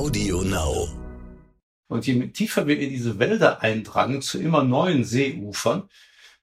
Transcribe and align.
Audio 0.00 0.40
Now. 0.40 0.88
Und 1.88 2.06
je 2.06 2.28
tiefer 2.28 2.66
wir 2.66 2.78
in 2.80 2.88
diese 2.88 3.18
Wälder 3.18 3.60
eindrangen, 3.60 4.22
zu 4.22 4.40
immer 4.40 4.64
neuen 4.64 5.04
Seeufern, 5.04 5.90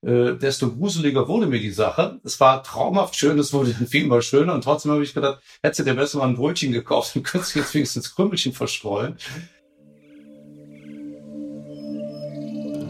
äh, 0.04 0.36
desto 0.36 0.72
gruseliger 0.72 1.28
wurde 1.28 1.48
mir 1.48 1.60
die 1.60 1.72
Sache. 1.72 2.20
Es 2.24 2.40
war 2.40 2.62
traumhaft 2.62 3.16
schön, 3.16 3.40
es 3.40 3.54
wurde 3.54 3.74
viel 3.74 4.06
mal 4.06 4.22
schöner 4.22 4.54
und 4.54 4.64
trotzdem 4.64 4.92
habe 4.92 5.02
ich 5.02 5.16
gedacht, 5.16 5.42
hättest 5.64 5.80
du 5.80 5.84
dir 5.86 5.96
besser 5.96 6.20
mal 6.20 6.28
ein 6.28 6.36
Brötchen 6.36 6.72
gekauft 6.72 7.16
und 7.16 7.24
könntest 7.24 7.56
jetzt 7.56 7.74
wenigstens 7.74 8.14
Krümmelchen 8.14 8.54
verstreuen. 8.54 9.18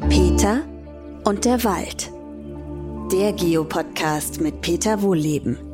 Peter 0.10 0.68
und 1.24 1.46
der 1.46 1.64
Wald. 1.64 2.12
Der 3.14 3.32
Geopodcast 3.32 4.42
mit 4.42 4.60
Peter 4.60 5.02
Wohlleben. 5.02 5.67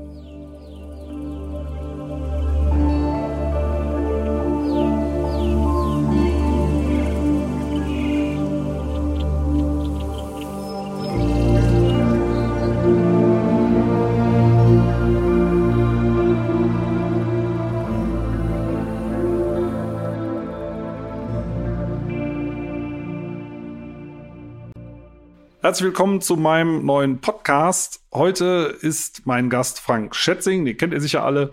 Herzlich 25.74 25.88
willkommen 25.88 26.22
zu 26.22 26.36
meinem 26.36 26.86
neuen 26.86 27.20
Podcast. 27.20 28.04
Heute 28.14 28.78
ist 28.82 29.26
mein 29.26 29.50
Gast 29.50 29.80
Frank 29.80 30.16
Schätzing, 30.16 30.66
den 30.66 30.78
kennt 30.78 30.94
ihr 30.94 31.02
sicher 31.02 31.26
alle. 31.26 31.50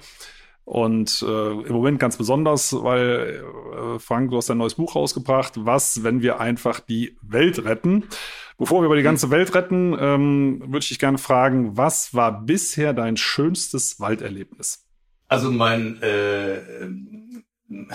Und 0.65 1.25
äh, 1.27 1.53
im 1.53 1.73
Moment 1.73 1.99
ganz 1.99 2.19
besonders, 2.19 2.75
weil 2.75 3.43
äh, 3.73 3.99
Frank, 3.99 4.31
du 4.31 4.37
hast 4.37 4.51
ein 4.51 4.59
neues 4.59 4.75
Buch 4.75 4.95
rausgebracht, 4.95 5.55
Was, 5.65 6.05
wenn 6.05 6.21
wir 6.21 6.39
einfach 6.39 6.81
die 6.81 7.17
Welt 7.23 7.65
retten. 7.65 8.05
Bevor 8.59 8.83
wir 8.83 8.87
über 8.87 8.97
die 8.97 9.03
ganze 9.03 9.31
Welt 9.31 9.55
retten, 9.55 9.97
ähm, 9.99 10.61
würde 10.67 10.81
ich 10.81 10.89
dich 10.89 10.99
gerne 10.99 11.17
fragen, 11.17 11.79
was 11.79 12.13
war 12.13 12.43
bisher 12.43 12.93
dein 12.93 13.17
schönstes 13.17 14.01
Walderlebnis? 14.01 14.87
Also 15.29 15.51
mein, 15.51 15.99
äh, 16.03 16.61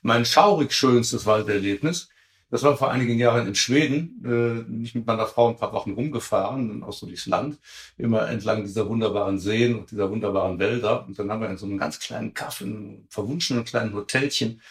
mein 0.00 0.24
schaurig 0.24 0.72
schönstes 0.72 1.26
Walderlebnis 1.26 2.08
das 2.54 2.62
war 2.62 2.76
vor 2.76 2.92
einigen 2.92 3.18
Jahren 3.18 3.48
in 3.48 3.56
Schweden. 3.56 4.22
Äh, 4.24 4.70
nicht 4.70 4.94
mit 4.94 5.08
meiner 5.08 5.26
Frau 5.26 5.48
ein 5.48 5.56
paar 5.56 5.72
Wochen 5.72 5.94
rumgefahren, 5.94 6.84
auch 6.84 6.92
so 6.92 7.04
durchs 7.04 7.26
Land, 7.26 7.58
immer 7.98 8.28
entlang 8.28 8.62
dieser 8.62 8.88
wunderbaren 8.88 9.40
Seen 9.40 9.74
und 9.74 9.90
dieser 9.90 10.08
wunderbaren 10.08 10.60
Wälder. 10.60 11.04
Und 11.04 11.18
dann 11.18 11.32
haben 11.32 11.40
wir 11.40 11.50
in 11.50 11.56
so 11.56 11.66
einem 11.66 11.78
ganz 11.78 11.98
kleinen 11.98 12.32
Kaff, 12.32 12.60
in 12.60 12.76
einem 12.76 13.06
verwunschenen 13.08 13.64
kleinen 13.64 13.92
Hotelchen, 13.92 14.62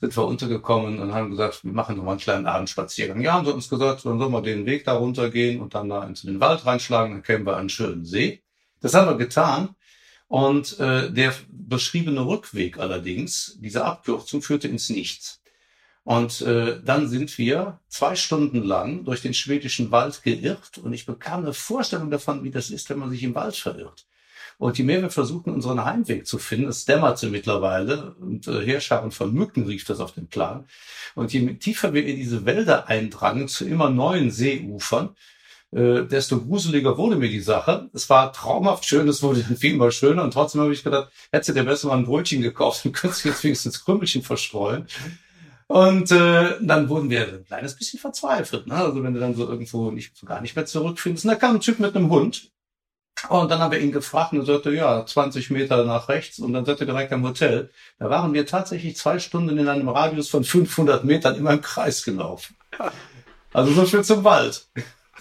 sind 0.00 0.16
wir 0.16 0.24
untergekommen 0.24 0.98
und 0.98 1.12
haben 1.12 1.28
gesagt, 1.28 1.62
wir 1.62 1.74
machen 1.74 1.98
noch 1.98 2.04
mal 2.04 2.12
einen 2.12 2.20
kleinen 2.20 2.46
Abendspaziergang. 2.46 3.20
Ja, 3.20 3.34
haben 3.34 3.44
sie 3.44 3.52
uns 3.52 3.68
gesagt, 3.68 4.06
dann 4.06 4.18
sollen 4.18 4.32
wir 4.32 4.40
den 4.40 4.64
Weg 4.64 4.86
da 4.86 4.94
runtergehen 4.94 5.60
und 5.60 5.74
dann 5.74 5.90
da 5.90 6.04
into 6.04 6.26
den 6.26 6.40
Wald 6.40 6.64
reinschlagen, 6.64 7.12
dann 7.12 7.22
kämen 7.22 7.44
wir 7.44 7.52
an 7.52 7.60
einen 7.60 7.68
schönen 7.68 8.06
See. 8.06 8.44
Das 8.80 8.94
haben 8.94 9.08
wir 9.10 9.18
getan. 9.18 9.74
Und 10.26 10.80
äh, 10.80 11.12
der 11.12 11.34
beschriebene 11.50 12.26
Rückweg 12.26 12.78
allerdings, 12.78 13.58
diese 13.60 13.84
Abkürzung 13.84 14.40
führte 14.40 14.68
ins 14.68 14.88
Nichts. 14.88 15.42
Und 16.06 16.40
äh, 16.42 16.80
dann 16.84 17.08
sind 17.08 17.36
wir 17.36 17.80
zwei 17.88 18.14
Stunden 18.14 18.62
lang 18.62 19.04
durch 19.04 19.22
den 19.22 19.34
schwedischen 19.34 19.90
Wald 19.90 20.22
geirrt 20.22 20.78
und 20.78 20.92
ich 20.92 21.04
bekam 21.04 21.42
eine 21.42 21.52
Vorstellung 21.52 22.12
davon, 22.12 22.44
wie 22.44 22.52
das 22.52 22.70
ist, 22.70 22.88
wenn 22.88 23.00
man 23.00 23.10
sich 23.10 23.24
im 23.24 23.34
Wald 23.34 23.56
verirrt. 23.56 24.06
Und 24.56 24.78
je 24.78 24.84
mehr 24.84 25.02
wir 25.02 25.10
versuchten, 25.10 25.50
unseren 25.50 25.84
Heimweg 25.84 26.24
zu 26.24 26.38
finden, 26.38 26.68
es 26.68 26.84
dämmerte 26.84 27.26
mittlerweile 27.28 28.14
und 28.20 28.46
äh, 28.46 28.64
Heerscharen 28.64 29.10
von 29.10 29.34
Mücken 29.34 29.66
rief 29.66 29.84
das 29.84 29.98
auf 29.98 30.12
den 30.12 30.28
Plan. 30.28 30.68
Und 31.16 31.32
je 31.32 31.54
tiefer 31.54 31.92
wir 31.92 32.06
in 32.06 32.14
diese 32.14 32.46
Wälder 32.46 32.86
eindrangen, 32.86 33.48
zu 33.48 33.66
immer 33.66 33.90
neuen 33.90 34.30
Seeufern, 34.30 35.16
äh, 35.72 36.04
desto 36.04 36.40
gruseliger 36.40 36.96
wurde 36.96 37.16
mir 37.16 37.30
die 37.30 37.40
Sache. 37.40 37.90
Es 37.92 38.08
war 38.08 38.32
traumhaft 38.32 38.84
schön, 38.84 39.08
es 39.08 39.24
wurde 39.24 39.40
viel 39.58 39.74
mal 39.74 39.90
schöner 39.90 40.22
und 40.22 40.34
trotzdem 40.34 40.60
habe 40.60 40.72
ich 40.72 40.84
gedacht, 40.84 41.10
hättest 41.32 41.48
du 41.48 41.54
dir 41.54 41.64
besser 41.64 41.88
mal 41.88 41.98
ein 41.98 42.04
Brötchen 42.04 42.42
gekauft 42.42 42.86
und 42.86 42.92
könntest 42.92 43.24
jetzt 43.24 43.42
wenigstens 43.42 43.84
Krümmelchen 43.84 44.22
verstreuen. 44.22 44.86
Und 45.68 46.12
äh, 46.12 46.58
dann 46.60 46.88
wurden 46.88 47.10
wir 47.10 47.26
ein 47.26 47.44
kleines 47.44 47.76
bisschen 47.76 47.98
verzweifelt. 47.98 48.66
Ne? 48.66 48.74
Also 48.74 49.02
wenn 49.02 49.14
du 49.14 49.20
dann 49.20 49.34
so 49.34 49.48
irgendwo 49.48 49.90
nicht, 49.90 50.16
so 50.16 50.26
gar 50.26 50.40
nicht 50.40 50.54
mehr 50.54 50.66
zurückfindest. 50.66 51.24
Und 51.24 51.32
da 51.32 51.36
kam 51.36 51.56
ein 51.56 51.60
Typ 51.60 51.80
mit 51.80 51.96
einem 51.96 52.10
Hund. 52.10 52.50
Und 53.28 53.50
dann 53.50 53.60
haben 53.60 53.72
wir 53.72 53.80
ihn 53.80 53.92
gefragt 53.92 54.32
und 54.32 54.40
er 54.40 54.44
sagte, 54.44 54.72
ja, 54.72 55.04
20 55.04 55.50
Meter 55.50 55.84
nach 55.84 56.08
rechts 56.08 56.38
und 56.38 56.52
dann 56.52 56.66
seid 56.66 56.80
ihr 56.80 56.86
direkt 56.86 57.12
am 57.12 57.24
Hotel. 57.24 57.70
Da 57.98 58.10
waren 58.10 58.34
wir 58.34 58.46
tatsächlich 58.46 58.96
zwei 58.96 59.18
Stunden 59.18 59.58
in 59.58 59.68
einem 59.68 59.88
Radius 59.88 60.28
von 60.28 60.44
500 60.44 61.02
Metern 61.02 61.34
immer 61.36 61.52
im 61.52 61.62
Kreis 61.62 62.04
gelaufen. 62.04 62.56
Also 63.52 63.72
so 63.72 63.86
viel 63.86 64.04
zum 64.04 64.22
Wald. 64.22 64.68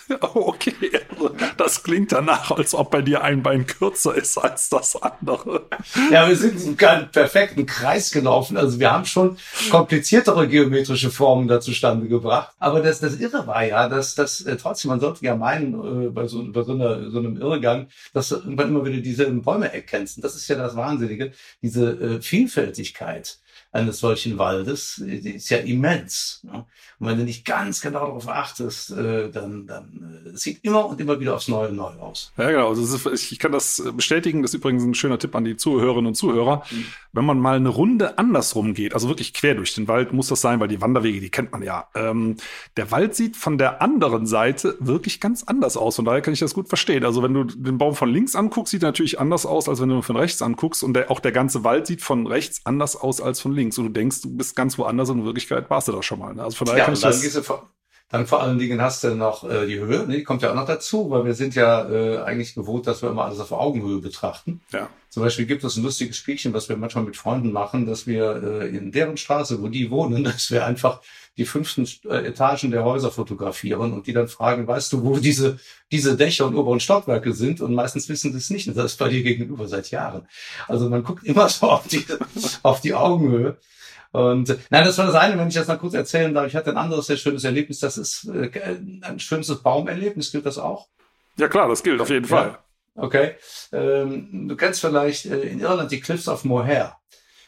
Okay, 0.36 0.74
also 1.10 1.36
das 1.58 1.84
klingt 1.84 2.12
danach, 2.12 2.52
als 2.52 2.74
ob 2.74 2.92
bei 2.92 3.02
dir 3.02 3.24
ein 3.24 3.42
Bein 3.42 3.66
kürzer 3.66 4.16
ist 4.16 4.38
als 4.38 4.70
das 4.70 4.96
andere. 5.02 5.68
Ja, 6.12 6.28
wir 6.28 6.36
sind 6.36 6.62
in 6.62 6.78
keinen 6.78 7.12
perfekten 7.12 7.66
Kreis 7.66 8.12
gelaufen. 8.12 8.58
Also 8.58 8.80
wir 8.80 8.92
haben 8.92 9.06
schon 9.06 9.38
kompliziertere 9.70 10.48
geometrische 10.48 11.10
Formen 11.10 11.48
da 11.48 11.60
zustande 11.60 12.08
gebracht. 12.08 12.54
Aber 12.60 12.82
das, 12.82 13.00
das 13.00 13.20
Irre 13.20 13.48
war 13.48 13.66
ja, 13.66 13.90
dass 13.90 14.16
das 14.16 14.42
äh, 14.42 14.58
trotzdem, 14.58 14.90
man 14.90 15.00
sollte 15.00 15.26
ja 15.26 15.36
meinen, 15.36 16.08
äh, 16.08 16.10
bei, 16.10 16.28
so, 16.28 16.44
bei 16.52 16.64
so, 16.64 16.74
einer, 16.74 17.10
so 17.10 17.20
einem 17.20 17.38
Irrgang, 17.38 17.88
dass 18.14 18.30
du 18.30 18.36
irgendwann 18.36 18.70
immer 18.70 18.86
wieder 18.86 19.02
dieselben 19.02 19.42
Bäume 19.42 19.74
erkennst. 19.74 20.18
Und 20.18 20.24
das 20.24 20.36
ist 20.36 20.48
ja 20.48 20.56
das 20.56 20.76
Wahnsinnige, 20.76 21.32
diese 21.62 21.92
äh, 21.92 22.22
Vielfältigkeit 22.22 23.40
eines 23.72 24.00
solchen 24.00 24.38
Waldes 24.38 24.98
ist 25.00 25.50
ja 25.50 25.58
immens. 25.58 26.42
Ne? 26.44 26.66
Und 27.00 27.08
wenn 27.08 27.18
du 27.18 27.24
nicht 27.26 27.44
ganz 27.44 27.82
genau 27.82 28.06
darauf 28.06 28.30
achtest, 28.30 28.92
äh, 28.92 29.30
dann, 29.30 29.68
dann 29.68 30.24
äh, 30.26 30.38
sieht 30.38 30.64
immer 30.64 30.86
und 30.86 31.02
immer 31.02 31.20
wieder 31.20 31.36
aufs 31.36 31.50
Neue 31.50 31.72
neu 31.74 31.92
aus. 32.00 32.32
Ja, 32.38 32.50
genau. 32.50 32.70
Also 32.70 33.10
ist, 33.10 33.32
ich 33.32 33.40
kann 33.40 33.52
das 33.52 33.84
bestätigen. 33.94 34.42
Das 34.42 34.52
ist 34.52 34.56
übrigens 34.56 34.84
ein 34.84 34.94
schöner 34.94 35.20
Tipp 35.20 35.36
an 35.36 35.44
die 35.44 35.58
Zuhörerinnen 35.58 36.08
und 36.08 36.16
Zuhörer. 36.16 36.64
Mhm. 36.72 36.86
Wenn 37.12 37.26
man 37.26 37.40
mal 37.40 37.58
eine 37.58 37.70
Runde 37.70 38.18
andersrum 38.18 38.74
geht, 38.74 38.94
also 38.94 39.10
wirklich 39.10 39.34
quer 39.34 39.56
durch 39.56 39.76
den 39.76 39.90
Wald, 39.90 40.14
muss 40.14 40.30
das 40.30 40.40
sein, 40.40 40.60
weil 40.60 40.70
die 40.70 40.82
Wanderwege, 40.82 41.20
die 41.20 41.30
kennt 41.30 41.52
man 41.52 41.64
ja. 41.64 41.88
Ähm, 41.96 42.38
der 42.78 42.92
Wald 42.92 43.14
sieht 43.16 43.36
von 43.36 43.58
der 43.58 43.82
anderen 43.82 44.26
Seite 44.26 44.78
wirklich 44.80 45.20
ganz 45.20 45.44
anders 45.44 45.76
aus. 45.76 45.98
Von 45.98 46.06
daher 46.06 46.22
kann 46.22 46.34
ich 46.34 46.40
das 46.40 46.54
gut 46.54 46.70
verstehen. 46.70 47.04
Also 47.04 47.22
wenn 47.24 47.34
du 47.34 47.44
den 47.44 47.78
Baum 47.78 47.96
von 47.96 48.10
links 48.10 48.36
anguckst, 48.36 48.72
sieht 48.72 48.84
er 48.84 48.88
natürlich 48.88 49.20
anders 49.20 49.46
aus, 49.46 49.68
als 49.68 49.82
wenn 49.82 49.90
du 49.90 49.96
ihn 49.96 50.04
von 50.04 50.16
rechts 50.16 50.42
anguckst. 50.42 50.82
Und 50.82 50.94
der, 50.94 51.12
auch 51.12 51.20
der 51.20 51.34
ganze 51.34 51.66
Wald 51.66 51.88
sieht 51.88 52.02
von 52.02 52.26
rechts 52.26 52.62
anders 52.64 52.96
aus 52.96 53.20
als 53.20 53.42
von 53.42 53.54
links. 53.54 53.78
Und 53.78 53.86
du 53.86 53.92
denkst, 53.92 54.22
du 54.22 54.30
bist 54.36 54.56
ganz 54.56 54.78
woanders 54.78 55.10
und 55.10 55.20
in 55.20 55.26
Wirklichkeit 55.26 55.70
warst 55.70 55.90
du 55.90 55.92
da 55.92 56.02
schon 56.02 56.20
mal. 56.20 56.34
Ne? 56.34 56.44
Also 56.44 56.58
von 56.58 56.68
daher 56.68 56.85
ja, 56.94 57.10
kann 57.10 57.20
ich 57.22 57.34
das 57.34 57.52
dann 58.10 58.28
vor 58.28 58.42
allen 58.42 58.60
Dingen 58.60 58.82
hast 58.82 59.04
du 59.04 59.16
noch 59.16 59.50
äh, 59.50 59.66
die 59.66 59.80
Höhe, 59.80 60.06
ne, 60.06 60.18
die 60.18 60.24
kommt 60.24 60.44
ja 60.44 60.52
auch 60.52 60.56
noch 60.56 60.68
dazu, 60.68 61.10
weil 61.10 61.26
wir 61.26 61.34
sind 61.34 61.56
ja 61.56 61.90
äh, 61.90 62.20
eigentlich 62.20 62.54
gewohnt, 62.54 62.86
dass 62.86 63.02
wir 63.02 63.10
immer 63.10 63.26
alles 63.26 63.40
auf 63.40 63.52
Augenhöhe 63.52 64.00
betrachten. 64.00 64.62
Ja. 64.72 64.90
Zum 65.10 65.24
Beispiel 65.24 65.48
gibt 65.48 65.64
es 65.64 65.76
ein 65.76 65.84
lustiges 65.84 66.16
Spielchen, 66.16 66.54
was 66.54 66.70
wir 66.70 66.78
manchmal 66.78 67.04
mit 67.04 67.18
Freunden 67.18 67.52
machen, 67.52 67.88
dass 67.88 68.06
wir 68.06 68.62
äh, 68.62 68.68
in 68.70 68.92
deren 68.92 69.18
Straße, 69.18 69.62
wo 69.62 69.70
die 69.70 69.90
wohnen, 69.90 70.24
dass 70.24 70.52
wir 70.52 70.66
einfach 70.66 71.02
die 71.36 71.46
fünften 71.46 71.88
äh, 72.08 72.28
Etagen 72.28 72.70
der 72.70 72.84
Häuser 72.84 73.12
fotografieren 73.12 73.92
und 73.92 74.06
die 74.06 74.14
dann 74.14 74.28
fragen, 74.28 74.68
weißt 74.68 74.94
du, 74.94 75.04
wo 75.04 75.18
diese, 75.18 75.58
diese 75.92 76.16
Dächer 76.16 76.46
und 76.46 76.56
oberen 76.56 76.80
Stockwerke 76.80 77.34
sind? 77.34 77.60
Und 77.60 77.74
meistens 77.74 78.08
wissen 78.08 78.32
sie 78.32 78.38
es 78.38 78.50
nicht. 78.52 78.68
Und 78.68 78.78
das 78.78 78.94
ist 78.94 79.00
bei 79.00 79.10
dir 79.10 79.24
gegenüber 79.24 79.68
seit 79.68 79.90
Jahren. 79.90 80.28
Also 80.68 80.90
man 80.90 81.04
guckt 81.04 81.26
immer 81.26 81.50
so 81.50 81.72
auf 81.72 81.88
die, 81.88 82.06
auf 82.62 82.82
die 82.82 82.94
Augenhöhe. 82.94 83.58
Und 84.16 84.48
nein, 84.70 84.86
das 84.86 84.98
war 84.98 85.08
das 85.08 85.16
eine, 85.16 85.38
wenn 85.38 85.50
ich 85.50 85.56
das 85.56 85.68
mal 85.68 85.76
kurz 85.76 85.94
erzählen 85.94 86.34
darf. 86.34 86.48
Ich 86.48 86.56
hatte 86.56 86.70
ein 86.70 86.78
anderes 86.78 87.08
sehr 87.08 87.18
schönes 87.18 87.44
Erlebnis. 87.44 87.80
Das 87.80 87.98
ist 87.98 88.26
äh, 88.30 88.50
ein 89.02 89.20
schönes 89.20 89.54
Baumerlebnis. 89.62 90.32
Gilt 90.32 90.46
das 90.46 90.58
auch? 90.58 90.88
Ja 91.38 91.50
klar, 91.50 91.68
das 91.68 91.84
gilt 91.84 92.00
auf 92.00 92.10
jeden 92.10 92.26
Fall. 92.26 92.58
Ja. 92.96 93.04
Okay. 93.04 93.36
Ähm, 93.74 94.48
du 94.48 94.56
kennst 94.56 94.80
vielleicht 94.80 95.26
äh, 95.26 95.42
in 95.42 95.60
Irland 95.60 95.92
die 95.92 96.00
Cliffs 96.00 96.30
of 96.30 96.46
Moher. 96.46 96.98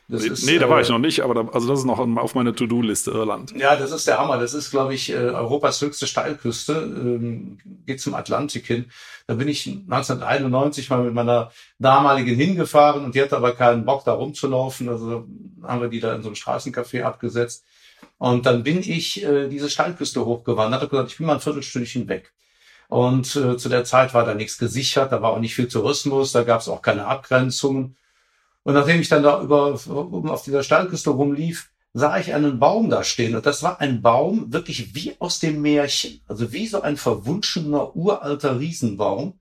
Das 0.09 0.21
nee, 0.21 0.29
ist, 0.29 0.45
nee, 0.45 0.57
da 0.57 0.69
war 0.69 0.79
ich 0.79 0.87
äh, 0.87 0.91
noch 0.91 0.99
nicht, 0.99 1.19
aber 1.19 1.33
da, 1.33 1.49
also 1.51 1.67
das 1.67 1.79
ist 1.79 1.85
noch 1.85 1.99
auf 1.99 2.33
meiner 2.33 2.55
To-Do-Liste 2.55 3.11
Irland. 3.11 3.53
Ja, 3.57 3.75
das 3.75 3.91
ist 3.91 4.07
der 4.07 4.17
Hammer. 4.17 4.37
Das 4.37 4.53
ist, 4.53 4.71
glaube 4.71 4.93
ich, 4.93 5.09
äh, 5.09 5.15
Europas 5.15 5.81
höchste 5.81 6.07
Steilküste. 6.07 6.73
Ähm, 6.73 7.57
geht 7.85 7.99
zum 7.99 8.15
Atlantik 8.15 8.65
hin. 8.65 8.85
Da 9.27 9.33
bin 9.33 9.49
ich 9.49 9.67
1991 9.67 10.89
mal 10.89 11.03
mit 11.03 11.13
meiner 11.13 11.51
damaligen 11.77 12.35
hingefahren 12.35 13.03
und 13.03 13.15
die 13.15 13.21
hatte 13.21 13.35
aber 13.35 13.51
keinen 13.51 13.83
Bock, 13.83 14.05
da 14.05 14.13
rumzulaufen. 14.13 14.87
Also 14.87 15.25
haben 15.61 15.81
wir 15.81 15.89
die 15.89 15.99
da 15.99 16.15
in 16.15 16.21
so 16.21 16.29
einem 16.29 16.35
Straßencafé 16.35 17.03
abgesetzt. 17.03 17.65
Und 18.17 18.45
dann 18.45 18.63
bin 18.63 18.79
ich 18.79 19.23
äh, 19.23 19.49
diese 19.49 19.69
Steilküste 19.69 20.25
hochgewandert 20.25 20.83
und 20.83 20.89
gesagt, 20.89 21.11
ich 21.11 21.17
bin 21.17 21.27
mal 21.27 21.33
ein 21.33 21.41
Viertelstündchen 21.41 22.07
weg. 22.07 22.31
Und 22.87 23.35
äh, 23.35 23.57
zu 23.57 23.67
der 23.67 23.83
Zeit 23.83 24.13
war 24.13 24.25
da 24.25 24.33
nichts 24.33 24.57
gesichert, 24.57 25.11
da 25.11 25.21
war 25.21 25.31
auch 25.31 25.39
nicht 25.39 25.55
viel 25.55 25.67
Tourismus, 25.67 26.31
da 26.31 26.43
gab 26.43 26.61
es 26.61 26.69
auch 26.69 26.81
keine 26.81 27.05
Abgrenzungen. 27.05 27.97
Und 28.67 28.73
nachdem 28.73 28.99
ich 28.99 29.07
dann 29.07 29.23
da 29.23 29.41
über, 29.41 29.79
oben 29.87 30.29
auf 30.29 30.43
dieser 30.43 30.61
Steilküste 30.61 31.11
rumlief, 31.11 31.71
sah 31.93 32.19
ich 32.19 32.33
einen 32.33 32.59
Baum 32.59 32.89
da 32.89 33.05
stehen. 33.05 33.33
Und 33.33 33.45
das 33.45 33.63
war 33.63 33.79
ein 33.79 34.01
Baum 34.01 34.51
wirklich 34.51 34.93
wie 34.93 35.15
aus 35.19 35.39
dem 35.39 35.61
Märchen. 35.61 36.19
Also 36.27 36.51
wie 36.51 36.67
so 36.67 36.81
ein 36.81 36.97
verwunschener, 36.97 37.95
uralter 37.95 38.59
Riesenbaum. 38.59 39.39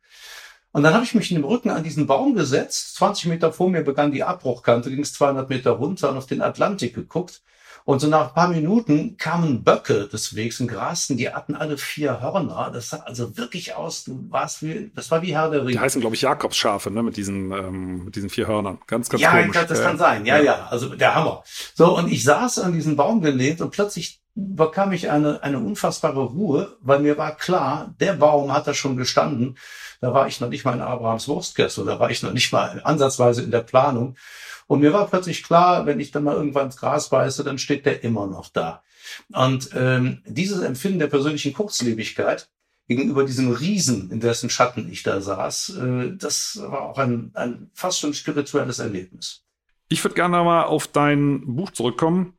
Und 0.71 0.83
dann 0.85 0.95
habe 0.95 1.03
ich 1.03 1.17
mich 1.17 1.33
in 1.33 1.39
dem 1.39 1.45
Rücken 1.45 1.71
an 1.71 1.83
diesen 1.83 2.07
Baum 2.07 2.37
gesetzt. 2.37 2.95
20 2.99 3.27
Meter 3.27 3.53
vor 3.53 3.69
mir 3.69 3.83
begann 3.83 4.13
die 4.13 4.23
Abbruchkante, 4.23 4.91
ging 4.91 5.01
es 5.01 5.15
200 5.15 5.51
Meter 5.51 5.73
runter 5.73 6.11
und 6.11 6.19
auf 6.19 6.27
den 6.27 6.41
Atlantik 6.41 6.95
geguckt. 6.95 7.43
Und 7.87 8.01
so 8.01 8.09
nach 8.09 8.29
ein 8.29 8.35
paar 8.35 8.49
Minuten 8.49 9.17
kamen 9.17 9.63
Böcke 9.63 10.09
des 10.09 10.35
Wegs 10.35 10.61
und 10.61 10.67
grasten. 10.67 11.17
Die 11.17 11.33
hatten 11.33 11.55
alle 11.55 11.79
vier 11.79 12.21
Hörner. 12.21 12.73
Das 12.75 12.89
sah 12.89 12.97
also 12.97 13.37
wirklich 13.37 13.77
aus. 13.77 14.03
Du 14.03 14.27
warst 14.29 14.61
wie, 14.65 14.91
das 14.97 15.13
war 15.13 15.23
wie 15.23 15.37
Herr 15.37 15.51
der 15.51 15.61
Ringe. 15.61 15.71
Die 15.71 15.79
heißen, 15.79 16.01
glaube 16.01 16.17
ich, 16.17 16.23
Jakobsschafe, 16.23 16.91
ne, 16.91 17.05
mit 17.05 17.17
diesen, 17.17 17.53
ähm, 17.53 18.07
mit 18.07 18.17
diesen 18.17 18.29
vier 18.29 18.49
Hörnern. 18.49 18.81
Ganz, 18.89 19.09
ganz 19.09 19.23
ja, 19.23 19.31
komisch. 19.31 19.55
Ja, 19.55 19.63
das 19.63 19.81
kann 19.81 19.99
sein. 19.99 20.27
Ja, 20.27 20.39
ja, 20.39 20.43
ja, 20.43 20.67
Also 20.69 20.97
der 20.97 21.15
Hammer. 21.15 21.45
So, 21.77 21.97
und 21.97 22.11
ich 22.11 22.25
saß 22.25 22.59
an 22.59 22.73
diesem 22.73 22.97
Baum 22.97 23.21
gelehnt 23.21 23.61
und 23.61 23.71
plötzlich 23.71 24.21
bekam 24.35 24.91
ich 24.91 25.09
eine, 25.09 25.45
eine 25.45 25.61
unfassbare 25.61 26.25
Ruhe, 26.25 26.77
weil 26.81 26.99
mir 26.99 27.17
war 27.17 27.37
klar, 27.37 27.95
der 28.01 28.15
Baum 28.15 28.53
hat 28.53 28.67
da 28.67 28.75
schon 28.75 28.97
gestanden. 28.97 29.59
Da 30.01 30.13
war 30.13 30.27
ich 30.27 30.41
noch 30.41 30.49
nicht 30.49 30.65
mal 30.65 30.75
in 30.75 30.81
Abrahams 30.81 31.29
Wurstkessel, 31.29 31.85
da 31.85 32.01
war 32.01 32.11
ich 32.11 32.25
noch 32.25 32.33
nicht 32.33 32.53
mal 32.53 32.81
ansatzweise 32.83 33.43
in 33.43 33.53
der 33.53 33.61
Planung. 33.61 34.17
Und 34.67 34.81
mir 34.81 34.93
war 34.93 35.07
plötzlich 35.09 35.43
klar, 35.43 35.87
wenn 35.87 36.01
ich 36.01 36.11
dann 36.11 36.25
mal 36.25 36.35
irgendwann 36.35 36.67
ins 36.67 36.77
Gras 36.77 37.09
beiße, 37.09 37.45
dann 37.45 37.59
steht 37.59 37.87
der 37.87 38.03
immer 38.03 38.27
noch 38.27 38.49
da. 38.49 38.83
Und 39.33 39.71
ähm, 39.75 40.23
dieses 40.27 40.61
Empfinden 40.61 40.99
der 40.99 41.07
persönlichen 41.07 41.53
Kurzlebigkeit 41.53 42.49
gegenüber 42.89 43.25
diesem 43.25 43.53
Riesen, 43.53 44.11
in 44.11 44.21
dessen 44.21 44.51
Schatten 44.51 44.91
ich 44.91 45.03
da 45.03 45.21
saß, 45.21 45.77
äh, 45.77 46.17
das 46.17 46.61
war 46.61 46.83
auch 46.83 46.99
ein, 46.99 47.31
ein 47.35 47.71
fast 47.75 48.01
schon 48.01 48.15
spirituelles 48.15 48.79
Erlebnis. 48.79 49.45
Ich 49.89 50.03
würde 50.03 50.15
gerne 50.15 50.43
mal 50.43 50.65
auf 50.65 50.89
dein 50.89 51.43
Buch 51.55 51.71
zurückkommen, 51.71 52.35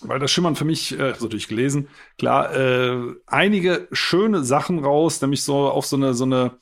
weil 0.00 0.18
da 0.18 0.28
schimmern 0.28 0.56
für 0.56 0.64
mich, 0.64 0.98
äh, 0.98 1.14
so 1.18 1.28
durchgelesen, 1.28 1.88
klar, 2.18 2.54
äh, 2.54 3.14
einige 3.26 3.88
schöne 3.92 4.44
Sachen 4.44 4.78
raus, 4.78 5.20
nämlich 5.20 5.42
so 5.42 5.70
auf 5.70 5.86
so 5.86 5.96
eine, 5.96 6.14
so 6.14 6.24
eine 6.24 6.58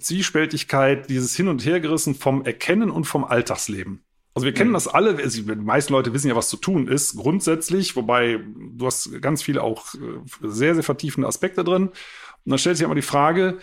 Zwiespältigkeit, 0.00 1.08
dieses 1.08 1.36
Hin- 1.36 1.48
und 1.48 1.64
Hergerissen 1.64 2.14
vom 2.14 2.44
Erkennen 2.44 2.90
und 2.90 3.04
vom 3.04 3.24
Alltagsleben. 3.24 4.03
Also 4.34 4.46
wir 4.46 4.52
kennen 4.52 4.72
das 4.72 4.88
alle, 4.88 5.16
also 5.16 5.42
die 5.42 5.54
meisten 5.54 5.92
Leute 5.92 6.12
wissen 6.12 6.28
ja, 6.28 6.34
was 6.34 6.48
zu 6.48 6.56
tun 6.56 6.88
ist, 6.88 7.16
grundsätzlich, 7.16 7.94
wobei 7.94 8.40
du 8.56 8.84
hast 8.84 9.22
ganz 9.22 9.42
viele 9.44 9.62
auch 9.62 9.94
äh, 9.94 9.98
sehr, 10.42 10.74
sehr 10.74 10.82
vertiefende 10.82 11.28
Aspekte 11.28 11.62
drin. 11.62 11.88
Und 11.88 11.94
dann 12.44 12.58
stellt 12.58 12.76
sich 12.76 12.84
immer 12.84 12.96
die 12.96 13.02
Frage, 13.02 13.58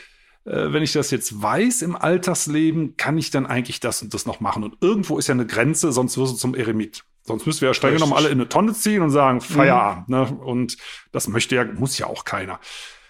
äh, 0.45 0.71
wenn 0.71 0.81
ich 0.81 0.93
das 0.93 1.11
jetzt 1.11 1.41
weiß 1.41 1.81
im 1.81 1.97
Alltagsleben, 1.97 2.95
kann 2.95 3.17
ich 3.17 3.31
dann 3.31 3.45
eigentlich 3.45 3.81
das 3.81 4.01
und 4.01 4.13
das 4.13 4.25
noch 4.25 4.39
machen? 4.39 4.63
Und 4.63 4.77
irgendwo 4.79 5.17
ist 5.17 5.27
ja 5.27 5.33
eine 5.33 5.45
Grenze, 5.45 5.91
sonst 5.91 6.17
wirst 6.17 6.33
du 6.33 6.37
zum 6.37 6.55
Eremit. 6.55 7.03
Sonst 7.23 7.45
müssen 7.45 7.61
wir 7.61 7.69
ja 7.69 7.73
streng 7.73 7.93
genommen 7.93 8.13
alle 8.13 8.29
in 8.29 8.39
eine 8.39 8.49
Tonne 8.49 8.73
ziehen 8.73 9.01
und 9.01 9.11
sagen, 9.11 9.41
Feierabend. 9.41 10.09
Mhm. 10.09 10.15
Ne? 10.15 10.37
Und 10.43 10.77
das 11.11 11.27
möchte 11.27 11.55
ja, 11.55 11.65
muss 11.65 11.97
ja 11.97 12.07
auch 12.07 12.25
keiner. 12.25 12.59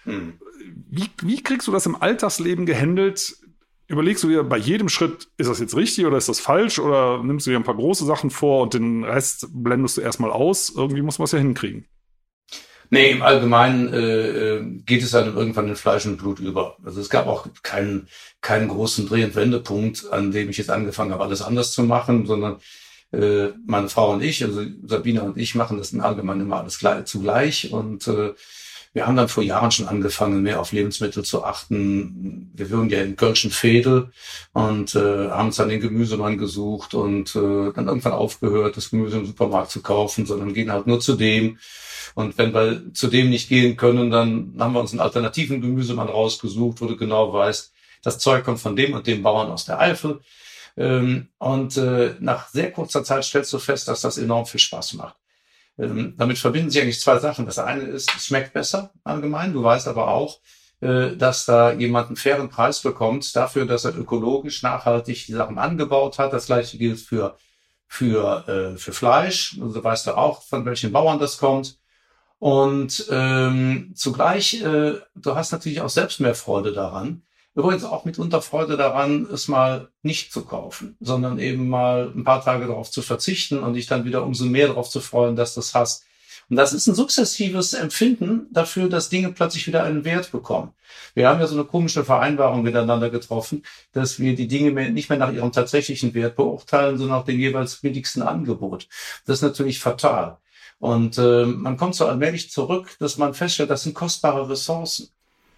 Mhm. 0.04 0.34
Wie, 0.90 1.08
wie 1.22 1.42
kriegst 1.42 1.66
du 1.68 1.72
das 1.72 1.86
im 1.86 2.00
Alltagsleben 2.00 2.66
gehandelt, 2.66 3.36
überlegst 3.92 4.24
du 4.24 4.28
dir 4.28 4.42
bei 4.42 4.56
jedem 4.56 4.88
Schritt, 4.88 5.28
ist 5.36 5.48
das 5.48 5.60
jetzt 5.60 5.76
richtig 5.76 6.06
oder 6.06 6.16
ist 6.16 6.28
das 6.28 6.40
falsch? 6.40 6.78
Oder 6.78 7.22
nimmst 7.22 7.46
du 7.46 7.50
dir 7.50 7.56
ein 7.56 7.64
paar 7.64 7.76
große 7.76 8.04
Sachen 8.04 8.30
vor 8.30 8.62
und 8.62 8.74
den 8.74 9.04
Rest 9.04 9.48
blendest 9.52 9.98
du 9.98 10.00
erstmal 10.00 10.30
aus? 10.30 10.72
Irgendwie 10.74 11.02
muss 11.02 11.18
man 11.18 11.24
es 11.24 11.32
ja 11.32 11.38
hinkriegen. 11.38 11.86
Nee, 12.90 13.10
im 13.10 13.22
Allgemeinen 13.22 13.92
äh, 13.92 14.56
äh, 14.56 14.82
geht 14.84 15.02
es 15.02 15.12
dann 15.12 15.34
irgendwann 15.34 15.68
in 15.68 15.76
Fleisch 15.76 16.04
und 16.04 16.18
Blut 16.18 16.40
über. 16.40 16.76
Also 16.84 17.00
es 17.00 17.08
gab 17.08 17.26
auch 17.26 17.46
keinen, 17.62 18.08
keinen 18.42 18.68
großen 18.68 19.08
Dreh- 19.08 19.24
und 19.24 19.34
Wendepunkt, 19.34 20.12
an 20.12 20.30
dem 20.30 20.50
ich 20.50 20.58
jetzt 20.58 20.70
angefangen 20.70 21.12
habe, 21.12 21.22
alles 21.22 21.40
anders 21.40 21.72
zu 21.72 21.84
machen, 21.84 22.26
sondern 22.26 22.58
äh, 23.12 23.48
meine 23.66 23.88
Frau 23.88 24.12
und 24.12 24.22
ich, 24.22 24.44
also 24.44 24.62
Sabine 24.84 25.22
und 25.22 25.38
ich, 25.38 25.54
machen 25.54 25.78
das 25.78 25.92
im 25.92 26.00
Allgemeinen 26.00 26.42
immer 26.42 26.60
alles 26.60 26.78
gleich, 26.78 27.06
zugleich 27.06 27.72
und 27.72 28.08
äh, 28.08 28.34
wir 28.94 29.06
haben 29.06 29.16
dann 29.16 29.28
vor 29.28 29.42
Jahren 29.42 29.70
schon 29.70 29.88
angefangen, 29.88 30.42
mehr 30.42 30.60
auf 30.60 30.72
Lebensmittel 30.72 31.24
zu 31.24 31.44
achten. 31.44 32.50
Wir 32.54 32.70
wohnen 32.70 32.90
ja 32.90 33.00
in 33.00 33.16
Kölschen 33.16 33.50
Fedel 33.50 34.12
und 34.52 34.94
äh, 34.94 35.30
haben 35.30 35.46
uns 35.46 35.56
dann 35.56 35.70
den 35.70 35.80
Gemüsemann 35.80 36.36
gesucht 36.36 36.92
und 36.92 37.34
äh, 37.34 37.72
dann 37.72 37.88
irgendwann 37.88 38.12
aufgehört, 38.12 38.76
das 38.76 38.90
Gemüse 38.90 39.16
im 39.18 39.26
Supermarkt 39.26 39.70
zu 39.70 39.80
kaufen, 39.80 40.26
sondern 40.26 40.52
gehen 40.52 40.70
halt 40.70 40.86
nur 40.86 41.00
zu 41.00 41.14
dem. 41.14 41.58
Und 42.14 42.36
wenn 42.36 42.52
wir 42.52 42.92
zu 42.92 43.08
dem 43.08 43.30
nicht 43.30 43.48
gehen 43.48 43.78
können, 43.78 44.10
dann 44.10 44.54
haben 44.58 44.74
wir 44.74 44.80
uns 44.80 44.92
einen 44.92 45.00
alternativen 45.00 45.62
Gemüsemann 45.62 46.08
rausgesucht, 46.08 46.82
wo 46.82 46.86
du 46.86 46.96
genau 46.96 47.32
weißt, 47.32 47.72
das 48.02 48.18
Zeug 48.18 48.44
kommt 48.44 48.60
von 48.60 48.76
dem 48.76 48.92
und 48.92 49.06
dem 49.06 49.22
Bauern 49.22 49.50
aus 49.50 49.64
der 49.64 49.80
Eifel. 49.80 50.20
Ähm, 50.76 51.28
und 51.38 51.76
äh, 51.78 52.14
nach 52.20 52.48
sehr 52.48 52.72
kurzer 52.72 53.04
Zeit 53.04 53.24
stellst 53.24 53.52
du 53.52 53.58
fest, 53.58 53.88
dass 53.88 54.02
das 54.02 54.18
enorm 54.18 54.44
viel 54.44 54.60
Spaß 54.60 54.94
macht. 54.94 55.16
Ähm, 55.78 56.14
damit 56.18 56.38
verbinden 56.38 56.70
sich 56.70 56.82
eigentlich 56.82 57.00
zwei 57.00 57.18
Sachen. 57.18 57.46
Das 57.46 57.58
eine 57.58 57.82
ist, 57.82 58.14
es 58.14 58.26
schmeckt 58.26 58.52
besser 58.52 58.92
allgemein. 59.04 59.52
Du 59.52 59.62
weißt 59.62 59.88
aber 59.88 60.08
auch, 60.08 60.40
äh, 60.80 61.16
dass 61.16 61.46
da 61.46 61.72
jemand 61.72 62.08
einen 62.08 62.16
fairen 62.16 62.48
Preis 62.48 62.80
bekommt 62.80 63.34
dafür, 63.34 63.66
dass 63.66 63.84
er 63.84 63.96
ökologisch 63.96 64.62
nachhaltig 64.62 65.26
die 65.26 65.32
Sachen 65.32 65.58
angebaut 65.58 66.18
hat. 66.18 66.32
Das 66.32 66.46
gleiche 66.46 66.78
gilt 66.78 67.00
für 67.00 67.36
für 67.88 68.48
äh, 68.48 68.78
für 68.78 68.92
Fleisch. 68.92 69.58
Also 69.60 69.82
weißt 69.82 70.06
du 70.06 70.16
auch, 70.16 70.42
von 70.42 70.64
welchen 70.64 70.92
Bauern 70.92 71.18
das 71.18 71.38
kommt. 71.38 71.78
Und 72.38 73.06
ähm, 73.10 73.92
zugleich, 73.94 74.60
äh, 74.62 74.94
du 75.14 75.36
hast 75.36 75.52
natürlich 75.52 75.80
auch 75.80 75.88
selbst 75.88 76.18
mehr 76.18 76.34
Freude 76.34 76.72
daran, 76.72 77.22
Übrigens 77.54 77.84
auch 77.84 78.06
mitunter 78.06 78.40
Freude 78.40 78.78
daran, 78.78 79.28
es 79.30 79.46
mal 79.46 79.88
nicht 80.02 80.32
zu 80.32 80.44
kaufen, 80.44 80.96
sondern 81.00 81.38
eben 81.38 81.68
mal 81.68 82.10
ein 82.14 82.24
paar 82.24 82.42
Tage 82.42 82.66
darauf 82.66 82.90
zu 82.90 83.02
verzichten 83.02 83.58
und 83.58 83.74
dich 83.74 83.86
dann 83.86 84.04
wieder 84.06 84.24
umso 84.24 84.46
mehr 84.46 84.68
darauf 84.68 84.88
zu 84.88 85.00
freuen, 85.00 85.36
dass 85.36 85.54
du 85.54 85.60
es 85.60 85.74
hast. 85.74 86.04
Und 86.48 86.56
das 86.56 86.72
ist 86.72 86.86
ein 86.86 86.94
sukzessives 86.94 87.74
Empfinden 87.74 88.46
dafür, 88.50 88.88
dass 88.88 89.08
Dinge 89.08 89.32
plötzlich 89.32 89.66
wieder 89.66 89.84
einen 89.84 90.04
Wert 90.04 90.32
bekommen. 90.32 90.72
Wir 91.14 91.28
haben 91.28 91.40
ja 91.40 91.46
so 91.46 91.54
eine 91.54 91.64
komische 91.64 92.04
Vereinbarung 92.04 92.62
miteinander 92.62 93.10
getroffen, 93.10 93.62
dass 93.92 94.18
wir 94.18 94.34
die 94.34 94.48
Dinge 94.48 94.90
nicht 94.90 95.08
mehr 95.08 95.18
nach 95.18 95.32
ihrem 95.32 95.52
tatsächlichen 95.52 96.14
Wert 96.14 96.36
beurteilen, 96.36 96.98
sondern 96.98 97.18
nach 97.18 97.24
dem 97.26 97.38
jeweils 97.38 97.76
billigsten 97.76 98.22
Angebot. 98.22 98.88
Das 99.26 99.38
ist 99.38 99.42
natürlich 99.42 99.78
fatal. 99.78 100.38
Und 100.78 101.16
äh, 101.18 101.44
man 101.46 101.76
kommt 101.76 101.94
so 101.94 102.06
allmählich 102.06 102.50
zurück, 102.50 102.96
dass 102.98 103.18
man 103.18 103.34
feststellt, 103.34 103.70
das 103.70 103.84
sind 103.84 103.94
kostbare 103.94 104.48
Ressourcen. 104.48 105.10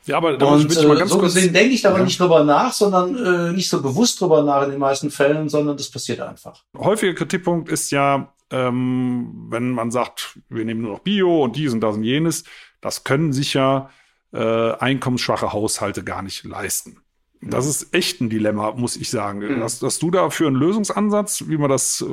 Ja, 0.07 0.19
aber 0.19 0.37
da 0.37 0.47
und, 0.47 0.87
mal 0.87 0.99
ganz 0.99 1.11
so 1.11 1.19
kurz, 1.19 1.35
gesehen 1.35 1.53
denke 1.53 1.75
ich 1.75 1.83
darüber 1.83 2.01
ja. 2.01 2.05
nicht 2.05 2.21
drüber 2.21 2.45
nach, 2.45 2.73
sondern 2.73 3.17
äh, 3.17 3.53
nicht 3.53 3.69
so 3.69 3.81
bewusst 3.81 4.21
drüber 4.21 4.43
nach 4.43 4.65
in 4.65 4.71
den 4.71 4.79
meisten 4.79 5.11
Fällen, 5.11 5.49
sondern 5.49 5.77
das 5.77 5.91
passiert 5.91 6.21
einfach. 6.21 6.63
Häufiger 6.77 7.15
Kritikpunkt 7.15 7.71
ist 7.71 7.91
ja, 7.91 8.33
ähm, 8.51 9.47
wenn 9.49 9.71
man 9.71 9.91
sagt, 9.91 10.39
wir 10.49 10.65
nehmen 10.65 10.83
nur 10.83 10.93
noch 10.93 11.01
Bio 11.01 11.45
und 11.45 11.57
dies 11.57 11.73
und 11.73 11.81
das 11.81 11.97
und 11.97 12.05
jenes, 12.05 12.45
das 12.83 13.05
können 13.05 13.33
sich 13.33 13.55
ja 13.55 13.91
äh, 14.33 14.73
einkommensschwache 14.73 15.53
Haushalte 15.53 16.05
gar 16.05 16.23
nicht 16.23 16.45
leisten. 16.45 16.99
Das 17.41 17.67
ist 17.67 17.95
echt 17.95 18.21
ein 18.21 18.31
Dilemma, 18.31 18.73
muss 18.73 18.97
ich 18.97 19.11
sagen. 19.11 19.41
Mhm. 19.41 19.63
Hast, 19.63 19.83
hast, 19.83 20.03
du 20.03 20.11
dafür 20.11 20.47
einen 20.47 20.57
Lösungsansatz, 20.57 21.45
wie 21.47 21.59
man 21.59 21.69
das 21.69 22.01
äh, 22.01 22.07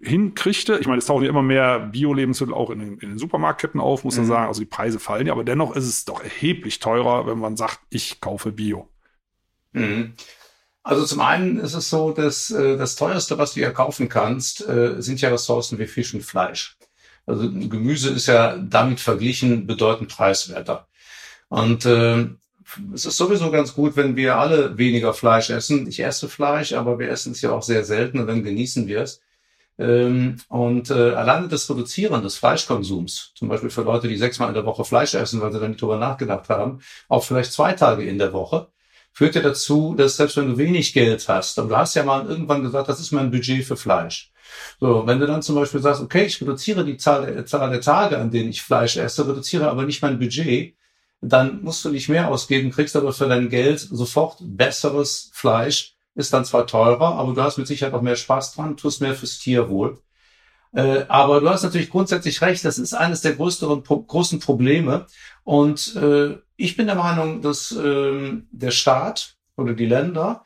hinkriegte. 0.00 0.78
Ich 0.78 0.86
meine, 0.86 0.98
es 0.98 1.06
tauchen 1.06 1.24
ja 1.24 1.30
immer 1.30 1.42
mehr 1.42 1.78
Bio-Lebensmittel 1.80 2.54
auch 2.54 2.70
in 2.70 2.78
den, 2.78 2.98
in 2.98 3.08
den, 3.10 3.18
Supermarktketten 3.18 3.80
auf, 3.80 4.04
muss 4.04 4.16
man 4.16 4.26
mhm. 4.26 4.30
sagen. 4.30 4.48
Also 4.48 4.60
die 4.60 4.66
Preise 4.66 4.98
fallen 4.98 5.26
ja, 5.26 5.32
aber 5.32 5.44
dennoch 5.44 5.74
ist 5.74 5.86
es 5.86 6.04
doch 6.04 6.22
erheblich 6.22 6.78
teurer, 6.78 7.26
wenn 7.26 7.38
man 7.38 7.56
sagt, 7.56 7.80
ich 7.90 8.20
kaufe 8.20 8.52
Bio. 8.52 8.88
Mhm. 9.72 10.14
Also 10.82 11.04
zum 11.04 11.20
einen 11.20 11.58
ist 11.58 11.74
es 11.74 11.90
so, 11.90 12.12
dass 12.12 12.50
äh, 12.50 12.76
das 12.76 12.94
teuerste, 12.94 13.38
was 13.38 13.54
du 13.54 13.60
ja 13.60 13.70
kaufen 13.70 14.08
kannst, 14.08 14.66
äh, 14.68 15.00
sind 15.02 15.20
ja 15.20 15.30
Ressourcen 15.30 15.78
wie 15.78 15.86
Fisch 15.86 16.14
und 16.14 16.22
Fleisch. 16.22 16.76
Also 17.26 17.50
Gemüse 17.50 18.10
ist 18.10 18.26
ja 18.26 18.56
damit 18.56 19.00
verglichen 19.00 19.66
bedeutend 19.66 20.10
preiswerter. 20.10 20.86
Und 21.48 21.86
äh, 21.86 22.26
es 22.94 23.04
ist 23.04 23.16
sowieso 23.16 23.50
ganz 23.50 23.74
gut, 23.74 23.96
wenn 23.96 24.16
wir 24.16 24.36
alle 24.36 24.78
weniger 24.78 25.12
Fleisch 25.12 25.50
essen. 25.50 25.86
Ich 25.88 26.00
esse 26.00 26.28
Fleisch, 26.28 26.72
aber 26.72 26.98
wir 26.98 27.08
essen 27.08 27.32
es 27.32 27.40
ja 27.40 27.50
auch 27.50 27.62
sehr 27.62 27.84
selten 27.84 28.20
und 28.20 28.26
dann 28.26 28.44
genießen 28.44 28.86
wir 28.86 29.00
es. 29.00 29.22
Ähm, 29.78 30.36
und 30.48 30.90
äh, 30.90 31.12
alleine 31.14 31.48
das 31.48 31.68
Reduzieren 31.68 32.22
des 32.22 32.36
Fleischkonsums, 32.36 33.32
zum 33.34 33.48
Beispiel 33.48 33.70
für 33.70 33.82
Leute, 33.82 34.08
die 34.08 34.16
sechsmal 34.16 34.48
in 34.48 34.54
der 34.54 34.64
Woche 34.64 34.84
Fleisch 34.84 35.14
essen, 35.14 35.40
weil 35.40 35.52
sie 35.52 35.60
dann 35.60 35.70
nicht 35.70 35.82
drüber 35.82 35.98
nachgedacht 35.98 36.48
haben, 36.48 36.80
auch 37.08 37.24
vielleicht 37.24 37.52
zwei 37.52 37.72
Tage 37.74 38.04
in 38.04 38.18
der 38.18 38.32
Woche, 38.32 38.68
führt 39.12 39.34
ja 39.34 39.42
dazu, 39.42 39.94
dass 39.96 40.16
selbst 40.16 40.36
wenn 40.36 40.48
du 40.48 40.58
wenig 40.58 40.92
Geld 40.92 41.26
hast, 41.28 41.58
und 41.58 41.68
du 41.68 41.76
hast 41.76 41.94
ja 41.94 42.04
mal 42.04 42.26
irgendwann 42.26 42.62
gesagt, 42.62 42.88
das 42.88 43.00
ist 43.00 43.12
mein 43.12 43.30
Budget 43.30 43.64
für 43.64 43.76
Fleisch. 43.76 44.32
So, 44.80 45.06
wenn 45.06 45.20
du 45.20 45.26
dann 45.26 45.42
zum 45.42 45.56
Beispiel 45.56 45.80
sagst, 45.80 46.02
okay, 46.02 46.24
ich 46.24 46.40
reduziere 46.40 46.84
die 46.84 46.96
Zahl 46.96 47.26
der, 47.26 47.46
Zahl 47.46 47.70
der 47.70 47.80
Tage, 47.80 48.18
an 48.18 48.30
denen 48.30 48.50
ich 48.50 48.62
Fleisch 48.62 48.96
esse, 48.96 49.26
reduziere 49.28 49.70
aber 49.70 49.84
nicht 49.84 50.02
mein 50.02 50.18
Budget, 50.18 50.76
dann 51.20 51.62
musst 51.62 51.84
du 51.84 51.90
nicht 51.90 52.08
mehr 52.08 52.30
ausgeben, 52.30 52.70
kriegst 52.70 52.96
aber 52.96 53.12
für 53.12 53.28
dein 53.28 53.48
Geld 53.48 53.80
sofort 53.80 54.38
besseres 54.40 55.30
Fleisch, 55.32 55.95
ist 56.16 56.32
dann 56.32 56.44
zwar 56.44 56.66
teurer, 56.66 57.14
aber 57.14 57.34
du 57.34 57.42
hast 57.42 57.58
mit 57.58 57.66
Sicherheit 57.66 57.94
auch 57.94 58.02
mehr 58.02 58.16
Spaß 58.16 58.54
dran, 58.54 58.76
tust 58.76 59.00
mehr 59.00 59.14
fürs 59.14 59.38
Tierwohl. 59.38 60.00
Äh, 60.72 61.04
aber 61.08 61.40
du 61.40 61.48
hast 61.48 61.62
natürlich 61.62 61.90
grundsätzlich 61.90 62.40
recht, 62.42 62.64
das 62.64 62.78
ist 62.78 62.94
eines 62.94 63.20
der 63.20 63.34
größeren, 63.34 63.84
großen 63.84 64.40
Probleme. 64.40 65.06
Und 65.44 65.94
äh, 65.96 66.38
ich 66.56 66.76
bin 66.76 66.86
der 66.86 66.96
Meinung, 66.96 67.42
dass 67.42 67.70
äh, 67.70 68.40
der 68.50 68.70
Staat 68.70 69.36
oder 69.56 69.74
die 69.74 69.86
Länder, 69.86 70.44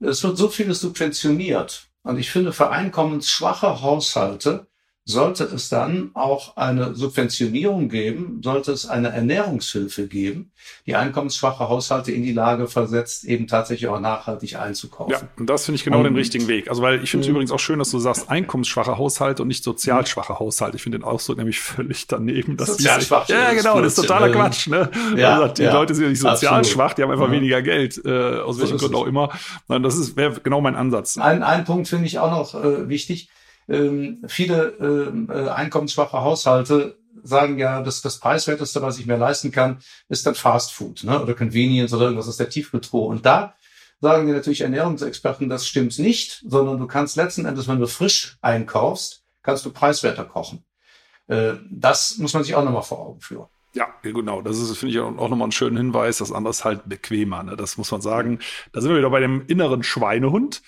es 0.00 0.22
wird 0.24 0.36
so 0.36 0.48
vieles 0.48 0.80
subventioniert. 0.80 1.88
Und 2.02 2.18
ich 2.18 2.30
finde, 2.30 2.52
für 2.52 2.70
einkommensschwache 2.70 3.80
Haushalte 3.80 4.66
sollte 5.04 5.44
es 5.44 5.68
dann 5.68 6.10
auch 6.14 6.56
eine 6.56 6.94
Subventionierung 6.94 7.88
geben, 7.88 8.40
sollte 8.42 8.70
es 8.70 8.86
eine 8.86 9.08
Ernährungshilfe 9.08 10.06
geben, 10.06 10.52
die 10.86 10.94
einkommensschwache 10.94 11.68
Haushalte 11.68 12.12
in 12.12 12.22
die 12.22 12.32
Lage 12.32 12.68
versetzt, 12.68 13.24
eben 13.24 13.48
tatsächlich 13.48 13.88
auch 13.88 13.98
nachhaltig 13.98 14.56
einzukaufen. 14.56 15.12
Ja, 15.12 15.20
und 15.36 15.50
das 15.50 15.64
finde 15.64 15.76
ich 15.76 15.84
genau 15.84 15.98
und, 15.98 16.04
den 16.04 16.14
richtigen 16.14 16.46
Weg. 16.46 16.68
Also, 16.70 16.82
weil 16.82 17.02
ich 17.02 17.10
finde 17.10 17.22
es 17.22 17.28
mhm. 17.28 17.34
übrigens 17.34 17.50
auch 17.50 17.58
schön, 17.58 17.80
dass 17.80 17.90
du 17.90 17.98
sagst, 17.98 18.30
einkommensschwache 18.30 18.96
Haushalte 18.96 19.42
und 19.42 19.48
nicht 19.48 19.64
sozial 19.64 20.06
schwache 20.06 20.38
Haushalte. 20.38 20.76
Ich 20.76 20.82
finde 20.84 20.98
den 20.98 21.04
Ausdruck 21.04 21.36
nämlich 21.36 21.58
völlig 21.58 22.06
daneben. 22.06 22.56
Dass 22.56 22.68
sozial 22.68 23.02
schwach. 23.02 23.28
Ja, 23.28 23.52
genau, 23.54 23.80
das 23.80 23.98
ist 23.98 24.02
totaler 24.06 24.30
Quatsch. 24.30 24.68
Ne? 24.68 24.88
Ja, 25.16 25.40
also, 25.40 25.54
die 25.54 25.62
ja, 25.62 25.72
Leute 25.72 25.96
sind 25.96 26.04
ja 26.04 26.10
nicht 26.10 26.20
sozial 26.20 26.54
absolut. 26.54 26.66
schwach, 26.66 26.94
die 26.94 27.02
haben 27.02 27.10
einfach 27.10 27.26
ja. 27.26 27.32
weniger 27.32 27.60
Geld, 27.60 28.00
äh, 28.04 28.38
aus 28.38 28.60
welchem 28.60 28.78
Grund 28.78 28.94
auch 28.94 29.06
immer. 29.06 29.30
Das 29.66 30.16
wäre 30.16 30.40
genau 30.40 30.60
mein 30.60 30.76
Ansatz. 30.76 31.18
Ein, 31.18 31.42
ein 31.42 31.64
Punkt 31.64 31.88
finde 31.88 32.06
ich 32.06 32.20
auch 32.20 32.30
noch 32.30 32.54
äh, 32.54 32.88
wichtig 32.88 33.28
ähm, 33.68 34.22
viele 34.26 34.68
ähm, 34.80 35.28
äh, 35.30 35.48
einkommensschwache 35.48 36.20
Haushalte 36.20 36.98
sagen 37.22 37.58
ja, 37.58 37.82
dass 37.82 38.02
das 38.02 38.18
preiswerteste, 38.18 38.82
was 38.82 38.98
ich 38.98 39.06
mir 39.06 39.16
leisten 39.16 39.52
kann, 39.52 39.78
ist 40.08 40.26
dann 40.26 40.34
Fast 40.34 40.72
Food 40.72 41.04
ne? 41.04 41.22
oder 41.22 41.34
Convenience 41.34 41.94
oder 41.94 42.04
irgendwas 42.04 42.28
aus 42.28 42.36
der 42.36 42.48
Tiefkühltruhe. 42.48 43.06
Und 43.06 43.24
da 43.24 43.54
sagen 44.00 44.26
dir 44.26 44.34
natürlich 44.34 44.62
Ernährungsexperten, 44.62 45.48
das 45.48 45.66
stimmt 45.66 45.98
nicht, 45.98 46.42
sondern 46.46 46.78
du 46.78 46.86
kannst 46.86 47.16
letzten 47.16 47.44
Endes, 47.44 47.68
wenn 47.68 47.78
du 47.78 47.86
frisch 47.86 48.38
einkaufst, 48.40 49.22
kannst 49.42 49.64
du 49.64 49.70
preiswerter 49.70 50.24
kochen. 50.24 50.64
Äh, 51.28 51.54
das 51.70 52.18
muss 52.18 52.34
man 52.34 52.42
sich 52.42 52.54
auch 52.54 52.64
nochmal 52.64 52.82
vor 52.82 52.98
Augen 52.98 53.20
führen. 53.20 53.46
Ja, 53.74 53.86
genau. 54.02 54.42
Das 54.42 54.58
ist, 54.58 54.76
finde 54.76 54.94
ich, 54.94 55.00
auch 55.00 55.10
nochmal 55.12 55.42
einen 55.42 55.52
schönen 55.52 55.78
Hinweis. 55.78 56.18
Das 56.18 56.30
andere 56.30 56.50
ist 56.50 56.64
halt 56.64 56.88
bequemer. 56.88 57.42
Ne? 57.42 57.56
Das 57.56 57.78
muss 57.78 57.90
man 57.90 58.02
sagen. 58.02 58.38
Da 58.72 58.80
sind 58.80 58.90
wir 58.90 58.98
wieder 58.98 59.08
bei 59.08 59.20
dem 59.20 59.46
inneren 59.46 59.82
Schweinehund 59.82 60.62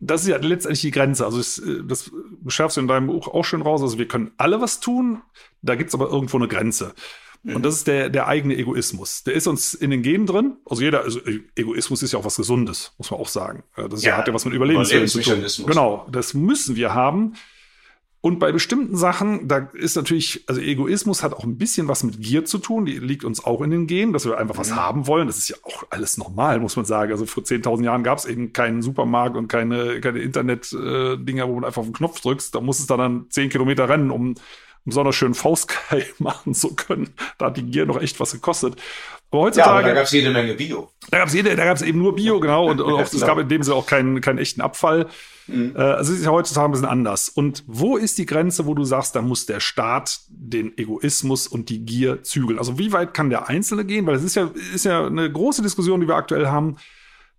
das 0.00 0.22
ist 0.22 0.28
ja 0.28 0.36
letztendlich 0.36 0.80
die 0.80 0.90
Grenze. 0.90 1.24
Also 1.24 1.38
das, 1.38 1.58
äh, 1.58 1.82
das 1.84 2.10
schärfst 2.46 2.76
du 2.76 2.80
in 2.80 2.88
deinem 2.88 3.08
Buch 3.08 3.28
auch 3.28 3.44
schön 3.44 3.62
raus. 3.62 3.82
Also 3.82 3.98
wir 3.98 4.08
können 4.08 4.30
alle 4.36 4.60
was 4.60 4.80
tun, 4.80 5.22
da 5.62 5.74
gibt's 5.74 5.94
aber 5.94 6.08
irgendwo 6.08 6.36
eine 6.36 6.48
Grenze. 6.48 6.94
Mhm. 7.42 7.56
Und 7.56 7.62
das 7.64 7.76
ist 7.76 7.86
der, 7.86 8.08
der 8.10 8.26
eigene 8.28 8.56
Egoismus. 8.56 9.24
Der 9.24 9.34
ist 9.34 9.46
uns 9.46 9.74
in 9.74 9.90
den 9.90 10.02
Genen 10.02 10.26
drin. 10.26 10.56
Also 10.64 10.82
jeder, 10.82 11.02
also 11.02 11.20
Egoismus 11.56 12.02
ist 12.02 12.12
ja 12.12 12.18
auch 12.18 12.24
was 12.24 12.36
Gesundes, 12.36 12.92
muss 12.98 13.10
man 13.10 13.20
auch 13.20 13.28
sagen. 13.28 13.64
Das 13.76 14.04
ja, 14.04 14.16
hat 14.16 14.28
ja 14.28 14.34
was 14.34 14.44
mit 14.44 14.54
Überlebenswillen 14.54 15.08
zu 15.08 15.20
tun. 15.20 15.44
Genau, 15.66 16.06
das 16.10 16.34
müssen 16.34 16.76
wir 16.76 16.94
haben. 16.94 17.34
Und 18.20 18.40
bei 18.40 18.50
bestimmten 18.50 18.96
Sachen, 18.96 19.46
da 19.46 19.68
ist 19.74 19.94
natürlich, 19.94 20.42
also 20.48 20.60
Egoismus 20.60 21.22
hat 21.22 21.34
auch 21.34 21.44
ein 21.44 21.56
bisschen 21.56 21.86
was 21.86 22.02
mit 22.02 22.20
Gier 22.20 22.44
zu 22.44 22.58
tun, 22.58 22.84
die 22.84 22.98
liegt 22.98 23.24
uns 23.24 23.44
auch 23.44 23.62
in 23.62 23.70
den 23.70 23.86
Genen, 23.86 24.12
dass 24.12 24.24
wir 24.24 24.38
einfach 24.38 24.58
was 24.58 24.72
mhm. 24.72 24.76
haben 24.76 25.06
wollen. 25.06 25.28
Das 25.28 25.38
ist 25.38 25.48
ja 25.48 25.56
auch 25.62 25.84
alles 25.90 26.18
normal, 26.18 26.58
muss 26.58 26.74
man 26.74 26.84
sagen. 26.84 27.12
Also 27.12 27.26
vor 27.26 27.44
10.000 27.44 27.84
Jahren 27.84 28.02
gab 28.02 28.18
es 28.18 28.24
eben 28.24 28.52
keinen 28.52 28.82
Supermarkt 28.82 29.36
und 29.36 29.46
keine, 29.46 30.00
keine 30.00 30.18
Internet-Dinger, 30.18 31.44
äh, 31.44 31.48
wo 31.48 31.54
man 31.54 31.64
einfach 31.64 31.80
auf 31.80 31.86
den 31.86 31.94
Knopf 31.94 32.20
drückst. 32.20 32.54
Da 32.54 32.60
muss 32.60 32.80
es 32.80 32.86
dann, 32.86 32.98
dann 32.98 33.26
10 33.30 33.50
Kilometer 33.50 33.88
rennen, 33.88 34.10
um, 34.10 34.34
um 34.84 34.92
so 34.92 35.00
einer 35.00 35.12
schönen 35.12 35.34
Faustkeil 35.34 36.04
machen 36.18 36.54
zu 36.54 36.74
können. 36.74 37.10
Da 37.38 37.46
hat 37.46 37.56
die 37.56 37.70
Gier 37.70 37.86
noch 37.86 38.02
echt 38.02 38.18
was 38.18 38.32
gekostet. 38.32 38.82
Aber 39.30 39.42
heutzutage. 39.42 39.70
Ja, 39.70 39.78
aber 39.78 39.88
da 39.88 39.94
gab 39.94 40.04
es 40.04 40.10
jede 40.12 40.30
Menge 40.30 40.54
Bio. 40.54 40.90
Da 41.10 41.18
gab 41.18 41.28
es 41.28 41.34
da 41.34 41.54
gab 41.54 41.76
es 41.76 41.82
eben 41.82 41.98
nur 41.98 42.14
Bio, 42.14 42.40
genau. 42.40 42.70
Und, 42.70 42.80
und 42.80 42.92
auch, 42.94 43.00
es 43.00 43.20
gab 43.20 43.38
in 43.38 43.48
dem 43.48 43.62
Sinne 43.62 43.76
auch 43.76 43.86
keinen, 43.86 44.20
keinen 44.20 44.38
echten 44.38 44.60
Abfall. 44.60 45.06
Mhm. 45.46 45.74
Äh, 45.76 45.80
also 45.80 46.12
es 46.12 46.20
ist 46.20 46.24
ja 46.24 46.30
heutzutage 46.30 46.68
ein 46.68 46.72
bisschen 46.72 46.86
anders. 46.86 47.28
Und 47.28 47.62
wo 47.66 47.96
ist 47.96 48.16
die 48.18 48.26
Grenze, 48.26 48.66
wo 48.66 48.74
du 48.74 48.84
sagst, 48.84 49.14
da 49.14 49.22
muss 49.22 49.46
der 49.46 49.60
Staat 49.60 50.20
den 50.28 50.76
Egoismus 50.78 51.46
und 51.46 51.68
die 51.68 51.84
Gier 51.84 52.22
zügeln? 52.22 52.58
Also 52.58 52.78
wie 52.78 52.92
weit 52.92 53.12
kann 53.12 53.28
der 53.28 53.48
Einzelne 53.48 53.84
gehen? 53.84 54.06
Weil 54.06 54.16
es 54.16 54.24
ist 54.24 54.36
ja, 54.36 54.50
ist 54.74 54.86
ja 54.86 55.06
eine 55.06 55.30
große 55.30 55.62
Diskussion, 55.62 56.00
die 56.00 56.08
wir 56.08 56.16
aktuell 56.16 56.46
haben. 56.46 56.76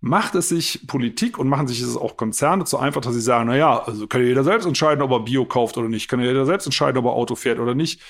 Macht 0.02 0.34
es 0.34 0.48
sich 0.48 0.86
Politik 0.86 1.38
und 1.38 1.48
machen 1.48 1.68
sich 1.68 1.82
es 1.82 1.96
auch 1.96 2.16
Konzerne 2.16 2.64
zu 2.64 2.78
einfach, 2.78 3.02
dass 3.02 3.12
sie 3.12 3.20
sagen, 3.20 3.48
na 3.48 3.56
ja, 3.56 3.82
also 3.82 4.06
kann 4.06 4.24
jeder 4.24 4.44
selbst 4.44 4.64
entscheiden, 4.64 5.02
ob 5.02 5.10
er 5.10 5.20
Bio 5.20 5.44
kauft 5.44 5.76
oder 5.76 5.88
nicht, 5.88 6.08
kann 6.08 6.20
jeder 6.20 6.46
selbst 6.46 6.64
entscheiden, 6.64 6.96
ob 6.98 7.04
er 7.04 7.12
Auto 7.12 7.34
fährt 7.34 7.58
oder 7.58 7.74
nicht 7.74 8.00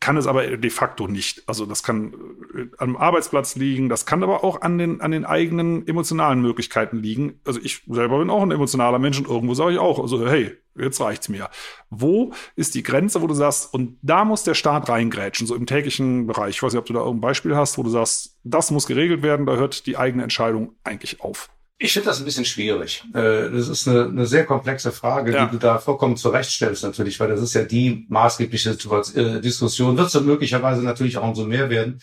kann 0.00 0.16
es 0.16 0.26
aber 0.26 0.56
de 0.56 0.70
facto 0.70 1.06
nicht. 1.06 1.42
Also 1.46 1.66
das 1.66 1.82
kann 1.82 2.14
äh, 2.56 2.66
am 2.78 2.96
Arbeitsplatz 2.96 3.56
liegen, 3.56 3.88
das 3.88 4.06
kann 4.06 4.22
aber 4.22 4.44
auch 4.44 4.62
an 4.62 4.78
den, 4.78 5.00
an 5.00 5.10
den 5.10 5.24
eigenen 5.24 5.86
emotionalen 5.86 6.40
Möglichkeiten 6.40 6.98
liegen. 6.98 7.40
Also 7.44 7.60
ich 7.62 7.82
selber 7.88 8.18
bin 8.18 8.30
auch 8.30 8.42
ein 8.42 8.50
emotionaler 8.50 8.98
Mensch 8.98 9.18
und 9.18 9.28
irgendwo 9.28 9.54
sage 9.54 9.72
ich 9.72 9.78
auch, 9.78 10.00
also 10.00 10.26
hey, 10.28 10.56
jetzt 10.76 11.00
reicht's 11.00 11.28
mir. 11.28 11.48
Wo 11.90 12.32
ist 12.56 12.74
die 12.74 12.82
Grenze, 12.82 13.22
wo 13.22 13.26
du 13.26 13.34
sagst, 13.34 13.72
und 13.72 13.98
da 14.02 14.24
muss 14.24 14.44
der 14.44 14.54
Staat 14.54 14.88
reingrätschen, 14.88 15.46
so 15.46 15.54
im 15.54 15.66
täglichen 15.66 16.26
Bereich. 16.26 16.56
Ich 16.56 16.62
weiß 16.62 16.72
nicht, 16.72 16.80
ob 16.80 16.86
du 16.86 16.92
da 16.92 17.00
irgendein 17.00 17.20
Beispiel 17.20 17.56
hast, 17.56 17.78
wo 17.78 17.82
du 17.82 17.90
sagst, 17.90 18.36
das 18.44 18.70
muss 18.70 18.86
geregelt 18.86 19.22
werden, 19.22 19.46
da 19.46 19.56
hört 19.56 19.86
die 19.86 19.96
eigene 19.96 20.22
Entscheidung 20.22 20.74
eigentlich 20.84 21.20
auf. 21.20 21.50
Ich 21.78 21.92
finde 21.92 22.08
das 22.08 22.20
ein 22.20 22.24
bisschen 22.24 22.44
schwierig. 22.44 23.02
Äh, 23.14 23.50
das 23.50 23.68
ist 23.68 23.88
eine, 23.88 24.04
eine 24.04 24.26
sehr 24.26 24.44
komplexe 24.44 24.92
Frage, 24.92 25.32
ja. 25.32 25.44
die 25.44 25.52
du 25.52 25.58
da 25.58 25.78
vollkommen 25.78 26.16
zurechtstellst 26.16 26.84
natürlich, 26.84 27.18
weil 27.18 27.28
das 27.28 27.42
ist 27.42 27.54
ja 27.54 27.64
die 27.64 28.06
maßgebliche 28.08 28.70
äh, 28.70 29.40
Diskussion. 29.40 29.96
Wird 29.96 30.14
es 30.14 30.20
möglicherweise 30.20 30.82
natürlich 30.82 31.18
auch 31.18 31.28
umso 31.28 31.44
mehr 31.44 31.70
werden, 31.70 32.00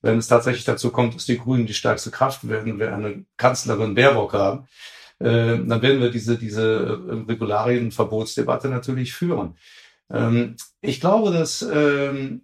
wenn 0.00 0.18
es 0.18 0.26
tatsächlich 0.26 0.64
dazu 0.64 0.90
kommt, 0.90 1.14
dass 1.14 1.26
die 1.26 1.38
Grünen 1.38 1.66
die 1.66 1.74
stärkste 1.74 2.10
Kraft 2.10 2.48
werden, 2.48 2.80
wir 2.80 2.92
eine 2.94 3.24
Kanzlerin 3.36 3.94
Baerbock 3.94 4.32
haben. 4.32 4.66
Äh, 5.20 5.58
dann 5.64 5.82
werden 5.82 6.00
wir 6.00 6.10
diese, 6.10 6.36
diese 6.36 7.00
Regularien- 7.28 7.84
und 7.84 7.94
Verbotsdebatte 7.94 8.68
natürlich 8.68 9.12
führen. 9.12 9.56
Ähm, 10.10 10.56
ich 10.80 11.00
glaube, 11.00 11.30
dass 11.30 11.62
ähm, 11.62 12.42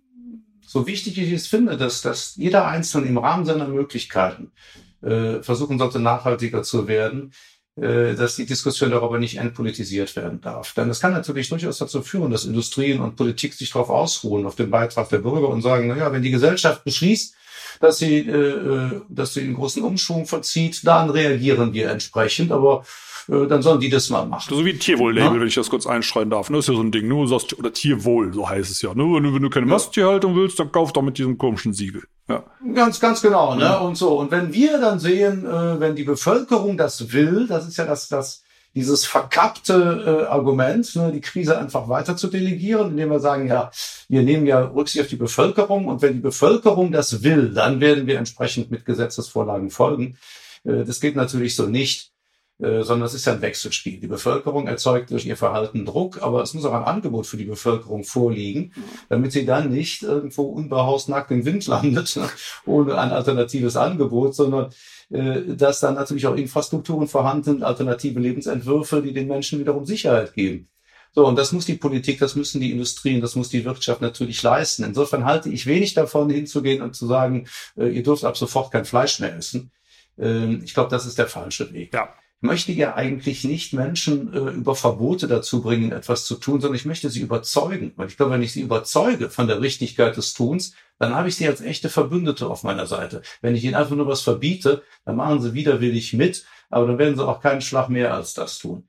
so 0.65 0.87
wichtig 0.87 1.19
ich 1.19 1.33
es 1.33 1.49
finde, 1.49 1.77
dass, 1.77 2.03
dass 2.03 2.37
jeder 2.37 2.69
Einzelne 2.69 3.09
im 3.09 3.19
Rahmen 3.19 3.45
seiner 3.45 3.67
Möglichkeiten 3.67 4.53
äh, 5.03 5.43
versuchen 5.43 5.79
sollte, 5.79 6.01
nachhaltiger 6.01 6.63
zu 6.63 6.89
werden, 6.89 7.33
äh, 7.77 8.15
dass 8.15 8.37
die 8.37 8.47
Diskussion 8.47 8.91
darüber 8.91 9.19
nicht 9.19 9.37
entpolitisiert 9.37 10.15
werden 10.17 10.41
darf. 10.41 10.75
Denn 10.75 10.91
es 10.91 11.01
kann 11.01 11.13
natürlich 11.13 11.49
durchaus 11.49 11.79
dazu 11.79 12.03
führen, 12.03 12.31
dass 12.31 12.45
Industrien 12.45 13.01
und 13.01 13.17
Politik 13.17 13.55
sich 13.55 13.71
darauf 13.71 13.91
ausruhen, 13.91 14.47
auf 14.47 14.57
den 14.57 14.71
Beitrag 14.71 15.09
der 15.11 15.19
Bürger 15.19 15.49
und 15.49 15.63
sagen, 15.63 15.89
naja, 15.89 16.11
wenn 16.13 16.23
die 16.23 16.31
Gesellschaft 16.31 16.85
beschließt, 16.85 17.35
dass 17.81 17.99
sie, 17.99 18.19
äh, 18.19 18.33
äh, 18.33 19.01
dass 19.09 19.35
sie 19.35 19.43
einen 19.43 19.55
großen 19.55 19.83
Umschwung 19.83 20.27
verzieht, 20.27 20.87
dann 20.87 21.11
reagieren 21.11 21.73
wir 21.73 21.91
entsprechend. 21.91 22.51
Aber 22.51 22.85
äh, 23.29 23.47
dann 23.47 23.63
sollen 23.63 23.81
die 23.81 23.91
das 23.91 24.11
mal 24.11 24.27
machen. 24.27 24.55
So 24.55 24.65
wie 24.65 24.75
Tierwohl-Label, 24.75 25.35
ja? 25.35 25.41
wenn 25.41 25.49
ich 25.49 25.55
das 25.55 25.71
kurz 25.71 25.87
einschreien 25.87 26.31
darf. 26.31 26.51
Ne? 26.51 26.57
Das 26.57 26.65
ist 26.65 26.71
ja 26.71 26.75
so 26.75 26.83
ein 26.83 26.91
Ding. 26.91 27.07
Nur 27.09 27.23
ne? 27.23 27.29
sagst, 27.29 27.57
oder 27.59 27.73
Tierwohl, 27.73 28.33
so 28.33 28.49
heißt 28.49 28.71
es 28.71 28.83
ja. 28.83 28.95
Ne? 28.95 29.05
Wenn, 29.05 29.23
du, 29.23 29.35
wenn 29.35 29.43
du 29.43 29.51
keine. 29.51 29.67
Masttierhaltung 29.67 30.35
willst, 30.35 30.59
dann 30.59 30.73
kauf 30.73 30.93
doch 30.93 31.03
mit 31.03 31.19
diesem 31.19 31.37
komischen 31.37 31.73
Siegel. 31.73 32.05
Ja. 32.29 32.45
Ganz, 32.75 33.01
ganz 33.01 33.23
genau. 33.23 33.55
Ne? 33.55 33.63
Ja. 33.63 33.79
Und 33.79 33.97
so. 33.97 34.19
Und 34.19 34.31
wenn 34.31 34.53
wir 34.53 34.79
dann 34.79 34.99
sehen, 34.99 35.47
äh, 35.47 35.81
wenn 35.81 35.97
die 35.97 36.05
Bevölkerung 36.05 36.77
das 36.77 37.13
will, 37.13 37.47
das 37.47 37.67
ist 37.67 37.79
ja 37.79 37.87
das, 37.87 38.09
das 38.09 38.43
dieses 38.75 39.07
verkappte 39.07 40.25
äh, 40.27 40.27
Argument, 40.27 40.95
ne, 40.95 41.11
die 41.11 41.21
Krise 41.21 41.59
einfach 41.59 41.89
weiter 41.89 42.17
zu 42.17 42.29
delegieren, 42.29 42.91
indem 42.91 43.11
wir 43.11 43.21
sagen, 43.21 43.49
ja, 43.49 43.71
wir 44.09 44.23
nehmen 44.23 44.47
ja 44.47 44.61
Rücksicht 44.61 45.03
auf 45.03 45.09
die 45.09 45.17
Bevölkerung 45.17 45.87
und 45.87 46.03
wenn 46.03 46.15
die 46.15 46.21
Bevölkerung 46.21 46.93
das 46.93 47.23
will, 47.23 47.53
dann 47.55 47.81
werden 47.81 48.07
wir 48.07 48.19
entsprechend 48.19 48.71
mit 48.71 48.85
Gesetzesvorlagen 48.85 49.71
folgen. 49.71 50.19
Äh, 50.65 50.85
das 50.85 51.01
geht 51.01 51.17
natürlich 51.17 51.57
so 51.57 51.67
nicht. 51.67 52.13
Äh, 52.61 52.83
sondern 52.83 53.07
es 53.07 53.15
ist 53.15 53.25
ja 53.25 53.35
ein 53.35 53.41
Wechselspiel. 53.41 54.01
Die 54.01 54.09
Bevölkerung 54.09 54.67
erzeugt 54.67 55.13
durch 55.13 55.25
ihr 55.25 55.37
Verhalten 55.37 55.87
Druck, 55.87 56.21
aber 56.23 56.43
es 56.43 56.55
muss 56.55 56.65
auch 56.65 56.73
ein 56.73 56.83
Angebot 56.83 57.27
für 57.29 57.37
die 57.37 57.45
Bevölkerung 57.45 58.03
vorliegen, 58.03 58.73
damit 59.09 59.31
sie 59.31 59.47
dann 59.47 59.71
nicht 59.71 60.03
irgendwo 60.03 60.43
unbehaust 60.43 61.09
nackt 61.09 61.31
im 61.31 61.45
Wind 61.45 61.69
landet, 61.69 62.17
ne, 62.17 62.29
ohne 62.67 62.99
ein 62.99 63.13
alternatives 63.13 63.77
Angebot, 63.77 64.35
sondern 64.35 64.71
äh, 65.11 65.55
dass 65.55 65.79
dann 65.79 65.95
natürlich 65.95 66.27
auch 66.27 66.35
Infrastrukturen 66.35 67.07
vorhanden 67.07 67.45
sind, 67.45 67.63
alternative 67.63 68.19
Lebensentwürfe, 68.19 69.03
die 69.03 69.13
den 69.13 69.29
Menschen 69.29 69.61
wiederum 69.61 69.87
Sicherheit 69.87 70.35
geben. 70.35 70.69
So, 71.13 71.27
und 71.27 71.37
das 71.37 71.53
muss 71.53 71.65
die 71.65 71.75
Politik, 71.75 72.19
das 72.19 72.35
müssen 72.35 72.61
die 72.61 72.73
Industrien, 72.73 73.21
das 73.21 73.37
muss 73.37 73.51
die 73.51 73.65
Wirtschaft 73.65 74.03
natürlich 74.03 74.43
leisten. 74.43 74.83
Insofern 74.83 75.25
halte 75.25 75.49
ich 75.49 75.67
wenig 75.67 75.95
davon, 75.95 76.29
hinzugehen 76.29 76.83
und 76.83 76.97
zu 76.97 77.07
sagen, 77.07 77.47
äh, 77.77 77.87
ihr 77.87 78.03
dürft 78.03 78.25
ab 78.25 78.37
sofort 78.37 78.73
kein 78.73 78.85
Fleisch 78.85 79.21
mehr 79.21 79.37
essen. 79.37 79.71
Ähm, 80.19 80.63
ich 80.65 80.75
glaube, 80.75 80.91
das 80.91 81.07
ist 81.07 81.19
der 81.19 81.29
falsche 81.29 81.73
Weg. 81.73 81.95
Ja 81.95 82.13
möchte 82.41 82.73
ja 82.73 82.95
eigentlich 82.95 83.45
nicht 83.45 83.73
Menschen 83.73 84.33
äh, 84.33 84.39
über 84.53 84.75
Verbote 84.75 85.27
dazu 85.27 85.61
bringen, 85.61 85.93
etwas 85.93 86.25
zu 86.25 86.37
tun, 86.37 86.61
sondern 86.61 86.77
ich 86.77 86.85
möchte 86.85 87.11
sie 87.11 87.21
überzeugen. 87.21 87.93
Weil 87.97 88.09
ich 88.09 88.17
glaube, 88.17 88.33
wenn 88.33 88.43
ich 88.43 88.53
sie 88.53 88.61
überzeuge 88.61 89.31
von 89.31 89.49
der 89.49 89.61
Richtigkeit 89.61 90.17
des 90.17 90.35
Tuns, 90.35 90.75
dann 90.99 91.15
habe 91.15 91.29
ich 91.29 91.37
sie 91.37 91.49
als 91.49 91.61
echte 91.61 91.89
Verbündete 91.89 92.47
auf 92.49 92.63
meiner 92.63 92.87
Seite. 92.87 93.23
Wenn 93.41 93.57
ich 93.57 93.65
ihnen 93.65 93.75
einfach 93.75 93.97
nur 93.97 94.07
was 94.07 94.23
verbiete, 94.23 94.83
dann 95.05 95.17
machen 95.17 95.41
sie 95.41 95.55
widerwillig 95.55 96.13
mit, 96.13 96.45
aber 96.71 96.87
dann 96.87 96.99
werden 96.99 97.17
sie 97.17 97.27
auch 97.27 97.41
keinen 97.41 97.61
Schlag 97.61 97.89
mehr 97.89 98.15
als 98.15 98.35
das 98.35 98.59
tun. 98.59 98.89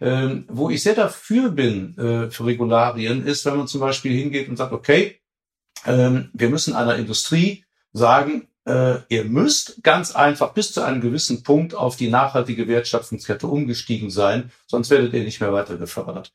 Ähm, 0.00 0.44
wo 0.48 0.68
ich 0.68 0.82
sehr 0.82 0.94
dafür 0.94 1.50
bin 1.50 1.96
äh, 1.96 2.30
für 2.30 2.44
Regularien, 2.44 3.26
ist, 3.26 3.46
wenn 3.46 3.56
man 3.56 3.66
zum 3.66 3.80
Beispiel 3.80 4.12
hingeht 4.12 4.48
und 4.48 4.56
sagt, 4.56 4.72
okay, 4.72 5.20
ähm, 5.86 6.30
wir 6.34 6.50
müssen 6.50 6.74
einer 6.74 6.96
Industrie 6.96 7.64
sagen, 7.92 8.48
äh, 8.66 8.98
ihr 9.08 9.24
müsst 9.24 9.82
ganz 9.82 10.14
einfach 10.14 10.52
bis 10.52 10.72
zu 10.72 10.82
einem 10.82 11.00
gewissen 11.00 11.42
Punkt 11.42 11.74
auf 11.74 11.96
die 11.96 12.10
nachhaltige 12.10 12.68
Wertschöpfungskette 12.68 13.46
umgestiegen 13.46 14.10
sein, 14.10 14.50
sonst 14.66 14.90
werdet 14.90 15.14
ihr 15.14 15.24
nicht 15.24 15.40
mehr 15.40 15.52
weiter 15.52 15.76
gefördert. 15.76 16.32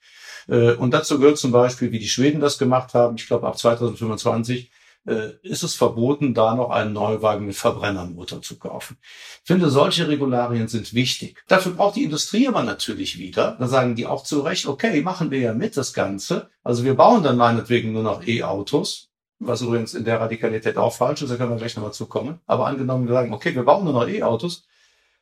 Äh, 0.47 0.73
und 0.73 0.93
dazu 0.93 1.19
gehört 1.19 1.37
zum 1.37 1.51
Beispiel, 1.51 1.91
wie 1.91 1.99
die 1.99 2.07
Schweden 2.07 2.39
das 2.39 2.57
gemacht 2.57 2.93
haben, 2.93 3.15
ich 3.17 3.27
glaube 3.27 3.47
ab 3.47 3.57
2025 3.57 4.71
äh, 5.05 5.31
ist 5.41 5.63
es 5.63 5.75
verboten, 5.75 6.33
da 6.33 6.55
noch 6.55 6.69
einen 6.69 6.93
Neuwagen 6.93 7.47
mit 7.47 7.55
Verbrennermotor 7.55 8.41
zu 8.41 8.57
kaufen. 8.57 8.97
Ich 9.01 9.47
finde, 9.47 9.69
solche 9.69 10.07
Regularien 10.07 10.67
sind 10.67 10.93
wichtig. 10.93 11.43
Dafür 11.47 11.73
braucht 11.73 11.95
die 11.95 12.03
Industrie 12.03 12.47
aber 12.47 12.63
natürlich 12.63 13.17
wieder. 13.17 13.57
Da 13.59 13.67
sagen 13.67 13.95
die 13.95 14.05
auch 14.05 14.23
zu 14.23 14.41
Recht, 14.41 14.67
okay, 14.67 15.01
machen 15.01 15.31
wir 15.31 15.39
ja 15.39 15.53
mit 15.53 15.75
das 15.75 15.93
Ganze. 15.93 16.49
Also 16.63 16.83
wir 16.83 16.93
bauen 16.93 17.23
dann 17.23 17.37
meinetwegen 17.37 17.91
nur 17.91 18.03
noch 18.03 18.25
E-Autos, 18.25 19.10
was 19.41 19.61
übrigens 19.61 19.93
in 19.93 20.05
der 20.05 20.19
Radikalität 20.19 20.77
auch 20.77 20.93
falsch 20.93 21.23
ist, 21.23 21.31
da 21.31 21.35
können 21.35 21.49
wir 21.49 21.57
gleich 21.57 21.75
nochmal 21.75 21.93
zukommen. 21.93 22.39
Aber 22.45 22.67
angenommen, 22.67 23.07
wir 23.07 23.13
sagen, 23.13 23.33
okay, 23.33 23.53
wir 23.55 23.63
bauen 23.63 23.83
nur 23.83 23.93
noch 23.93 24.07
E-Autos, 24.07 24.65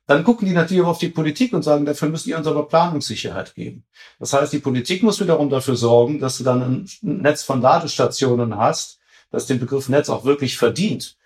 dann 0.07 0.23
gucken 0.23 0.47
die 0.47 0.53
natürlich 0.53 0.83
auf 0.83 0.97
die 0.97 1.09
Politik 1.09 1.53
und 1.53 1.63
sagen, 1.63 1.85
dafür 1.85 2.09
müssen 2.09 2.29
die 2.29 2.33
uns 2.33 2.47
aber 2.47 2.67
Planungssicherheit 2.67 3.53
geben. 3.55 3.83
Das 4.19 4.33
heißt, 4.33 4.51
die 4.51 4.59
Politik 4.59 5.03
muss 5.03 5.19
wiederum 5.19 5.49
dafür 5.49 5.75
sorgen, 5.75 6.19
dass 6.19 6.37
du 6.39 6.43
dann 6.43 6.61
ein 6.61 6.89
Netz 7.01 7.43
von 7.43 7.61
Ladestationen 7.61 8.57
hast, 8.57 8.99
das 9.31 9.45
den 9.45 9.59
Begriff 9.59 9.87
Netz 9.87 10.09
auch 10.09 10.25
wirklich 10.25 10.57
verdient. 10.57 11.18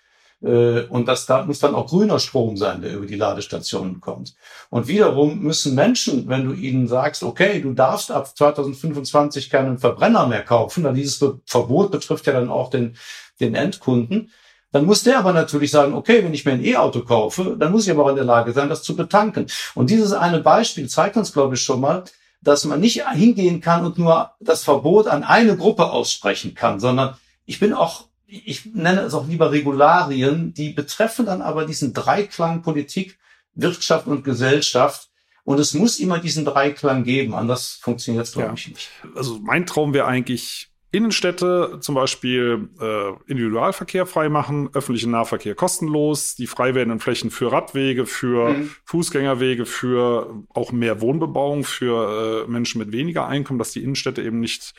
Äh, 0.44 0.82
und 0.90 1.08
das 1.08 1.26
da 1.26 1.44
muss 1.46 1.60
dann 1.60 1.76
auch 1.76 1.88
grüner 1.88 2.20
Strom 2.20 2.58
sein, 2.58 2.82
der 2.82 2.94
über 2.94 3.06
die 3.06 3.16
Ladestationen 3.16 4.02
kommt. 4.02 4.36
Und 4.70 4.88
wiederum 4.88 5.40
müssen 5.40 5.76
Menschen, 5.76 6.28
wenn 6.28 6.46
du 6.46 6.54
ihnen 6.54 6.88
sagst, 6.88 7.24
okay, 7.24 7.62
du 7.62 7.74
darfst 7.74 8.12
ab 8.12 8.36
2025 8.36 9.50
keinen 9.50 9.78
Verbrenner 9.78 10.28
mehr 10.28 10.44
kaufen, 10.44 10.84
dann 10.84 10.96
dieses 10.96 11.24
Verbot 11.46 11.92
betrifft 11.92 12.28
ja 12.28 12.34
dann 12.34 12.50
auch 12.50 12.70
den, 12.70 12.98
den 13.40 13.56
Endkunden, 13.56 14.32
dann 14.74 14.86
muss 14.86 15.04
der 15.04 15.20
aber 15.20 15.34
natürlich 15.34 15.70
sagen, 15.70 15.94
okay, 15.94 16.24
wenn 16.24 16.34
ich 16.34 16.46
mir 16.46 16.54
ein 16.54 16.66
E-Auto 16.66 17.02
kaufe, 17.02 17.56
dann 17.60 17.72
muss 17.72 17.86
ich 17.86 17.92
aber 17.92 18.06
auch 18.06 18.10
in 18.10 18.16
der 18.16 18.26
Lage 18.26 18.54
sein, 18.54 18.70
das 18.70 18.82
zu 18.82 18.96
betanken. 18.96 19.46
Und 19.76 19.92
dieses 19.92 20.14
eine 20.14 20.40
Beispiel 20.40 20.90
zeigt 20.90 21.16
uns, 21.16 21.32
glaube 21.32 21.54
ich, 21.54 21.62
schon 21.62 21.80
mal, 21.80 22.04
dass 22.42 22.66
man 22.66 22.80
nicht 22.80 23.08
hingehen 23.08 23.62
kann 23.62 23.86
und 23.86 24.00
nur 24.00 24.32
das 24.40 24.64
Verbot 24.64 25.08
an 25.08 25.24
eine 25.24 25.56
Gruppe 25.56 25.92
aussprechen 25.92 26.56
kann, 26.56 26.80
sondern 26.80 27.16
ich 27.46 27.60
bin 27.60 27.72
auch, 27.72 28.06
ich 28.46 28.66
nenne 28.66 29.02
es 29.02 29.14
auch 29.14 29.28
lieber 29.28 29.52
Regularien, 29.52 30.54
die 30.54 30.70
betreffen 30.70 31.26
dann 31.26 31.42
aber 31.42 31.66
diesen 31.66 31.94
Dreiklang 31.94 32.62
Politik, 32.62 33.20
Wirtschaft 33.54 34.08
und 34.08 34.24
Gesellschaft. 34.24 35.10
Und 35.44 35.60
es 35.60 35.74
muss 35.74 36.00
immer 36.00 36.20
diesen 36.20 36.46
Dreiklang 36.46 37.04
geben, 37.04 37.34
anders 37.34 37.80
funktioniert 37.82 38.26
es, 38.26 38.34
glaube 38.34 38.50
ja. 38.50 38.54
ich, 38.54 38.70
nicht. 38.70 38.90
Also 39.16 39.40
mein 39.42 39.66
Traum 39.66 39.94
wäre 39.94 40.08
eigentlich, 40.08 40.70
Innenstädte 40.94 41.80
zum 41.82 41.96
Beispiel 41.96 42.70
äh, 42.80 43.10
Individualverkehr 43.26 44.06
freimachen, 44.06 44.70
öffentlichen 44.74 45.10
Nahverkehr 45.10 45.56
kostenlos, 45.56 46.36
die 46.36 46.46
frei 46.46 46.76
werdenden 46.76 47.00
Flächen 47.00 47.32
für 47.32 47.52
Radwege, 47.52 48.06
für 48.06 48.52
mhm. 48.52 48.70
Fußgängerwege, 48.86 49.66
für 49.66 50.44
auch 50.50 50.72
mehr 50.72 51.02
Wohnbebauung 51.02 51.64
für 51.64 52.46
äh, 52.46 52.52
Menschen 52.52 52.78
mit 52.78 52.92
weniger 52.92 53.28
Einkommen, 53.28 53.58
dass 53.58 53.72
die 53.72 53.82
Innenstädte 53.82 54.22
eben 54.22 54.40
nicht 54.40 54.76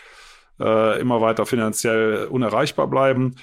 äh, 0.60 1.00
immer 1.00 1.20
weiter 1.20 1.46
finanziell 1.46 2.26
unerreichbar 2.26 2.86
bleiben 2.86 3.36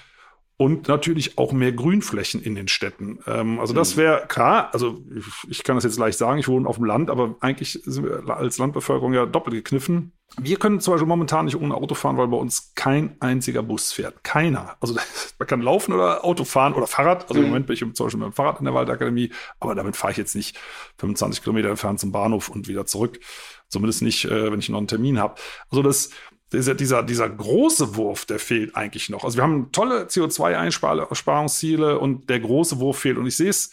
und 0.62 0.88
natürlich 0.88 1.40
auch 1.40 1.54
mehr 1.54 1.72
Grünflächen 1.72 2.40
in 2.40 2.54
den 2.54 2.68
Städten. 2.68 3.18
Ähm, 3.26 3.60
also 3.60 3.74
das 3.74 3.96
mhm. 3.96 4.02
wäre 4.02 4.26
klar, 4.28 4.70
also 4.74 5.02
ich, 5.50 5.64
kann 5.64 5.76
das 5.76 5.84
jetzt 5.84 5.98
leicht 5.98 6.20
sagen, 6.20 6.38
ich 6.38 6.48
wohne 6.48 6.70
auf 6.70 6.76
dem 6.76 6.86
Land, 6.86 7.10
aber 7.10 7.36
eigentlich 7.40 7.80
sind 7.84 8.06
wir 8.06 8.30
als 8.30 8.60
Landbevölkerung 8.60 9.12
ja 9.16 9.26
doppelt 9.26 9.56
gekniffen. 9.56 10.12
Wir 10.40 10.58
können 10.58 10.80
zum 10.80 10.94
Beispiel 10.94 11.08
momentan 11.08 11.46
nicht 11.46 11.60
ohne 11.60 11.74
Auto 11.74 11.96
fahren, 11.96 12.16
weil 12.18 12.28
bei 12.28 12.38
uns 12.38 12.74
kein 12.76 13.16
einziger 13.20 13.64
Bus 13.64 13.92
fährt. 13.92 14.24
Keiner. 14.24 14.78
Also 14.80 14.94
man 15.40 15.48
kann 15.48 15.62
laufen 15.64 15.94
oder 15.94 16.24
Auto 16.24 16.44
fahren 16.44 16.74
oder 16.74 16.86
Fahrrad. 16.86 17.24
Also 17.24 17.40
im 17.40 17.46
mhm. 17.46 17.48
Moment 17.48 17.66
bin 17.66 17.74
ich 17.74 17.96
zum 17.96 18.06
Beispiel 18.06 18.20
mit 18.20 18.28
dem 18.28 18.34
Fahrrad 18.34 18.60
in 18.60 18.66
der 18.66 18.76
Waldakademie, 18.76 19.32
aber 19.60 19.74
damit 19.74 19.96
fahre 19.96 20.12
ich 20.12 20.18
jetzt 20.18 20.36
nicht 20.36 20.60
25 21.00 21.42
Kilometer 21.42 21.70
entfernt 21.70 22.00
zum 22.00 22.12
Bahnhof 22.12 22.50
und 22.50 22.68
wieder 22.68 22.86
zurück. 22.86 23.20
Zumindest 23.68 24.04
nicht, 24.04 24.26
äh, 24.26 24.52
wenn 24.52 24.60
ich 24.60 24.70
noch 24.70 24.78
einen 24.78 24.88
Termin 24.88 25.18
habe. 25.18 25.42
Also 25.72 25.82
das, 25.82 26.12
dieser, 26.54 26.76
dieser, 26.76 27.04
dieser 27.04 27.30
große 27.30 27.96
Wurf, 27.96 28.26
der 28.26 28.40
fehlt 28.40 28.76
eigentlich 28.76 29.10
noch. 29.10 29.24
Also 29.24 29.38
wir 29.38 29.44
haben 29.44 29.72
tolle 29.72 30.06
CO2-Einsparungsziele 30.06 31.98
und 31.98 32.30
der 32.30 32.40
große 32.40 32.80
Wurf 32.80 33.00
fehlt. 33.00 33.18
Und 33.18 33.26
ich 33.26 33.38
sehe 33.38 33.50
es, 33.50 33.72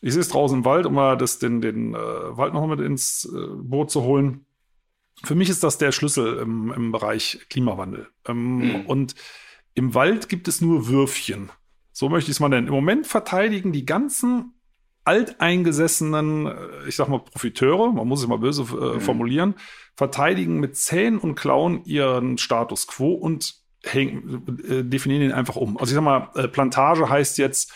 ich 0.00 0.12
sehe 0.12 0.20
es 0.20 0.28
draußen 0.28 0.58
im 0.58 0.64
Wald, 0.64 0.86
um 0.86 0.94
mal 0.94 1.16
das, 1.16 1.38
den, 1.38 1.60
den 1.60 1.94
äh, 1.94 1.98
Wald 1.98 2.52
noch 2.54 2.66
mit 2.66 2.80
ins 2.80 3.26
äh, 3.26 3.46
Boot 3.54 3.90
zu 3.90 4.02
holen. 4.02 4.44
Für 5.22 5.34
mich 5.34 5.50
ist 5.50 5.62
das 5.62 5.78
der 5.78 5.92
Schlüssel 5.92 6.38
im, 6.38 6.72
im 6.72 6.92
Bereich 6.92 7.46
Klimawandel. 7.48 8.08
Ähm, 8.26 8.56
mhm. 8.56 8.86
Und 8.86 9.14
im 9.74 9.94
Wald 9.94 10.28
gibt 10.28 10.48
es 10.48 10.60
nur 10.60 10.88
Würfchen. 10.88 11.50
So 11.92 12.08
möchte 12.08 12.30
ich 12.30 12.36
es 12.36 12.40
mal 12.40 12.48
nennen. 12.48 12.66
Im 12.66 12.74
Moment 12.74 13.06
verteidigen 13.06 13.72
die 13.72 13.84
ganzen 13.84 14.54
alteingesessenen, 15.04 16.46
äh, 16.46 16.52
ich 16.88 16.96
sag 16.96 17.08
mal, 17.08 17.20
Profiteure, 17.20 17.92
man 17.92 18.06
muss 18.06 18.20
es 18.20 18.28
mal 18.28 18.38
böse 18.38 18.62
äh, 18.62 18.94
mhm. 18.96 19.00
formulieren, 19.00 19.54
verteidigen 19.96 20.60
mit 20.60 20.76
Zähnen 20.76 21.18
und 21.18 21.34
Klauen 21.34 21.84
ihren 21.84 22.38
Status 22.38 22.86
quo 22.86 23.12
und 23.12 23.54
häng, 23.84 24.44
äh, 24.68 24.84
definieren 24.84 25.22
ihn 25.22 25.32
einfach 25.32 25.56
um. 25.56 25.76
Also 25.78 25.92
ich 25.92 25.94
sag 25.94 26.04
mal, 26.04 26.30
äh, 26.34 26.48
Plantage 26.48 27.08
heißt 27.08 27.38
jetzt 27.38 27.72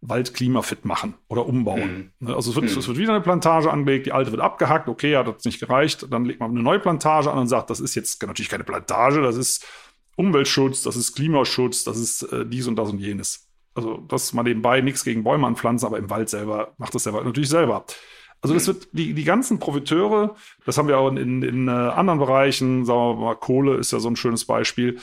Wald 0.00 0.32
klimafit 0.32 0.84
machen 0.84 1.14
oder 1.26 1.46
umbauen. 1.46 2.12
Mhm. 2.20 2.28
Ne, 2.28 2.36
also 2.36 2.50
es 2.50 2.56
wird, 2.56 2.70
mhm. 2.70 2.78
es 2.78 2.86
wird 2.86 2.98
wieder 2.98 3.12
eine 3.12 3.22
Plantage 3.22 3.70
angelegt, 3.70 4.06
die 4.06 4.12
alte 4.12 4.30
wird 4.30 4.40
abgehackt, 4.40 4.88
okay, 4.88 5.16
hat 5.16 5.26
das 5.26 5.44
nicht 5.44 5.58
gereicht, 5.58 6.06
dann 6.10 6.24
legt 6.24 6.40
man 6.40 6.50
eine 6.50 6.62
neue 6.62 6.78
Plantage 6.78 7.30
an 7.32 7.38
und 7.38 7.48
sagt, 7.48 7.70
das 7.70 7.80
ist 7.80 7.96
jetzt 7.96 8.22
natürlich 8.24 8.48
keine 8.48 8.64
Plantage, 8.64 9.22
das 9.22 9.36
ist 9.36 9.66
Umweltschutz, 10.16 10.82
das 10.82 10.96
ist 10.96 11.14
Klimaschutz, 11.14 11.84
das 11.84 11.98
ist 11.98 12.22
äh, 12.22 12.46
dies 12.46 12.68
und 12.68 12.76
das 12.76 12.90
und 12.90 12.98
jenes. 12.98 13.47
Also 13.78 13.98
das 14.08 14.32
mal 14.32 14.42
nebenbei, 14.42 14.80
nichts 14.80 15.04
gegen 15.04 15.22
Bäume 15.22 15.46
anpflanzen, 15.46 15.86
aber 15.86 15.98
im 15.98 16.10
Wald 16.10 16.28
selber 16.28 16.72
macht 16.78 16.96
das 16.96 17.04
der 17.04 17.12
Wald 17.12 17.26
natürlich 17.26 17.48
selber. 17.48 17.84
Also 18.40 18.54
das 18.54 18.66
hm. 18.66 18.74
wird 18.74 18.88
die, 18.90 19.14
die 19.14 19.22
ganzen 19.22 19.60
Profiteure, 19.60 20.34
das 20.66 20.76
haben 20.78 20.88
wir 20.88 20.98
auch 20.98 21.08
in, 21.08 21.16
in, 21.16 21.42
in 21.42 21.68
äh, 21.68 21.70
anderen 21.70 22.18
Bereichen, 22.18 22.84
sagen 22.84 23.20
wir 23.20 23.24
mal, 23.24 23.34
Kohle 23.36 23.76
ist 23.76 23.92
ja 23.92 24.00
so 24.00 24.08
ein 24.08 24.16
schönes 24.16 24.46
Beispiel. 24.46 24.98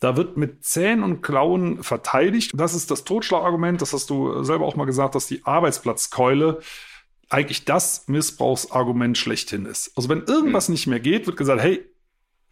Da 0.00 0.16
wird 0.16 0.36
mit 0.36 0.64
Zähnen 0.64 1.04
und 1.04 1.22
Klauen 1.22 1.84
verteidigt. 1.84 2.52
Das 2.54 2.74
ist 2.74 2.90
das 2.90 3.04
Totschlagargument, 3.04 3.80
das 3.80 3.92
hast 3.92 4.10
du 4.10 4.42
selber 4.42 4.66
auch 4.66 4.74
mal 4.74 4.84
gesagt, 4.84 5.14
dass 5.14 5.28
die 5.28 5.44
Arbeitsplatzkeule 5.44 6.60
eigentlich 7.28 7.64
das 7.64 8.08
Missbrauchsargument 8.08 9.16
schlechthin 9.16 9.64
ist. 9.64 9.92
Also 9.96 10.08
wenn 10.08 10.24
irgendwas 10.24 10.68
mhm. 10.68 10.72
nicht 10.72 10.86
mehr 10.88 11.00
geht, 11.00 11.26
wird 11.26 11.36
gesagt, 11.36 11.62
hey, 11.62 11.87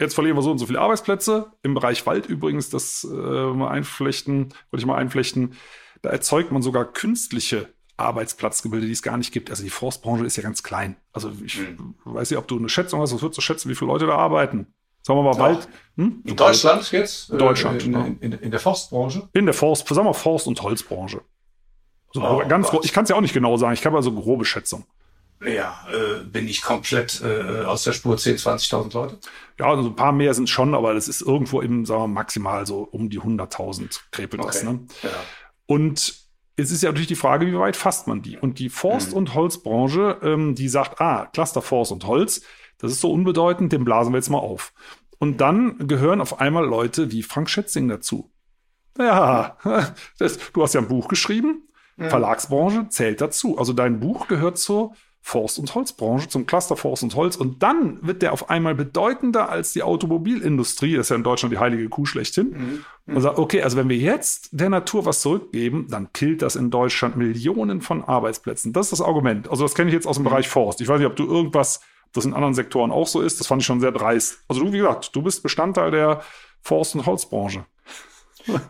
jetzt 0.00 0.14
verlieren 0.14 0.36
wir 0.36 0.42
so 0.42 0.50
und 0.50 0.58
so 0.58 0.66
viele 0.66 0.80
Arbeitsplätze. 0.80 1.52
Im 1.62 1.74
Bereich 1.74 2.04
Wald 2.06 2.26
übrigens, 2.26 2.70
das 2.70 3.04
äh, 3.04 3.14
mal 3.14 3.68
einflechten, 3.68 4.50
wollte 4.70 4.80
ich 4.80 4.86
mal 4.86 4.96
einflechten, 4.96 5.54
da 6.02 6.10
erzeugt 6.10 6.52
man 6.52 6.62
sogar 6.62 6.84
künstliche 6.84 7.68
Arbeitsplatzgebilde, 7.96 8.86
die 8.86 8.92
es 8.92 9.02
gar 9.02 9.16
nicht 9.16 9.32
gibt. 9.32 9.50
Also 9.50 9.62
die 9.62 9.70
Forstbranche 9.70 10.24
ist 10.26 10.36
ja 10.36 10.42
ganz 10.42 10.62
klein. 10.62 10.96
Also 11.12 11.32
ich 11.44 11.58
mhm. 11.58 11.94
weiß 12.04 12.30
nicht, 12.30 12.38
ob 12.38 12.46
du 12.46 12.58
eine 12.58 12.68
Schätzung 12.68 13.00
hast, 13.00 13.14
was 13.14 13.22
würdest 13.22 13.38
du 13.38 13.42
schätzen, 13.42 13.70
wie 13.70 13.74
viele 13.74 13.90
Leute 13.90 14.06
da 14.06 14.16
arbeiten? 14.16 14.74
Sagen 15.02 15.20
wir 15.20 15.22
mal 15.22 15.36
bald. 15.36 15.68
Hm? 15.96 16.22
In 16.24 16.36
Deutschland 16.36 16.90
jetzt? 16.90 17.30
In 17.30 17.38
Deutschland. 17.38 17.82
Äh, 17.82 17.86
in, 17.86 17.94
in, 17.94 18.18
in, 18.20 18.32
in, 18.32 18.50
der 18.50 18.58
Forstbranche? 18.60 19.28
In 19.32 19.46
der 19.46 19.54
Forst, 19.54 19.86
sagen 19.86 20.06
wir 20.06 20.14
Forst- 20.14 20.48
und 20.48 20.60
Holzbranche. 20.60 21.22
So, 22.12 22.22
oh, 22.22 22.42
ganz 22.48 22.70
ich 22.82 22.92
kann 22.92 23.04
es 23.04 23.10
ja 23.10 23.16
auch 23.16 23.20
nicht 23.20 23.34
genau 23.34 23.56
sagen, 23.56 23.74
ich 23.74 23.86
habe 23.86 23.96
also 23.96 24.12
grobe 24.12 24.44
Schätzung. 24.44 24.84
Ja, 25.44 25.86
äh, 25.92 26.24
bin 26.24 26.48
ich 26.48 26.62
komplett 26.62 27.22
äh, 27.22 27.64
aus 27.64 27.84
der 27.84 27.92
Spur 27.92 28.16
10, 28.16 28.36
20.000 28.36 28.94
Leute? 28.94 29.18
Ja, 29.58 29.66
also 29.66 29.88
ein 29.88 29.96
paar 29.96 30.12
mehr 30.12 30.32
sind 30.32 30.48
schon, 30.48 30.74
aber 30.74 30.94
das 30.94 31.08
ist 31.08 31.20
irgendwo 31.20 31.60
im, 31.60 31.84
sagen 31.84 32.02
wir 32.02 32.08
maximal 32.08 32.66
so 32.66 32.80
um 32.82 33.10
die 33.10 33.20
100.000 33.20 34.00
krepelt 34.12 34.42
okay. 34.42 34.50
das. 34.52 34.64
Ne? 34.64 34.80
Ja. 35.02 35.10
Und 35.66 36.26
es 36.56 36.70
ist 36.70 36.82
ja 36.82 36.88
natürlich 36.88 37.08
die 37.08 37.16
Frage, 37.16 37.46
wie 37.46 37.58
weit 37.58 37.76
fasst 37.76 38.06
man 38.06 38.22
die? 38.22 38.38
Und 38.38 38.58
die 38.58 38.70
Forst- 38.70 39.10
mhm. 39.10 39.18
und 39.18 39.34
Holzbranche, 39.34 40.18
ähm, 40.22 40.54
die 40.54 40.68
sagt, 40.68 41.00
ah, 41.00 41.26
Cluster 41.26 41.60
Forst 41.60 41.92
und 41.92 42.06
Holz, 42.06 42.40
das 42.78 42.92
ist 42.92 43.00
so 43.00 43.12
unbedeutend, 43.12 43.72
den 43.72 43.84
blasen 43.84 44.12
wir 44.12 44.18
jetzt 44.18 44.30
mal 44.30 44.38
auf. 44.38 44.72
Und 45.18 45.40
dann 45.40 45.86
gehören 45.86 46.20
auf 46.20 46.40
einmal 46.40 46.64
Leute 46.64 47.12
wie 47.12 47.22
Frank 47.22 47.50
Schätzing 47.50 47.88
dazu. 47.88 48.30
Ja, 48.98 49.58
das, 50.18 50.38
du 50.52 50.62
hast 50.62 50.74
ja 50.74 50.80
ein 50.80 50.88
Buch 50.88 51.08
geschrieben. 51.08 51.68
Ja. 51.98 52.10
Verlagsbranche 52.10 52.88
zählt 52.88 53.20
dazu. 53.20 53.58
Also 53.58 53.72
dein 53.72 54.00
Buch 54.00 54.28
gehört 54.28 54.58
zur 54.58 54.94
Forst- 55.26 55.58
und 55.58 55.74
Holzbranche, 55.74 56.28
zum 56.28 56.46
Cluster 56.46 56.76
Forst 56.76 57.02
und 57.02 57.16
Holz. 57.16 57.34
Und 57.34 57.60
dann 57.60 57.98
wird 58.00 58.22
der 58.22 58.32
auf 58.32 58.48
einmal 58.48 58.76
bedeutender 58.76 59.48
als 59.48 59.72
die 59.72 59.82
Automobilindustrie. 59.82 60.94
Das 60.94 61.06
ist 61.06 61.10
ja 61.10 61.16
in 61.16 61.24
Deutschland 61.24 61.52
die 61.52 61.58
heilige 61.58 61.88
Kuh 61.88 62.06
schlechthin. 62.06 62.84
Mhm. 63.06 63.14
Und 63.16 63.22
sagt, 63.22 63.36
okay, 63.36 63.60
also 63.60 63.76
wenn 63.76 63.88
wir 63.88 63.96
jetzt 63.96 64.50
der 64.52 64.70
Natur 64.70 65.04
was 65.04 65.22
zurückgeben, 65.22 65.88
dann 65.90 66.12
killt 66.12 66.42
das 66.42 66.54
in 66.54 66.70
Deutschland 66.70 67.16
Millionen 67.16 67.80
von 67.80 68.04
Arbeitsplätzen. 68.04 68.72
Das 68.72 68.86
ist 68.86 69.00
das 69.00 69.00
Argument. 69.00 69.50
Also 69.50 69.64
das 69.64 69.74
kenne 69.74 69.88
ich 69.88 69.94
jetzt 69.94 70.06
aus 70.06 70.14
dem 70.14 70.22
mhm. 70.22 70.28
Bereich 70.28 70.48
Forst. 70.48 70.80
Ich 70.80 70.86
weiß 70.86 71.00
nicht, 71.00 71.08
ob 71.08 71.16
du 71.16 71.26
irgendwas, 71.26 71.80
das 72.12 72.24
in 72.24 72.32
anderen 72.32 72.54
Sektoren 72.54 72.92
auch 72.92 73.08
so 73.08 73.20
ist. 73.20 73.40
Das 73.40 73.48
fand 73.48 73.62
ich 73.62 73.66
schon 73.66 73.80
sehr 73.80 73.90
dreist. 73.90 74.38
Also 74.46 74.62
du, 74.62 74.72
wie 74.72 74.78
gesagt, 74.78 75.10
du 75.16 75.22
bist 75.22 75.42
Bestandteil 75.42 75.90
der 75.90 76.20
Forst- 76.62 76.94
und 76.94 77.04
Holzbranche. 77.04 77.66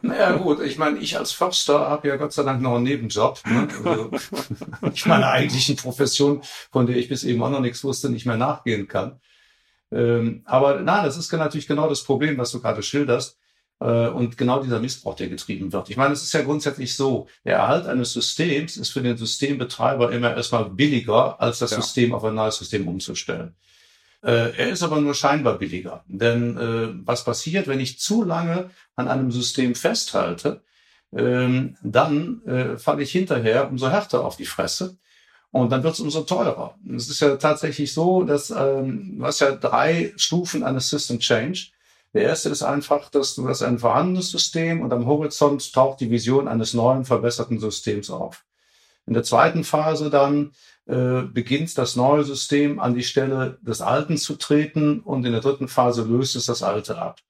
Naja 0.03 0.33
gut, 0.37 0.61
ich 0.63 0.79
meine, 0.79 0.99
ich 0.99 1.17
als 1.19 1.33
Förster 1.33 1.89
habe 1.89 2.09
ja 2.09 2.17
Gott 2.17 2.33
sei 2.33 2.43
Dank 2.43 2.63
noch 2.63 2.77
einen 2.77 2.85
Nebenjob. 2.85 3.41
Ne? 3.47 3.69
Also, 3.85 4.11
ich 4.93 5.07
meine 5.07 5.29
eigentlichen 5.29 5.77
Profession, 5.77 6.43
von 6.71 6.87
der 6.87 6.97
ich 6.97 7.09
bis 7.09 7.25
eben 7.25 7.43
auch 7.43 7.51
noch 7.51 7.61
nichts 7.61 7.85
wusste, 7.85 8.09
nicht 8.11 8.27
mehr 8.27 8.37
nachgehen 8.37 8.89
kann. 8.89 9.21
Ähm, 9.93 10.43
aber 10.45 10.81
nein, 10.81 11.05
das 11.05 11.17
ist 11.17 11.33
natürlich 11.33 11.67
genau 11.67 11.89
das 11.89 12.03
Problem, 12.03 12.39
was 12.39 12.51
du 12.51 12.61
gerade 12.61 12.83
schilderst. 12.83 13.39
Äh, 13.81 14.09
und 14.09 14.39
genau 14.39 14.63
dieser 14.63 14.81
Missbrauch, 14.81 15.15
der 15.15 15.29
getrieben 15.29 15.73
wird. 15.73 15.91
Ich 15.91 15.97
meine, 15.97 16.15
es 16.15 16.23
ist 16.23 16.33
ja 16.33 16.43
grundsätzlich 16.43 16.97
so, 16.97 17.29
der 17.45 17.57
Erhalt 17.57 17.87
eines 17.87 18.13
Systems 18.13 18.77
ist 18.77 18.91
für 18.91 19.03
den 19.03 19.17
Systembetreiber 19.17 20.13
immer 20.13 20.35
erstmal 20.35 20.71
billiger, 20.71 21.41
als 21.41 21.59
das 21.59 21.73
ja. 21.73 21.81
System 21.81 22.15
auf 22.15 22.25
ein 22.25 22.35
neues 22.35 22.57
System 22.57 22.89
umzustellen. 22.89 23.55
Äh, 24.23 24.57
er 24.57 24.69
ist 24.71 24.83
aber 24.83 25.01
nur 25.01 25.15
scheinbar 25.15 25.59
billiger. 25.59 26.05
Denn 26.07 26.57
äh, 26.57 27.07
was 27.07 27.25
passiert, 27.25 27.69
wenn 27.69 27.81
ich 27.81 27.99
zu 27.99 28.25
lange 28.25 28.71
an 28.97 29.09
einem 29.09 29.31
System 29.31 29.75
festhalte, 29.75 30.63
ähm, 31.15 31.77
dann 31.83 32.43
äh, 32.45 32.79
falle 32.79 33.03
ich 33.03 33.13
hinterher 33.13 33.69
umso 33.69 33.89
härter 33.89 34.25
auf 34.25 34.37
die 34.37 34.47
Fresse. 34.47 34.97
Und 35.53 35.71
dann 35.71 35.83
wird 35.83 35.95
es 35.95 36.01
umso 36.01 36.23
teurer. 36.23 36.77
Es 36.95 37.09
ist 37.09 37.21
ja 37.21 37.37
tatsächlich 37.37 37.95
so, 37.95 38.25
dass 38.25 38.51
ähm, 38.51 39.19
du 39.19 39.25
hast 39.25 39.41
ja 39.41 39.53
drei 39.53 40.13
Stufen 40.17 40.63
eines 40.63 40.91
System 40.91 41.19
Change. 41.19 41.69
Der 42.13 42.23
erste 42.23 42.49
ist 42.49 42.63
einfach, 42.63 43.11
dass 43.11 43.35
du 43.35 43.49
hast 43.49 43.63
ein 43.63 43.79
vorhandenes 43.79 44.31
System 44.31 44.83
und 44.83 44.93
am 44.93 45.07
Horizont 45.07 45.73
taucht 45.73 46.01
die 46.01 46.11
Vision 46.11 46.49
eines 46.49 46.75
neuen, 46.75 47.05
verbesserten 47.05 47.59
Systems 47.59 48.11
auf. 48.11 48.45
In 49.07 49.15
der 49.15 49.23
zweiten 49.23 49.65
Phase 49.65 50.11
dann 50.11 50.53
äh, 50.87 51.23
beginnt 51.23 51.77
das 51.79 51.97
neue 51.97 52.25
System 52.25 52.79
an 52.79 52.95
die 52.95 53.03
Stelle 53.03 53.59
des 53.61 53.81
Alten 53.81 54.17
zu 54.17 54.37
treten 54.37 55.01
und 55.01 55.25
in 55.25 55.33
der 55.33 55.41
dritten 55.41 55.69
Phase 55.69 56.05
löst 56.05 56.37
es 56.37 56.47
das 56.47 56.63
Alte 56.63 56.99
ab. 56.99 57.21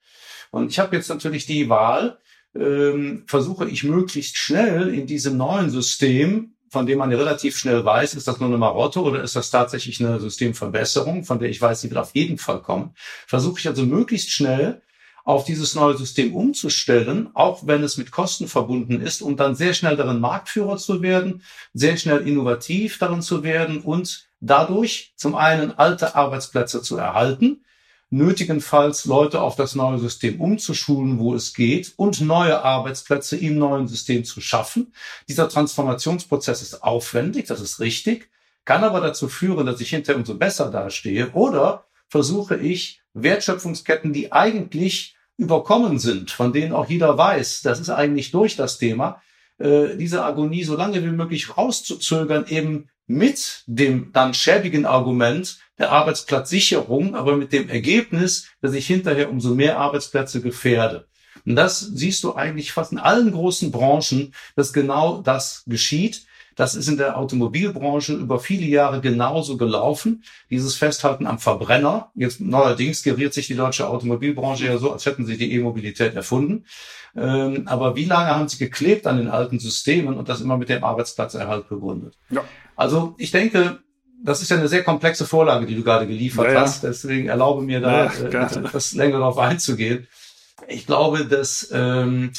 Und 0.51 0.71
ich 0.71 0.79
habe 0.79 0.95
jetzt 0.95 1.09
natürlich 1.09 1.47
die 1.47 1.69
Wahl, 1.69 2.19
ähm, 2.55 3.25
versuche 3.27 3.69
ich 3.69 3.85
möglichst 3.85 4.37
schnell 4.37 4.93
in 4.93 5.07
diesem 5.07 5.37
neuen 5.37 5.71
System, 5.71 6.55
von 6.71 6.87
dem 6.87 6.99
man 6.99 7.11
ja 7.11 7.17
relativ 7.17 7.57
schnell 7.57 7.85
weiß, 7.85 8.15
ist 8.15 8.29
das 8.29 8.41
nur 8.41 8.49
eine 8.49 8.59
Marotte 8.59 9.01
oder 9.01 9.23
ist 9.23 9.37
das 9.37 9.51
tatsächlich 9.51 10.05
eine 10.05 10.21
Systemverbesserung, 10.21 11.25
von 11.25 11.39
der 11.39 11.49
ich 11.49 11.61
weiß, 11.61 11.81
sie 11.81 11.91
wird 11.91 12.01
auf 12.01 12.15
jeden 12.15 12.39
Fall 12.39 12.61
kommen, 12.61 12.95
versuche 13.27 13.61
ich 13.61 13.69
also 13.69 13.85
möglichst 13.85 14.31
schnell 14.31 14.83
auf 15.27 15.45
dieses 15.45 15.75
neue 15.75 15.99
System 15.99 16.37
umzustellen, 16.37 17.31
auch 17.35 17.67
wenn 17.67 17.83
es 17.83 17.97
mit 17.97 18.13
Kosten 18.13 18.47
verbunden 18.47 19.01
ist, 19.01 19.23
um 19.23 19.37
dann 19.37 19.57
sehr 19.57 19.75
schnell 19.75 19.97
darin 19.97 20.21
Marktführer 20.21 20.77
zu 20.77 21.03
werden, 21.03 21.43
sehr 21.75 21.97
schnell 21.97 22.29
innovativ 22.29 22.99
darin 22.99 23.23
zu 23.23 23.43
werden 23.43 23.81
und 23.81 24.29
dadurch 24.39 25.15
zum 25.17 25.35
einen 25.35 25.73
alte 25.73 26.15
Arbeitsplätze 26.15 26.81
zu 26.81 26.97
erhalten, 26.97 27.65
nötigenfalls 28.09 29.05
Leute 29.05 29.41
auf 29.41 29.57
das 29.57 29.75
neue 29.75 29.99
System 29.99 30.41
umzuschulen, 30.41 31.19
wo 31.19 31.35
es 31.35 31.55
geht, 31.55 31.95
und 31.97 32.21
neue 32.21 32.63
Arbeitsplätze 32.63 33.37
im 33.37 33.59
neuen 33.59 33.89
System 33.89 34.25
zu 34.25 34.41
schaffen. 34.41 34.95
Dieser 35.29 35.49
Transformationsprozess 35.49 36.63
ist 36.63 36.85
aufwendig, 36.85 37.47
das 37.49 37.61
ist 37.61 37.81
richtig, 37.81 38.31
kann 38.65 38.85
aber 38.85 39.01
dazu 39.01 39.29
führen, 39.29 39.67
dass 39.67 39.81
ich 39.81 39.91
hinterher 39.91 40.21
umso 40.21 40.37
besser 40.37 40.71
dastehe. 40.71 41.33
Oder 41.33 41.85
versuche 42.07 42.57
ich 42.57 43.03
Wertschöpfungsketten, 43.15 44.13
die 44.13 44.31
eigentlich 44.31 45.16
überkommen 45.37 45.99
sind, 45.99 46.31
von 46.31 46.53
denen 46.53 46.73
auch 46.73 46.89
jeder 46.89 47.17
weiß, 47.17 47.63
das 47.63 47.81
ist 47.81 47.91
eigentlich 47.91 48.31
durch 48.31 48.57
das 48.57 48.79
Thema, 48.79 49.21
äh, 49.59 49.97
diese 49.97 50.25
Agonie 50.25 50.65
so 50.65 50.77
lange 50.77 51.03
wie 51.03 51.09
möglich 51.09 51.57
rauszuzögern, 51.57 52.47
eben 52.49 52.89
mit 53.07 53.63
dem 53.67 54.13
dann 54.13 54.35
schäbigen 54.35 54.87
Argument 54.87 55.59
der 55.79 55.93
Arbeitsplatzsicherung, 55.93 57.15
aber 57.15 57.37
mit 57.37 57.53
dem 57.53 57.69
Ergebnis, 57.69 58.49
dass 58.61 58.75
ich 58.75 58.87
hinterher 58.87 59.31
umso 59.31 59.55
mehr 59.55 59.79
Arbeitsplätze 59.79 60.41
gefährde. 60.41 61.07
Und 61.45 61.55
das 61.55 61.81
siehst 61.81 62.25
du 62.25 62.35
eigentlich 62.35 62.73
fast 62.73 62.93
in 62.93 62.99
allen 62.99 63.31
großen 63.31 63.71
Branchen, 63.71 64.35
dass 64.57 64.73
genau 64.73 65.23
das 65.23 65.63
geschieht. 65.67 66.27
Das 66.57 66.75
ist 66.75 66.89
in 66.89 66.97
der 66.97 67.19
Automobilbranche 67.19 68.15
über 68.15 68.41
viele 68.41 68.67
Jahre 68.67 69.03
genauso 69.03 69.59
gelaufen. 69.59 70.25
Dieses 70.51 70.75
Festhalten 70.75 71.27
am 71.27 71.39
Verbrenner. 71.39 72.11
Jetzt 72.15 72.41
neuerdings 72.41 73.03
geriert 73.03 73.35
sich 73.35 73.47
die 73.47 73.55
deutsche 73.55 73.87
Automobilbranche 73.87 74.65
ja 74.67 74.79
so, 74.79 74.91
als 74.91 75.05
hätten 75.05 75.27
sie 75.27 75.37
die 75.37 75.53
E-Mobilität 75.53 76.15
erfunden. 76.15 76.65
Ähm, 77.15 77.69
aber 77.69 77.95
wie 77.95 78.07
lange 78.07 78.35
haben 78.35 78.49
sie 78.49 78.57
geklebt 78.57 79.07
an 79.07 79.19
den 79.19 79.29
alten 79.29 79.59
Systemen 79.59 80.17
und 80.17 80.31
das 80.31 80.41
immer 80.41 80.57
mit 80.57 80.71
dem 80.71 80.83
Arbeitsplatzerhalt 80.83 81.69
begründet? 81.69 82.17
Ja. 82.31 82.43
Also 82.75 83.15
ich 83.19 83.31
denke, 83.31 83.81
das 84.25 84.41
ist 84.41 84.51
ja 84.51 84.57
eine 84.57 84.69
sehr 84.69 84.83
komplexe 84.83 85.27
Vorlage, 85.27 85.67
die 85.67 85.77
du 85.77 85.83
gerade 85.83 86.07
geliefert 86.07 86.53
ja, 86.53 86.63
hast. 86.63 86.85
Deswegen 86.85 87.29
erlaube 87.29 87.63
mir 87.63 87.81
da 87.81 88.07
ja, 88.07 88.47
äh, 88.47 88.59
etwas 88.65 88.95
länger 88.95 89.19
darauf 89.19 89.39
einzugehen. 89.39 90.09
Ich 90.69 90.87
glaube, 90.87 91.27
dass, 91.27 91.69
ähm, 91.71 92.33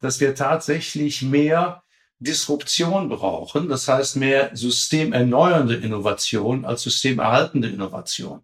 dass 0.00 0.18
wir 0.18 0.34
tatsächlich 0.34 1.22
mehr 1.22 1.81
Disruption 2.22 3.08
brauchen. 3.08 3.68
Das 3.68 3.88
heißt 3.88 4.16
mehr 4.16 4.50
systemerneuernde 4.54 5.76
Innovation 5.76 6.64
als 6.64 6.82
systemerhaltende 6.82 7.68
Innovation. 7.68 8.42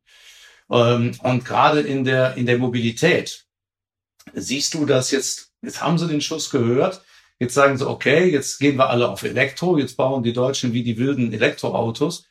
Ähm, 0.70 1.12
und 1.22 1.44
gerade 1.44 1.80
in 1.80 2.04
der, 2.04 2.34
in 2.34 2.46
der 2.46 2.58
Mobilität 2.58 3.46
siehst 4.34 4.74
du 4.74 4.84
das 4.84 5.10
jetzt, 5.10 5.52
jetzt 5.62 5.82
haben 5.82 5.98
sie 5.98 6.08
den 6.08 6.20
Schuss 6.20 6.50
gehört. 6.50 7.02
Jetzt 7.38 7.54
sagen 7.54 7.78
sie, 7.78 7.88
okay, 7.88 8.28
jetzt 8.30 8.58
gehen 8.58 8.76
wir 8.76 8.90
alle 8.90 9.08
auf 9.08 9.22
Elektro. 9.22 9.78
Jetzt 9.78 9.96
bauen 9.96 10.22
die 10.22 10.32
Deutschen 10.32 10.72
wie 10.72 10.82
die 10.82 10.98
wilden 10.98 11.32
Elektroautos. 11.32 12.26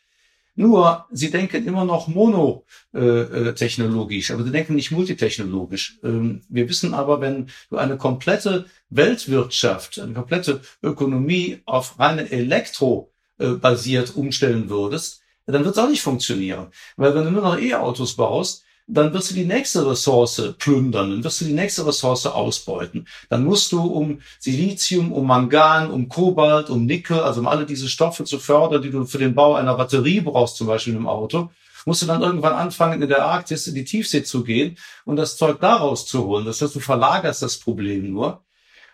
Nur, 0.60 1.06
sie 1.12 1.30
denken 1.30 1.68
immer 1.68 1.86
noch 1.86 2.08
monotechnologisch, 2.08 4.32
aber 4.32 4.44
sie 4.44 4.52
denken 4.52 4.74
nicht 4.74 4.90
multitechnologisch. 4.90 6.00
Ähm, 6.04 6.42
wir 6.50 6.68
wissen 6.68 6.96
aber, 6.96 7.22
wenn 7.22 7.52
du 7.70 7.78
eine 7.78 7.96
komplette 7.96 8.66
Weltwirtschaft, 8.90 10.00
eine 10.00 10.14
komplette 10.14 10.62
Ökonomie 10.82 11.62
auf 11.66 12.00
reine 12.00 12.32
Elektro 12.32 13.12
äh, 13.38 13.50
basiert 13.50 14.16
umstellen 14.16 14.68
würdest, 14.68 15.22
dann 15.46 15.64
wird 15.64 15.78
es 15.78 15.84
auch 15.84 15.90
nicht 15.90 16.02
funktionieren. 16.02 16.70
Weil 16.96 17.14
wenn 17.14 17.26
du 17.26 17.32
nur 17.32 17.44
noch 17.44 17.60
E-Autos 17.60 18.16
baust, 18.16 18.64
dann 18.88 19.14
wirst 19.14 19.32
du 19.32 19.36
die 19.36 19.46
nächste 19.46 19.90
Ressource 19.90 20.54
plündern, 20.58 21.12
dann 21.12 21.24
wirst 21.24 21.42
du 21.42 21.46
die 21.46 21.54
nächste 21.54 21.86
Ressource 21.86 22.26
ausbeuten. 22.26 23.06
Dann 23.30 23.44
musst 23.44 23.74
du 23.74 23.82
um 23.82 24.22
Silizium, 24.40 25.12
um 25.12 25.28
Mangan, 25.28 25.92
um 25.92 26.08
Kobalt, 26.08 26.70
um 26.70 26.86
Nickel, 26.86 27.20
also 27.20 27.42
um 27.42 27.48
alle 27.48 27.66
diese 27.66 27.90
Stoffe 27.90 28.24
zu 28.24 28.40
fördern, 28.40 28.82
die 28.82 28.90
du 28.90 29.06
für 29.06 29.18
den 29.18 29.36
Bau 29.36 29.56
einer 29.56 29.76
Batterie 29.76 30.22
brauchst, 30.22 30.56
zum 30.56 30.68
Beispiel 30.68 30.96
im 30.96 31.08
Auto, 31.08 31.50
musst 31.86 32.02
du 32.02 32.06
dann 32.06 32.22
irgendwann 32.22 32.54
anfangen, 32.54 33.02
in 33.02 33.10
der 33.10 33.26
Arktis 33.26 33.68
in 33.68 33.76
die 33.76 33.86
Tiefsee 33.86 34.24
zu 34.24 34.44
gehen 34.44 34.78
und 35.06 35.18
das 35.18 35.36
Zeug 35.36 35.60
daraus 35.60 36.06
zu 36.06 36.26
holen. 36.26 36.46
Das 36.46 36.62
heißt, 36.62 36.76
du 36.76 36.80
verlagerst 36.80 37.42
das 37.42 37.58
Problem 37.58 38.12
nur. 38.12 38.44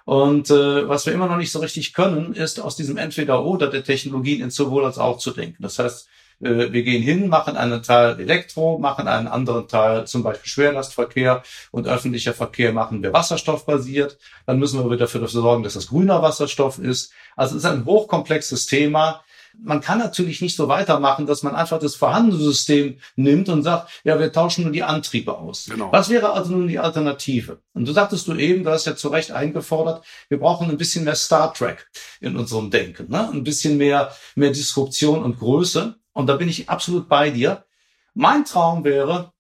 Und 0.06 0.50
äh, 0.50 0.88
was 0.88 1.06
wir 1.06 1.14
immer 1.14 1.28
noch 1.28 1.38
nicht 1.38 1.52
so 1.52 1.60
richtig 1.60 1.94
können, 1.94 2.34
ist 2.34 2.60
aus 2.60 2.76
diesem 2.76 2.98
Entweder-Oder 2.98 3.68
der 3.68 3.84
Technologien 3.84 4.42
in 4.42 4.50
sowohl 4.50 4.86
als 4.86 4.98
auch 4.98 5.18
zu 5.18 5.32
denken. 5.32 5.64
Das 5.64 5.80
heißt, 5.80 6.08
äh, 6.44 6.72
wir 6.72 6.84
gehen 6.84 7.02
hin, 7.02 7.28
machen 7.30 7.58
einen 7.58 7.84
Teil 7.84 8.20
Elektro, 8.20 8.78
machen 8.78 9.08
einen 9.08 9.28
anderen 9.28 9.68
Teil 9.68 10.06
zum 10.08 10.24
Beispiel 10.24 10.50
Schwerlastverkehr 10.50 11.44
und 11.72 11.88
öffentlicher 11.88 12.34
Verkehr 12.34 12.74
machen 12.74 13.02
wir 13.02 13.14
wasserstoffbasiert. 13.14 14.18
Dann 14.46 14.60
müssen 14.60 14.80
wir 14.80 14.86
wieder 14.86 15.06
dafür 15.06 15.28
sorgen, 15.28 15.64
dass 15.64 15.74
das 15.74 15.88
grüner 15.88 16.22
Wasserstoff 16.22 16.80
ist. 16.80 17.12
Also 17.36 17.56
es 17.56 17.64
ist 17.64 17.70
ein 17.70 17.86
hochkomplexes 17.86 18.66
Thema. 18.66 19.24
Man 19.62 19.82
kann 19.82 20.00
natürlich 20.00 20.42
nicht 20.42 20.56
so 20.56 20.68
weitermachen, 20.68 21.28
dass 21.28 21.44
man 21.44 21.56
einfach 21.56 21.78
das 21.78 21.96
vorhandene 21.96 22.42
System 22.42 22.98
nimmt 23.16 23.50
und 23.50 23.62
sagt, 23.62 24.02
ja, 24.04 24.20
wir 24.20 24.32
tauschen 24.32 24.64
nur 24.64 24.74
die 24.74 24.82
Antriebe 24.82 25.38
aus. 25.38 25.68
Genau. 25.70 25.92
Was 25.92 26.10
wäre 26.10 26.34
also 26.34 26.54
nun 26.54 26.68
die 26.68 26.80
Alternative? 26.80 27.60
Und 27.74 27.88
du 27.88 27.94
sagtest 27.94 28.28
du 28.28 28.34
eben, 28.34 28.64
du 28.64 28.72
hast 28.72 28.86
ja 28.86 28.96
zu 28.96 29.10
Recht 29.10 29.32
eingefordert, 29.32 30.04
wir 30.28 30.40
brauchen 30.40 30.70
ein 30.72 30.78
bisschen 30.78 31.04
mehr 31.04 31.16
Star 31.16 31.54
Trek 31.54 31.88
in 32.20 32.36
unserem 32.36 32.72
Denken, 32.72 33.12
ne? 33.12 33.30
ein 33.32 33.44
bisschen 33.44 33.78
mehr, 33.78 34.12
mehr 34.36 34.50
Disruption 34.50 35.22
und 35.22 35.38
Größe. 35.38 35.98
Und 36.14 36.28
da 36.28 36.36
bin 36.36 36.50
ich 36.50 36.70
absolut 36.70 37.10
bei 37.10 37.30
dir. 37.30 37.66
Mein 38.14 38.46
Traum 38.46 38.84
wäre, 38.84 39.34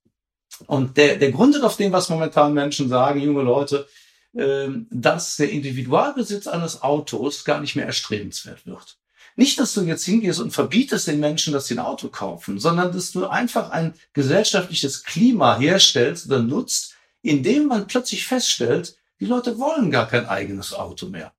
und 0.67 0.97
der, 0.97 1.17
der 1.17 1.31
Grund 1.31 1.61
auf 1.63 1.77
dem, 1.77 1.91
was 1.91 2.09
momentan 2.09 2.53
Menschen 2.53 2.89
sagen, 2.89 3.21
junge 3.21 3.43
Leute, 3.43 3.87
äh, 4.33 4.67
dass 4.89 5.37
der 5.37 5.51
Individualbesitz 5.51 6.47
eines 6.47 6.81
Autos 6.81 7.43
gar 7.43 7.59
nicht 7.59 7.75
mehr 7.75 7.85
erstrebenswert 7.85 8.65
wird. 8.65 8.97
Nicht, 9.35 9.59
dass 9.59 9.73
du 9.73 9.81
jetzt 9.81 10.05
hingehst 10.05 10.39
und 10.39 10.51
verbietest 10.51 11.07
den 11.07 11.19
Menschen, 11.19 11.53
dass 11.53 11.67
sie 11.67 11.75
ein 11.75 11.85
Auto 11.85 12.09
kaufen, 12.09 12.59
sondern 12.59 12.91
dass 12.91 13.11
du 13.11 13.25
einfach 13.25 13.71
ein 13.71 13.95
gesellschaftliches 14.13 15.03
Klima 15.03 15.57
herstellst 15.57 16.27
oder 16.27 16.39
nutzt, 16.39 16.95
in 17.23 17.41
dem 17.41 17.67
man 17.67 17.87
plötzlich 17.87 18.27
feststellt, 18.27 18.95
die 19.19 19.25
Leute 19.25 19.57
wollen 19.57 19.89
gar 19.89 20.07
kein 20.07 20.27
eigenes 20.27 20.73
Auto 20.73 21.07
mehr. 21.07 21.33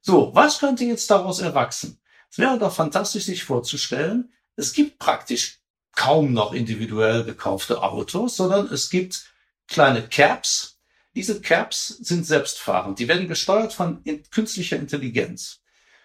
So, 0.00 0.34
was 0.34 0.60
könnte 0.60 0.84
jetzt 0.84 1.10
daraus 1.10 1.40
erwachsen? 1.40 1.98
Es 2.30 2.38
wäre 2.38 2.58
doch 2.58 2.72
fantastisch, 2.72 3.24
sich 3.24 3.44
vorzustellen, 3.44 4.32
es 4.56 4.72
gibt 4.72 4.98
praktisch 4.98 5.60
kaum 5.94 6.32
noch 6.32 6.52
individuell 6.52 7.24
gekaufte 7.24 7.82
Autos, 7.82 8.36
sondern 8.36 8.66
es 8.66 8.90
gibt 8.90 9.30
kleine 9.68 10.02
Caps. 10.02 10.78
Diese 11.14 11.40
Caps 11.40 11.88
sind 11.88 12.26
selbstfahrend. 12.26 12.98
Die 12.98 13.08
werden 13.08 13.28
gesteuert 13.28 13.72
von 13.72 14.02
künstlicher 14.30 14.76
Intelligenz. 14.76 15.60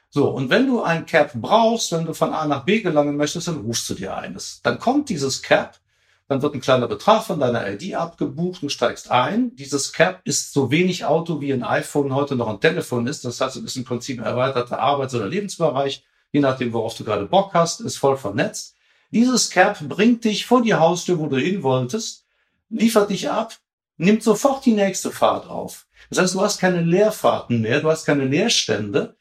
So, 0.10 0.30
und 0.30 0.50
wenn 0.50 0.68
du 0.68 0.82
ein 0.82 1.06
Cap 1.06 1.32
brauchst, 1.36 1.92
wenn 1.92 2.06
du 2.06 2.14
von 2.14 2.34
A 2.34 2.46
nach 2.46 2.66
B 2.66 2.82
gelangen 2.82 3.18
möchtest, 3.18 3.48
dann 3.48 3.62
rufst 3.62 3.90
du 3.90 3.94
dir 3.94 4.16
eines. 4.16 4.62
Dann 4.62 4.80
kommt 4.80 5.10
dieses 5.10 5.42
Cap, 5.42 5.80
dann 6.28 6.42
wird 6.42 6.54
ein 6.54 6.62
kleiner 6.62 6.88
Betrag 6.88 7.24
von 7.24 7.40
deiner 7.40 7.70
ID 7.70 7.96
abgebucht, 7.96 8.62
du 8.62 8.70
steigst 8.70 9.12
ein. 9.12 9.56
Dieses 9.56 9.92
Cap 9.94 10.22
ist 10.26 10.54
so 10.54 10.72
wenig 10.72 11.06
Auto, 11.06 11.40
wie 11.40 11.54
ein 11.54 11.64
iPhone 11.64 12.14
heute 12.14 12.36
noch 12.36 12.48
ein 12.48 12.60
Telefon 12.60 13.08
ist. 13.08 13.24
Das 13.24 13.40
heißt, 13.40 13.58
es 13.58 13.64
ist 13.64 13.76
im 13.78 13.86
Prinzip 13.86 14.20
ein 14.20 14.26
erweiterter 14.26 14.80
Arbeits- 14.80 15.16
oder 15.16 15.28
Lebensbereich 15.28 16.06
je 16.32 16.39
nachdem, 16.39 16.74
worauf 16.74 16.96
du 16.96 17.04
gerade 17.04 17.26
Bock 17.26 17.54
hast, 17.54 17.82
ist 17.82 17.98
voll 17.98 18.17
vernetzt. 18.17 18.76
Dieses 19.12 19.50
Cap 19.50 19.80
bringt 19.88 20.24
dich 20.24 20.46
vor 20.46 20.62
die 20.62 20.74
Haustür, 20.74 21.20
wo 21.20 21.28
du 21.28 21.38
hin 21.38 21.63
wolltest, 21.63 22.26
liefert 22.70 23.10
dich 23.10 23.30
ab, 23.30 23.58
nimmt 23.98 24.24
sofort 24.24 24.65
die 24.65 24.74
nächste 24.74 25.12
Fahrt 25.12 25.48
auf. 25.50 25.88
Das 26.10 26.20
heißt, 26.20 26.36
du 26.36 26.41
hast 26.41 26.60
keine 26.60 26.82
Leerfahrten 26.82 27.62
mehr, 27.62 27.82
du 27.82 27.89
hast 27.89 28.06
keine 28.06 28.26
Leerstände. 28.26 29.17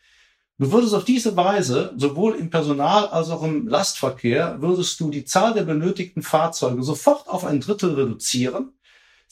Du 0.59 0.71
würdest 0.71 0.95
auf 0.95 1.05
diese 1.05 1.37
Weise, 1.37 1.95
sowohl 1.97 2.37
im 2.37 2.51
Personal 2.51 3.07
als 3.09 3.31
auch 3.31 3.43
im 3.43 3.67
Lastverkehr, 3.67 4.61
würdest 4.61 5.01
du 5.01 5.11
die 5.11 5.25
Zahl 5.25 5.55
der 5.55 5.63
benötigten 5.63 6.23
Fahrzeuge 6.23 6.83
sofort 6.83 7.29
auf 7.29 7.45
ein 7.45 7.61
Drittel 7.61 7.95
reduzieren, 7.95 8.75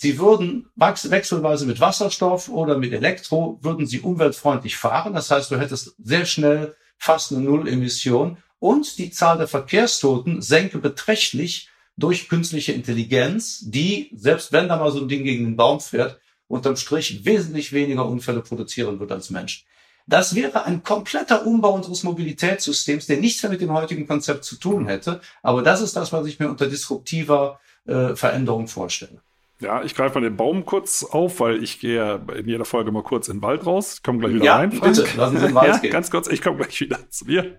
Sie 0.01 0.17
würden 0.21 0.71
wechselweise 0.77 1.67
mit 1.67 1.81
Wasserstoff 1.81 2.49
oder 2.49 2.79
mit 2.79 2.93
Elektro, 2.93 3.59
würden 3.62 3.85
sie 3.85 3.99
umweltfreundlich 3.99 4.77
fahren. 4.77 5.12
Das 5.14 5.29
heißt, 5.33 5.51
du 5.51 5.59
hättest 5.59 5.97
sehr 5.99 6.25
schnell 6.25 6.77
fast 6.99 7.33
eine 7.33 7.43
Null-Emission 7.43 8.39
und 8.59 8.99
die 8.99 9.11
Zahl 9.11 9.39
der 9.39 9.49
Verkehrstoten 9.49 10.43
senke 10.43 10.79
beträchtlich 10.79 11.71
durch 11.97 12.29
künstliche 12.29 12.73
Intelligenz, 12.73 13.61
die, 13.63 14.11
selbst 14.15 14.53
wenn 14.53 14.69
da 14.69 14.77
mal 14.77 14.93
so 14.93 15.01
ein 15.01 15.09
Ding 15.09 15.25
gegen 15.25 15.45
den 15.45 15.57
Baum 15.57 15.81
fährt, 15.81 16.21
unterm 16.47 16.77
Strich 16.77 17.25
wesentlich 17.25 17.73
weniger 17.73 18.07
Unfälle 18.07 18.41
produzieren 18.41 19.01
wird 19.01 19.13
als 19.13 19.31
Mensch. 19.31 19.65
Das 20.07 20.35
wäre 20.35 20.65
ein 20.65 20.83
kompletter 20.83 21.47
Umbau 21.47 21.75
unseres 21.75 22.03
Mobilitätssystems, 22.03 23.07
der 23.07 23.19
nichts 23.19 23.43
mehr 23.43 23.53
mit 23.53 23.61
dem 23.61 23.73
heutigen 23.73 24.07
Konzept 24.07 24.45
zu 24.45 24.57
tun 24.57 24.87
hätte. 24.87 25.21
Aber 25.43 25.63
das 25.63 25.83
ist 25.83 25.97
das, 25.97 26.13
was 26.13 26.27
ich 26.27 26.39
mir 26.39 26.49
unter 26.49 26.67
disruptiver 26.67 27.61
äh, 27.87 28.17
Veränderung 28.17 28.69
vorstelle. 28.69 29.21
Ja, 29.61 29.83
ich 29.83 29.97
greife 29.97 30.21
mal 30.21 30.21
den 30.21 30.37
Baum 30.37 30.64
kurz 30.64 31.03
auf, 31.03 31.40
weil 31.40 31.64
ich 31.64 31.81
gehe 31.81 32.25
in 32.37 32.47
jeder 32.47 32.64
Folge 32.64 32.92
mal 32.92 33.03
kurz 33.03 33.27
in 33.27 33.38
den 33.38 33.42
Wald 33.42 33.66
raus. 33.66 33.94
Ich 33.94 34.03
komme 34.05 34.21
gleich 34.21 34.35
wieder 34.35 34.44
ja, 34.44 34.57
rein. 34.57 34.71
Frank. 34.71 34.94
Bitte, 34.94 35.16
lassen 35.16 35.38
Sie 35.38 35.47
den 35.47 35.55
Wald 35.57 35.75
ja, 35.75 35.79
gehen. 35.79 35.90
Ganz 35.90 36.12
kurz, 36.12 36.29
ich 36.29 36.40
komme 36.40 36.59
gleich 36.59 36.81
wieder 36.81 36.99
zu 37.11 37.25
mir. 37.25 37.59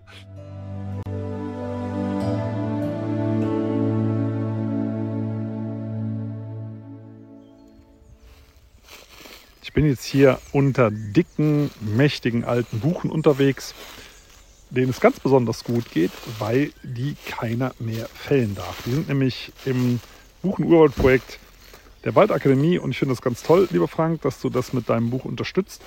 Ich 9.62 9.74
bin 9.74 9.86
jetzt 9.86 10.04
hier 10.04 10.38
unter 10.52 10.90
dicken, 10.90 11.70
mächtigen 11.80 12.44
alten 12.44 12.80
Buchen 12.80 13.10
unterwegs, 13.10 13.74
denen 14.70 14.88
es 14.88 15.00
ganz 15.00 15.20
besonders 15.20 15.64
gut 15.64 15.90
geht, 15.90 16.12
weil 16.38 16.72
die 16.82 17.14
keiner 17.26 17.74
mehr 17.78 18.06
fällen 18.06 18.54
darf. 18.54 18.82
Die 18.86 18.92
sind 18.92 19.08
nämlich 19.08 19.52
im 19.66 20.00
Buchen-Urwald-Projekt 20.40 21.38
der 22.04 22.14
Waldakademie 22.14 22.78
und 22.78 22.90
ich 22.90 22.98
finde 22.98 23.14
das 23.14 23.22
ganz 23.22 23.42
toll, 23.42 23.68
lieber 23.70 23.88
Frank, 23.88 24.22
dass 24.22 24.40
du 24.40 24.48
das 24.48 24.72
mit 24.72 24.88
deinem 24.88 25.10
Buch 25.10 25.24
unterstützt, 25.24 25.82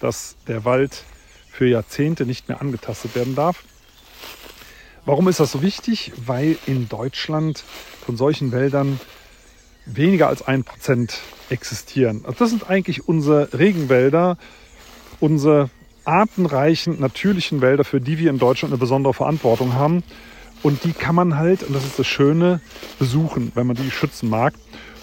dass 0.00 0.36
der 0.48 0.64
Wald 0.64 1.04
für 1.50 1.66
Jahrzehnte 1.66 2.26
nicht 2.26 2.48
mehr 2.48 2.60
angetastet 2.60 3.14
werden 3.14 3.34
darf. 3.34 3.62
Warum 5.04 5.28
ist 5.28 5.40
das 5.40 5.52
so 5.52 5.62
wichtig? 5.62 6.12
Weil 6.26 6.56
in 6.66 6.88
Deutschland 6.88 7.64
von 8.04 8.16
solchen 8.16 8.52
Wäldern 8.52 9.00
weniger 9.84 10.28
als 10.28 10.46
ein 10.46 10.64
Prozent 10.64 11.20
existieren. 11.50 12.22
Also 12.24 12.38
das 12.38 12.50
sind 12.50 12.68
eigentlich 12.68 13.08
unsere 13.08 13.52
Regenwälder, 13.52 14.38
unsere 15.20 15.70
artenreichen, 16.04 17.00
natürlichen 17.00 17.60
Wälder, 17.60 17.84
für 17.84 18.00
die 18.00 18.18
wir 18.18 18.30
in 18.30 18.38
Deutschland 18.38 18.72
eine 18.72 18.78
besondere 18.78 19.14
Verantwortung 19.14 19.74
haben. 19.74 20.02
Und 20.62 20.84
die 20.84 20.92
kann 20.92 21.14
man 21.14 21.36
halt, 21.36 21.64
und 21.64 21.74
das 21.74 21.84
ist 21.84 21.98
das 21.98 22.06
Schöne, 22.06 22.60
besuchen, 22.98 23.50
wenn 23.54 23.66
man 23.66 23.76
die 23.76 23.90
schützen 23.90 24.30
mag. 24.30 24.54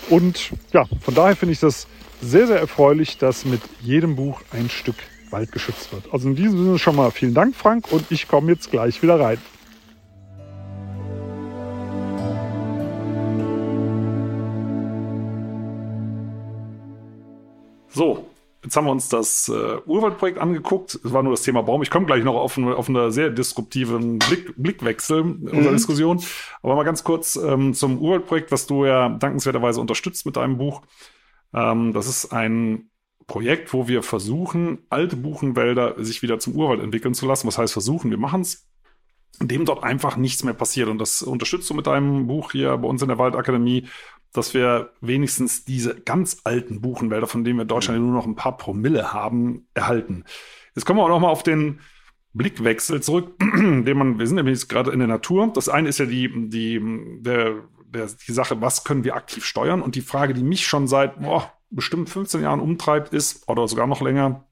Und 0.09 0.51
ja, 0.73 0.85
von 1.01 1.13
daher 1.13 1.35
finde 1.35 1.53
ich 1.53 1.59
das 1.59 1.87
sehr, 2.21 2.47
sehr 2.47 2.59
erfreulich, 2.59 3.17
dass 3.17 3.45
mit 3.45 3.61
jedem 3.81 4.15
Buch 4.15 4.41
ein 4.51 4.69
Stück 4.69 4.95
Wald 5.31 5.51
geschützt 5.51 5.91
wird. 5.93 6.11
Also 6.11 6.27
in 6.27 6.35
diesem 6.35 6.57
Sinne 6.63 6.79
schon 6.79 6.95
mal 6.95 7.11
vielen 7.11 7.33
Dank, 7.33 7.55
Frank, 7.55 7.91
und 7.91 8.11
ich 8.11 8.27
komme 8.27 8.51
jetzt 8.51 8.71
gleich 8.71 9.01
wieder 9.01 9.19
rein. 9.19 9.37
So, 17.89 18.28
jetzt 18.69 18.75
haben 18.75 18.85
wir 18.85 18.91
uns 18.91 19.09
das 19.09 19.49
äh, 19.49 19.77
Urwaldprojekt 19.87 20.37
angeguckt. 20.37 20.99
Es 21.03 21.11
war 21.11 21.23
nur 21.23 21.33
das 21.33 21.41
Thema 21.41 21.63
Baum. 21.63 21.81
Ich 21.81 21.89
komme 21.89 22.05
gleich 22.05 22.23
noch 22.23 22.35
auf, 22.35 22.55
eine, 22.55 22.75
auf 22.75 22.87
einen 22.87 23.11
sehr 23.11 23.31
disruptiven 23.31 24.19
Blick, 24.19 24.53
Blickwechsel 24.57 25.21
unserer 25.21 25.71
mhm. 25.71 25.75
Diskussion. 25.75 26.21
Aber 26.61 26.75
mal 26.75 26.83
ganz 26.83 27.03
kurz 27.03 27.35
ähm, 27.35 27.73
zum 27.73 27.97
Urwaldprojekt, 27.97 28.51
was 28.51 28.67
du 28.67 28.85
ja 28.85 29.09
dankenswerterweise 29.09 29.81
unterstützt 29.81 30.27
mit 30.27 30.35
deinem 30.35 30.59
Buch. 30.59 30.83
Ähm, 31.51 31.93
das 31.93 32.07
ist 32.07 32.31
ein 32.31 32.91
Projekt, 33.25 33.73
wo 33.73 33.87
wir 33.87 34.03
versuchen, 34.03 34.85
alte 34.91 35.15
Buchenwälder 35.15 35.95
sich 36.03 36.21
wieder 36.21 36.37
zum 36.37 36.55
Urwald 36.55 36.79
entwickeln 36.79 37.15
zu 37.15 37.25
lassen. 37.25 37.47
Was 37.47 37.57
heißt 37.57 37.73
versuchen? 37.73 38.11
Wir 38.11 38.19
machen 38.19 38.41
es 38.41 38.67
dem 39.41 39.65
dort 39.65 39.83
einfach 39.83 40.15
nichts 40.15 40.43
mehr 40.43 40.53
passiert. 40.53 40.89
Und 40.89 40.99
das 40.99 41.23
unterstützt 41.23 41.67
du 41.71 41.73
mit 41.73 41.87
deinem 41.87 42.27
Buch 42.27 42.51
hier 42.51 42.77
bei 42.77 42.87
uns 42.87 43.01
in 43.01 43.07
der 43.07 43.17
Waldakademie 43.17 43.87
dass 44.33 44.53
wir 44.53 44.91
wenigstens 45.01 45.65
diese 45.65 45.99
ganz 45.99 46.41
alten 46.43 46.81
Buchenwälder, 46.81 47.27
von 47.27 47.43
denen 47.43 47.57
wir 47.57 47.63
in 47.63 47.67
Deutschland 47.67 47.99
mhm. 47.99 48.05
nur 48.05 48.15
noch 48.15 48.25
ein 48.25 48.35
paar 48.35 48.57
Promille 48.57 49.13
haben, 49.13 49.67
erhalten. 49.73 50.23
Jetzt 50.75 50.85
kommen 50.85 50.99
wir 50.99 51.03
auch 51.03 51.09
noch 51.09 51.19
mal 51.19 51.29
auf 51.29 51.43
den 51.43 51.79
Blickwechsel 52.33 53.01
zurück, 53.01 53.33
den 53.39 53.97
man, 53.97 54.19
wir 54.19 54.27
sind 54.27 54.35
nämlich 54.35 54.67
gerade 54.67 54.91
in 54.91 54.99
der 54.99 55.07
Natur. 55.07 55.51
Das 55.53 55.67
eine 55.67 55.89
ist 55.89 55.99
ja 55.99 56.05
die, 56.05 56.49
die, 56.49 56.79
der, 57.21 57.63
der, 57.85 58.07
die 58.27 58.31
Sache, 58.31 58.61
was 58.61 58.83
können 58.83 59.03
wir 59.03 59.15
aktiv 59.15 59.45
steuern? 59.45 59.81
Und 59.81 59.95
die 59.95 60.01
Frage, 60.01 60.33
die 60.33 60.43
mich 60.43 60.67
schon 60.67 60.87
seit 60.87 61.19
boah, 61.21 61.51
bestimmt 61.71 62.09
15 62.09 62.41
Jahren 62.41 62.59
umtreibt, 62.59 63.13
ist, 63.13 63.47
oder 63.49 63.67
sogar 63.67 63.87
noch 63.87 64.01
länger, 64.01 64.45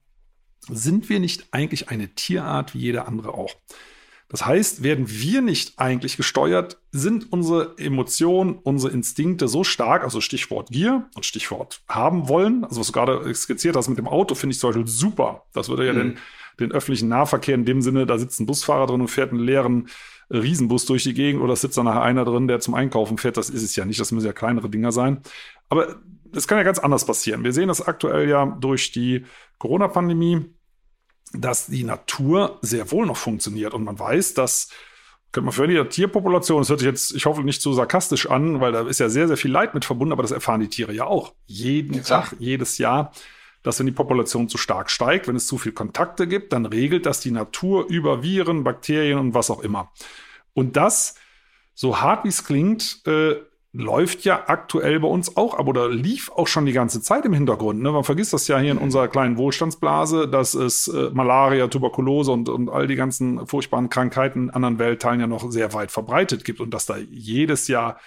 sind 0.67 1.09
wir 1.09 1.19
nicht 1.19 1.47
eigentlich 1.51 1.89
eine 1.89 2.09
Tierart 2.09 2.73
wie 2.73 2.79
jeder 2.79 3.07
andere 3.07 3.33
auch? 3.33 3.55
Das 4.29 4.45
heißt, 4.45 4.83
werden 4.83 5.09
wir 5.09 5.41
nicht 5.41 5.79
eigentlich 5.79 6.17
gesteuert, 6.17 6.79
sind 6.91 7.31
unsere 7.31 7.77
Emotionen, 7.77 8.59
unsere 8.61 8.91
Instinkte 8.91 9.47
so 9.47 9.63
stark, 9.63 10.03
also 10.03 10.19
Stichwort 10.19 10.69
Gier 10.69 11.07
und 11.15 11.25
Stichwort 11.25 11.81
haben 11.87 12.27
wollen, 12.27 12.65
also 12.65 12.81
was 12.81 12.87
du 12.87 12.93
gerade 12.93 13.33
skizziert 13.33 13.77
hast 13.77 13.87
mit 13.87 13.97
dem 13.97 14.07
Auto, 14.07 14.35
finde 14.35 14.53
ich 14.53 14.59
zum 14.59 14.71
Beispiel 14.71 14.87
super. 14.87 15.45
Das 15.53 15.69
würde 15.69 15.85
ja 15.85 15.93
mhm. 15.93 15.97
den, 15.97 16.17
den 16.59 16.71
öffentlichen 16.73 17.07
Nahverkehr 17.07 17.55
in 17.55 17.63
dem 17.63 17.81
Sinne, 17.81 18.05
da 18.05 18.17
sitzt 18.17 18.41
ein 18.41 18.45
Busfahrer 18.45 18.87
drin 18.87 18.99
und 18.99 19.07
fährt 19.07 19.31
einen 19.31 19.39
leeren 19.39 19.87
Riesenbus 20.29 20.85
durch 20.85 21.03
die 21.03 21.13
Gegend 21.13 21.41
oder 21.41 21.55
sitzt 21.55 21.77
da 21.77 21.83
nachher 21.83 22.01
einer 22.01 22.25
drin, 22.25 22.49
der 22.49 22.59
zum 22.59 22.73
Einkaufen 22.73 23.17
fährt. 23.17 23.37
Das 23.37 23.49
ist 23.49 23.63
es 23.63 23.77
ja 23.77 23.85
nicht, 23.85 23.99
das 23.99 24.11
müssen 24.11 24.25
ja 24.25 24.33
kleinere 24.33 24.69
Dinger 24.69 24.91
sein. 24.91 25.21
Aber 25.69 25.95
es 26.33 26.47
kann 26.47 26.57
ja 26.57 26.65
ganz 26.65 26.79
anders 26.79 27.05
passieren. 27.05 27.45
Wir 27.45 27.53
sehen 27.53 27.69
das 27.69 27.81
aktuell 27.81 28.27
ja 28.27 28.45
durch 28.59 28.91
die 28.91 29.23
Corona-Pandemie 29.59 30.45
dass 31.33 31.67
die 31.67 31.83
Natur 31.83 32.59
sehr 32.61 32.91
wohl 32.91 33.05
noch 33.05 33.17
funktioniert. 33.17 33.73
Und 33.73 33.83
man 33.83 33.99
weiß, 33.99 34.33
dass, 34.33 34.69
könnte 35.31 35.45
man 35.45 35.53
für 35.53 35.67
die 35.67 35.83
Tierpopulation, 35.83 36.59
das 36.61 36.69
hört 36.69 36.79
sich 36.79 36.87
jetzt, 36.87 37.15
ich 37.15 37.25
hoffe, 37.25 37.43
nicht 37.43 37.61
zu 37.61 37.73
sarkastisch 37.73 38.29
an, 38.29 38.61
weil 38.61 38.71
da 38.71 38.87
ist 38.87 38.99
ja 38.99 39.09
sehr, 39.09 39.27
sehr 39.27 39.37
viel 39.37 39.51
Leid 39.51 39.73
mit 39.73 39.85
verbunden, 39.85 40.11
aber 40.11 40.23
das 40.23 40.31
erfahren 40.31 40.61
die 40.61 40.69
Tiere 40.69 40.93
ja 40.93 41.05
auch. 41.05 41.33
Jeden 41.45 41.95
ja. 41.95 42.03
Tag, 42.03 42.35
jedes 42.39 42.77
Jahr, 42.77 43.11
dass 43.63 43.79
wenn 43.79 43.85
die 43.85 43.91
Population 43.91 44.49
zu 44.49 44.57
stark 44.57 44.89
steigt, 44.89 45.27
wenn 45.27 45.35
es 45.35 45.47
zu 45.47 45.57
viel 45.57 45.73
Kontakte 45.73 46.27
gibt, 46.27 46.53
dann 46.53 46.65
regelt 46.65 47.05
das 47.05 47.19
die 47.19 47.31
Natur 47.31 47.87
über 47.87 48.23
Viren, 48.23 48.63
Bakterien 48.63 49.19
und 49.19 49.33
was 49.33 49.49
auch 49.49 49.61
immer. 49.61 49.91
Und 50.53 50.77
das, 50.77 51.15
so 51.73 52.01
hart 52.01 52.23
wie 52.23 52.29
es 52.29 52.45
klingt, 52.45 53.01
äh, 53.05 53.35
läuft 53.77 54.23
ja 54.23 54.45
aktuell 54.47 54.99
bei 54.99 55.07
uns 55.07 55.37
auch 55.37 55.53
ab 55.53 55.67
oder 55.67 55.87
lief 55.87 56.31
auch 56.31 56.47
schon 56.47 56.65
die 56.65 56.71
ganze 56.71 56.99
Zeit 57.01 57.25
im 57.25 57.33
Hintergrund. 57.33 57.79
Ne? 57.81 57.91
Man 57.91 58.03
vergisst 58.03 58.33
das 58.33 58.47
ja 58.47 58.57
hier 58.57 58.71
in 58.71 58.79
unserer 58.79 59.07
kleinen 59.07 59.37
Wohlstandsblase, 59.37 60.27
dass 60.27 60.55
es 60.55 60.87
äh, 60.87 61.11
Malaria, 61.13 61.67
Tuberkulose 61.67 62.31
und, 62.31 62.49
und 62.49 62.69
all 62.69 62.87
die 62.87 62.95
ganzen 62.95 63.45
furchtbaren 63.45 63.89
Krankheiten 63.89 64.45
in 64.45 64.49
anderen 64.49 64.79
Weltteilen 64.79 65.19
ja 65.19 65.27
noch 65.27 65.51
sehr 65.51 65.73
weit 65.73 65.91
verbreitet 65.91 66.43
gibt 66.43 66.59
und 66.59 66.73
dass 66.73 66.87
da 66.87 66.97
jedes 66.97 67.67
Jahr 67.67 67.99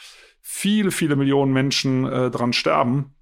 viele, 0.42 0.90
viele 0.90 1.14
Millionen 1.14 1.52
Menschen 1.52 2.04
äh, 2.04 2.30
dran 2.30 2.52
sterben. 2.52 3.14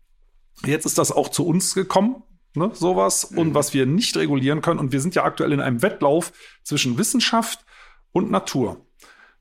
Jetzt 0.65 0.87
ist 0.87 0.97
das 0.97 1.13
auch 1.13 1.29
zu 1.29 1.47
uns 1.47 1.75
gekommen, 1.75 2.23
ne, 2.55 2.71
sowas, 2.73 3.31
mhm. 3.31 3.39
und 3.39 3.55
was 3.55 3.75
wir 3.75 3.85
nicht 3.85 4.17
regulieren 4.17 4.63
können. 4.63 4.81
Und 4.81 4.93
wir 4.93 5.03
sind 5.03 5.15
ja 5.15 5.25
aktuell 5.25 5.53
in 5.53 5.61
einem 5.61 5.83
Wettlauf 5.83 6.33
zwischen 6.63 6.97
Wissenschaft 6.97 7.67
und 8.13 8.31
Natur. 8.31 8.87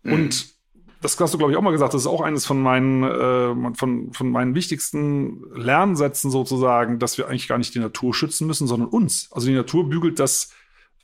Mhm. 0.03 0.13
Und 0.13 0.56
das 1.01 1.19
hast 1.19 1.33
du, 1.33 1.37
glaube 1.37 1.51
ich, 1.51 1.57
auch 1.57 1.61
mal 1.61 1.71
gesagt, 1.71 1.93
das 1.93 2.01
ist 2.01 2.07
auch 2.07 2.21
eines 2.21 2.45
von 2.45 2.61
meinen, 2.61 3.03
äh, 3.03 3.75
von, 3.75 4.11
von 4.13 4.31
meinen 4.31 4.55
wichtigsten 4.55 5.43
Lernsätzen 5.55 6.31
sozusagen, 6.31 6.99
dass 6.99 7.17
wir 7.17 7.27
eigentlich 7.27 7.47
gar 7.47 7.57
nicht 7.57 7.75
die 7.75 7.79
Natur 7.79 8.13
schützen 8.13 8.47
müssen, 8.47 8.67
sondern 8.67 8.89
uns. 8.89 9.29
Also 9.31 9.47
die 9.47 9.53
Natur 9.53 9.89
bügelt 9.89 10.19
das 10.19 10.53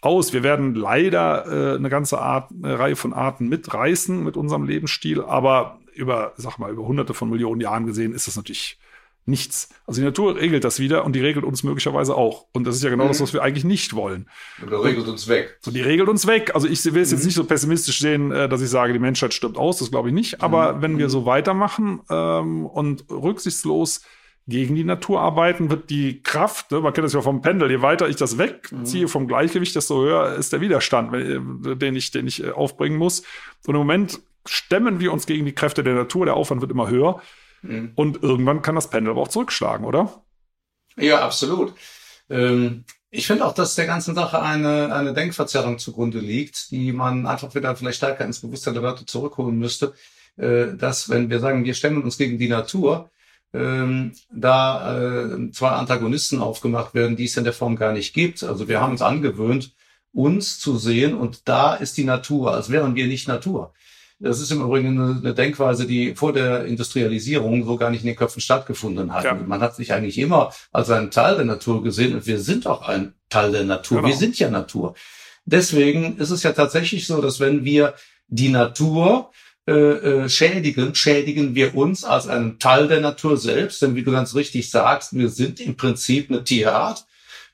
aus. 0.02 0.34
Wir 0.34 0.44
werden 0.44 0.74
leider 0.76 1.46
äh, 1.46 1.78
eine 1.78 1.90
ganze 1.90 2.20
Art, 2.20 2.52
eine 2.52 2.80
Reihe 2.80 2.96
von 2.96 3.14
Arten 3.14 3.50
mitreißen 3.50 4.24
mit 4.24 4.36
unserem 4.36 4.66
Lebensstil, 4.66 5.22
aber 5.22 5.80
über, 5.94 6.34
sag 6.38 6.58
mal, 6.58 6.72
über 6.72 6.86
hunderte 6.86 7.14
von 7.14 7.30
Millionen 7.30 7.62
Jahren 7.62 7.86
gesehen 7.86 8.14
ist 8.14 8.28
das 8.28 8.36
natürlich 8.36 8.80
nichts. 9.26 9.70
Also 9.88 10.02
die 10.02 10.06
Natur 10.06 10.36
regelt 10.36 10.64
das 10.64 10.80
wieder 10.80 11.06
und 11.06 11.16
die 11.16 11.22
regelt 11.22 11.46
uns 11.46 11.64
möglicherweise 11.64 12.16
auch. 12.16 12.48
Und 12.54 12.66
das 12.66 12.76
ist 12.76 12.84
ja 12.84 12.90
genau 12.90 13.06
mhm. 13.06 13.10
das, 13.10 13.22
was 13.22 13.34
wir 13.34 13.42
eigentlich 13.42 13.64
nicht 13.64 13.96
wollen. 13.96 14.28
Oder 14.66 14.84
regelt 14.84 15.08
uns 15.08 15.28
weg. 15.28 15.58
So, 15.62 15.72
die 15.72 15.82
regelt 15.82 16.10
uns 16.10 16.28
weg. 16.28 16.52
Also 16.54 16.68
ich 16.68 16.84
will 16.86 17.02
es 17.02 17.12
mhm. 17.12 17.18
jetzt 17.18 17.26
nicht 17.26 17.36
so 17.36 17.44
pessimistisch 17.44 18.00
sehen, 18.00 18.32
äh, 18.32 18.50
dass 18.50 18.62
ich 18.62 18.70
sage, 18.70 18.94
die 18.94 19.00
Menschheit 19.00 19.34
stirbt 19.34 19.58
aus, 19.58 19.78
das 19.78 19.92
glaube 19.92 20.10
ich 20.10 20.14
nicht. 20.14 20.42
Aber 20.42 20.74
mhm. 20.74 20.82
wenn 20.82 20.98
wir 20.98 21.06
mhm. 21.06 21.12
so 21.12 21.26
weitermachen 21.26 22.02
ähm, 22.10 22.66
und 22.66 23.06
rücksichtslos 23.10 24.02
gegen 24.46 24.76
die 24.76 24.84
Natur 24.84 25.22
arbeiten, 25.22 25.70
wird 25.70 25.90
die 25.90 26.22
Kraft, 26.22 26.72
ne, 26.72 26.82
man 26.82 26.92
kennt 26.92 27.06
das 27.06 27.14
ja 27.14 27.22
vom 27.22 27.42
Pendel, 27.42 27.72
je 27.72 27.82
weiter 27.82 28.10
ich 28.10 28.18
das 28.18 28.38
wegziehe 28.38 29.06
mhm. 29.06 29.10
vom 29.10 29.28
Gleichgewicht, 29.28 29.74
desto 29.74 30.02
höher 30.02 30.36
ist 30.36 30.52
der 30.52 30.60
Widerstand, 30.60 31.14
äh, 31.14 31.76
den 31.78 31.96
ich, 31.96 32.12
den 32.12 32.28
ich 32.28 32.44
äh, 32.44 32.52
aufbringen 32.52 32.98
muss. 32.98 33.24
Und 33.66 33.76
im 33.76 33.80
Moment 33.80 34.20
stemmen 34.46 35.00
wir 35.00 35.14
uns 35.14 35.26
gegen 35.26 35.46
die 35.46 35.54
Kräfte 35.54 35.84
der 35.84 35.96
Natur, 35.96 36.26
der 36.26 36.36
Aufwand 36.36 36.60
wird 36.60 36.72
immer 36.72 36.90
höher. 36.90 37.22
Mhm. 37.64 37.92
Und 37.96 38.22
irgendwann 38.22 38.62
kann 38.62 38.76
das 38.76 38.90
Pendel 38.90 39.12
aber 39.12 39.22
auch 39.22 39.28
zurückschlagen, 39.28 39.86
oder? 39.86 40.24
Ja, 40.98 41.26
absolut. 41.26 41.74
Ähm, 42.30 42.86
ich 43.10 43.28
finde 43.28 43.46
auch, 43.46 43.54
dass 43.54 43.76
der 43.76 43.86
ganzen 43.86 44.16
Sache 44.16 44.42
eine, 44.42 44.94
eine 44.94 45.14
Denkverzerrung 45.14 45.80
zugrunde 45.80 46.20
liegt, 46.20 46.72
die 46.72 46.92
man 46.92 47.26
einfach 47.26 47.54
wieder 47.56 47.76
vielleicht 47.76 47.98
stärker 47.98 48.26
ins 48.26 48.42
Bewusstsein 48.42 48.74
der 48.74 48.84
Leute 48.84 49.06
zurückholen 49.06 49.58
müsste, 49.58 49.94
äh, 50.38 50.76
dass 50.76 51.10
wenn 51.10 51.30
wir 51.30 51.40
sagen, 51.40 51.64
wir 51.64 51.74
stemmen 51.74 52.04
uns 52.04 52.18
gegen 52.18 52.38
die 52.38 52.50
Natur, 52.50 53.10
ähm, 53.54 54.14
da 54.32 54.98
äh, 54.98 55.52
zwei 55.52 55.70
Antagonisten 55.70 56.42
aufgemacht 56.42 56.96
werden, 56.96 57.16
die 57.16 57.26
es 57.26 57.38
in 57.38 57.44
der 57.44 57.54
Form 57.54 57.76
gar 57.76 57.94
nicht 57.94 58.14
gibt. 58.14 58.44
Also 58.44 58.68
wir 58.68 58.82
haben 58.82 58.94
uns 58.94 59.02
angewöhnt, 59.02 59.76
uns 60.12 60.60
zu 60.60 60.78
sehen 60.78 61.14
und 61.14 61.48
da 61.48 61.76
ist 61.76 61.98
die 61.98 62.04
Natur, 62.04 62.54
als 62.54 62.72
wären 62.72 62.96
wir 62.96 63.08
nicht 63.08 63.28
Natur. 63.28 63.74
Das 64.20 64.40
ist 64.40 64.52
im 64.52 64.62
Übrigen 64.62 65.00
eine, 65.00 65.34
Denkweise, 65.34 65.86
die 65.86 66.16
vor 66.16 66.34
der 66.34 66.66
Industrialisierung 66.66 67.66
so 67.66 67.76
gar 67.78 67.90
nicht 67.90 68.02
in 68.02 68.08
den 68.08 68.16
Köpfen 68.16 68.42
stattgefunden 68.42 69.14
hat. 69.14 69.26
Ja. 69.26 69.34
Man 69.34 69.62
hat 69.62 69.76
sich 69.76 69.94
eigentlich 69.94 70.18
immer 70.18 70.54
als 70.72 70.90
einen 70.90 71.12
Teil 71.12 71.36
der 71.36 71.46
Natur 71.46 71.84
gesehen 71.84 72.14
und 72.14 72.26
wir 72.26 72.40
sind 72.40 72.68
auch 72.68 72.88
ein 72.88 73.14
Teil 73.30 73.52
der 73.52 73.64
Natur. 73.64 73.98
Genau. 73.98 74.10
Wir 74.10 74.16
sind 74.16 74.40
ja 74.40 74.50
Natur. 74.50 74.96
Deswegen 75.46 76.18
ist 76.18 76.30
es 76.30 76.44
ja 76.44 76.54
tatsächlich 76.54 77.06
so, 77.06 77.22
dass 77.22 77.40
wenn 77.40 77.66
wir 77.66 77.96
die 78.28 78.50
Natur 78.50 79.32
äh, 79.66 79.74
äh, 79.74 80.30
schädigen, 80.30 80.94
schädigen 80.94 81.56
wir 81.56 81.76
uns 81.76 82.04
als 82.04 82.28
einen 82.28 82.60
Teil 82.60 82.88
der 82.88 83.00
Natur 83.02 83.38
selbst. 83.38 83.82
Denn 83.82 83.96
wie 83.96 84.04
du 84.04 84.12
ganz 84.12 84.36
richtig 84.36 84.70
sagst, 84.70 85.14
wir 85.14 85.30
sind 85.30 85.60
im 85.60 85.78
Prinzip 85.78 86.30
eine 86.30 86.44
Tierart. 86.44 87.06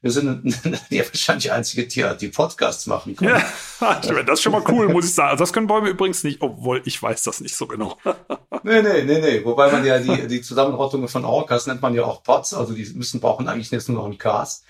Wir 0.01 0.11
sind 0.11 0.43
die 0.91 0.99
wahrscheinlich 0.99 1.51
einzige 1.51 1.87
Tierart, 1.87 2.21
die 2.21 2.29
Podcasts 2.29 2.87
machen 2.87 3.15
können. 3.15 3.41
Ja, 3.81 3.95
das 4.23 4.39
ist 4.39 4.41
schon 4.41 4.53
mal 4.53 4.63
cool, 4.69 4.87
muss 4.87 5.05
ich 5.05 5.13
sagen. 5.13 5.31
Also 5.31 5.43
das 5.43 5.51
können 5.51 5.67
Bäume 5.67 5.89
übrigens 5.89 6.23
nicht, 6.23 6.41
obwohl 6.41 6.81
ich 6.85 7.01
weiß 7.01 7.23
das 7.23 7.41
nicht 7.41 7.55
so 7.55 7.67
genau. 7.67 7.97
nee, 8.63 8.81
nee, 8.81 9.03
nee, 9.03 9.19
nee. 9.19 9.43
Wobei 9.43 9.69
man 9.71 9.85
ja 9.85 9.99
die, 9.99 10.27
die 10.27 10.41
Zusammenrottungen 10.41 11.09
von 11.09 11.25
Orcas 11.25 11.67
nennt 11.67 11.81
man 11.81 11.93
ja 11.93 12.05
auch 12.05 12.23
Pots. 12.23 12.53
Also 12.53 12.73
die 12.73 12.85
müssen 12.93 13.19
brauchen 13.19 13.49
eigentlich 13.49 13.71
jetzt 13.71 13.89
nur 13.89 13.97
noch 13.97 14.05
einen 14.05 14.17
Cast. 14.17 14.63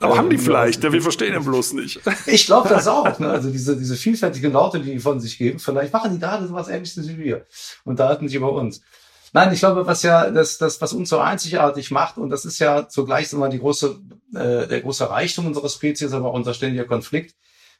Aber 0.00 0.16
haben 0.16 0.30
die 0.30 0.36
ähm, 0.36 0.42
vielleicht? 0.42 0.84
Ja, 0.84 0.92
wir 0.92 1.02
verstehen 1.02 1.34
ihn 1.34 1.44
bloß 1.44 1.72
nicht. 1.72 2.00
Ich 2.26 2.46
glaube 2.46 2.68
das 2.68 2.86
auch. 2.86 3.18
Ne? 3.18 3.30
Also 3.30 3.50
diese, 3.50 3.76
diese 3.76 3.96
vielfältigen 3.96 4.52
Laute, 4.52 4.80
die 4.80 4.92
die 4.92 5.00
von 5.00 5.18
sich 5.18 5.38
geben, 5.38 5.58
vielleicht 5.58 5.92
machen 5.92 6.12
die 6.12 6.18
da 6.18 6.46
sowas 6.46 6.68
ähnliches 6.68 7.08
wie 7.08 7.18
wir 7.18 7.46
und 7.84 7.98
da 7.98 8.08
hatten 8.08 8.28
sie 8.28 8.36
über 8.36 8.52
uns. 8.52 8.82
Nein, 9.32 9.52
ich 9.52 9.60
glaube, 9.60 9.86
was 9.86 10.02
ja 10.02 10.30
das, 10.30 10.58
das, 10.58 10.80
was 10.80 10.92
uns 10.92 11.08
so 11.08 11.18
einzigartig 11.18 11.90
macht, 11.90 12.16
und 12.16 12.30
das 12.30 12.44
ist 12.44 12.58
ja 12.58 12.88
zugleich 12.88 13.32
immer 13.32 13.48
die 13.48 13.58
große, 13.58 13.98
äh, 14.34 14.66
der 14.66 14.80
große 14.80 15.08
Reichtum 15.08 15.46
unserer 15.46 15.68
Spezies, 15.68 16.12
aber 16.12 16.30
auch 16.30 16.34
unser 16.34 16.54
ständiger 16.54 16.84
Konflikt. 16.84 17.34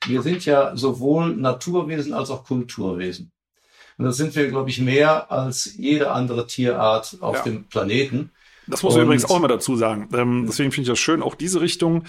Wir 0.07 0.23
sind 0.23 0.45
ja 0.45 0.77
sowohl 0.77 1.35
Naturwesen 1.35 2.13
als 2.13 2.31
auch 2.31 2.45
Kulturwesen. 2.45 3.33
Und 3.97 4.05
das 4.05 4.17
sind 4.17 4.37
wir, 4.37 4.49
glaube 4.49 4.71
ich, 4.71 4.81
mehr 4.81 5.31
als 5.33 5.75
jede 5.77 6.13
andere 6.13 6.47
Tierart 6.47 7.17
auf 7.21 7.39
ja. 7.39 7.43
dem 7.43 7.65
Planeten. 7.69 8.31
Das 8.69 8.83
muss 8.83 8.95
man 8.95 9.05
übrigens 9.05 9.25
auch 9.25 9.37
immer 9.37 9.49
dazu 9.49 9.77
sagen. 9.77 10.09
Ähm, 10.13 10.45
deswegen 10.47 10.71
finde 10.71 10.83
ich 10.83 10.89
das 10.93 10.99
schön, 10.99 11.23
auch 11.23 11.35
diese 11.35 11.61
Richtung 11.61 12.05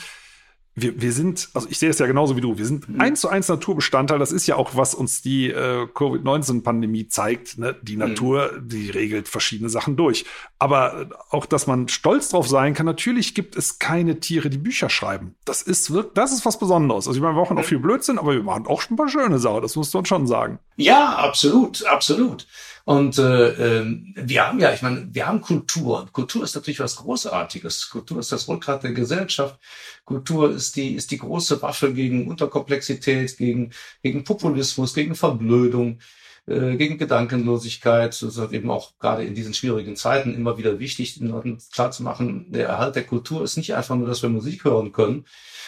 wir, 0.82 1.02
wir 1.02 1.12
sind, 1.12 1.50
also 1.54 1.68
ich 1.70 1.80
sehe 1.80 1.90
es 1.90 2.00
ja 2.00 2.08
genauso 2.08 2.36
wie 2.36 2.42
du, 2.42 2.58
wir 2.58 2.66
sind 2.66 2.90
mhm. 2.90 3.02
eins 3.02 3.22
zu 3.22 3.30
eins 3.30 3.48
Naturbestandteil. 3.48 4.20
Das 4.20 4.32
ist 4.32 4.48
ja 4.48 4.56
auch, 4.56 4.76
was 4.76 4.94
uns 4.94 5.22
die 5.22 5.50
äh, 5.50 5.88
Covid-19-Pandemie 5.94 7.08
zeigt. 7.08 7.58
Ne? 7.58 7.76
Die 7.82 7.94
mhm. 7.94 8.00
Natur, 8.00 8.52
mhm. 8.54 8.70
die 8.70 8.90
regelt 8.90 9.28
verschiedene 9.28 9.70
Sachen 9.70 9.96
durch. 9.96 10.26
Aber 10.58 11.10
auch, 11.30 11.46
dass 11.46 11.68
man 11.68 11.88
stolz 11.88 12.30
drauf 12.30 12.48
sein 12.48 12.74
kann, 12.74 12.86
natürlich 12.86 13.36
gibt 13.36 13.56
es 13.56 13.80
keine 13.80 14.20
Tiere, 14.20 14.50
die 14.50 14.58
Bücher 14.58 14.90
schreiben. 14.90 15.36
Das 15.46 15.62
ist 15.62 15.92
wirklich, 15.92 16.14
das 16.16 16.32
ist 16.32 16.46
was 16.46 16.60
Besonderes. 16.60 17.08
Also 17.08 17.18
ich 17.18 17.22
meine, 17.22 17.36
wir 17.36 17.42
machen 17.42 17.58
auch 17.58 17.64
mhm. 17.64 17.68
viel 17.68 17.80
Blödsinn, 17.80 18.18
aber 18.18 18.34
wir 18.34 18.44
machen 18.44 18.68
auch 18.68 18.82
schon 18.82 18.96
ein 18.96 18.98
paar 18.98 19.10
schöne 19.10 19.40
Sachen. 19.40 19.62
Das 19.62 19.76
muss 19.76 19.94
man 19.94 20.06
schon 20.06 20.28
sagen. 20.28 20.60
Ja, 20.76 21.16
absolut, 21.16 21.86
absolut. 21.86 22.48
Und 22.90 23.20
äh, 23.20 23.82
äh, 23.82 23.86
wir 24.16 24.48
haben 24.48 24.60
ja, 24.60 24.74
ich 24.74 24.82
meine, 24.82 25.08
wir 25.12 25.28
haben 25.28 25.42
Kultur. 25.42 26.08
Kultur 26.12 26.44
ist 26.44 26.56
natürlich 26.56 26.80
was 26.80 26.96
Großartiges. 26.96 27.92
Kultur 27.92 28.18
ist 28.18 28.32
das 28.32 28.48
Rückgrat 28.48 28.82
der 28.82 28.94
Gesellschaft. 28.94 29.60
Kultur 30.06 30.50
ist 30.50 30.76
die, 30.76 30.96
ist 30.96 31.12
die 31.12 31.20
große 31.20 31.62
Waffe 31.62 31.94
gegen 31.94 32.28
Unterkomplexität, 32.28 33.38
gegen, 33.38 33.74
gegen 34.02 34.24
Populismus, 34.24 34.96
gegen 34.96 35.14
Verblödung, 35.14 36.00
äh, 36.48 36.78
gegen 36.78 36.98
Gedankenlosigkeit. 36.98 38.20
Das 38.24 38.24
ist 38.24 38.52
eben 38.54 38.72
auch 38.72 38.98
gerade 38.98 39.24
in 39.24 39.36
diesen 39.36 39.54
schwierigen 39.54 39.96
Zeiten 39.96 40.34
immer 40.34 40.58
wieder 40.58 40.80
wichtig, 40.80 41.20
den 41.20 41.28
Leuten 41.28 41.60
klarzumachen, 41.72 42.52
der 42.52 42.70
Erhalt 42.70 42.96
der 42.96 43.04
Kultur 43.04 43.44
ist 43.44 43.56
nicht 43.56 43.76
einfach 43.76 43.98
nur, 43.98 44.08
dass 44.08 44.24
wir 44.24 44.30
Musik 44.30 44.64
hören 44.64 44.94
können 44.94 45.26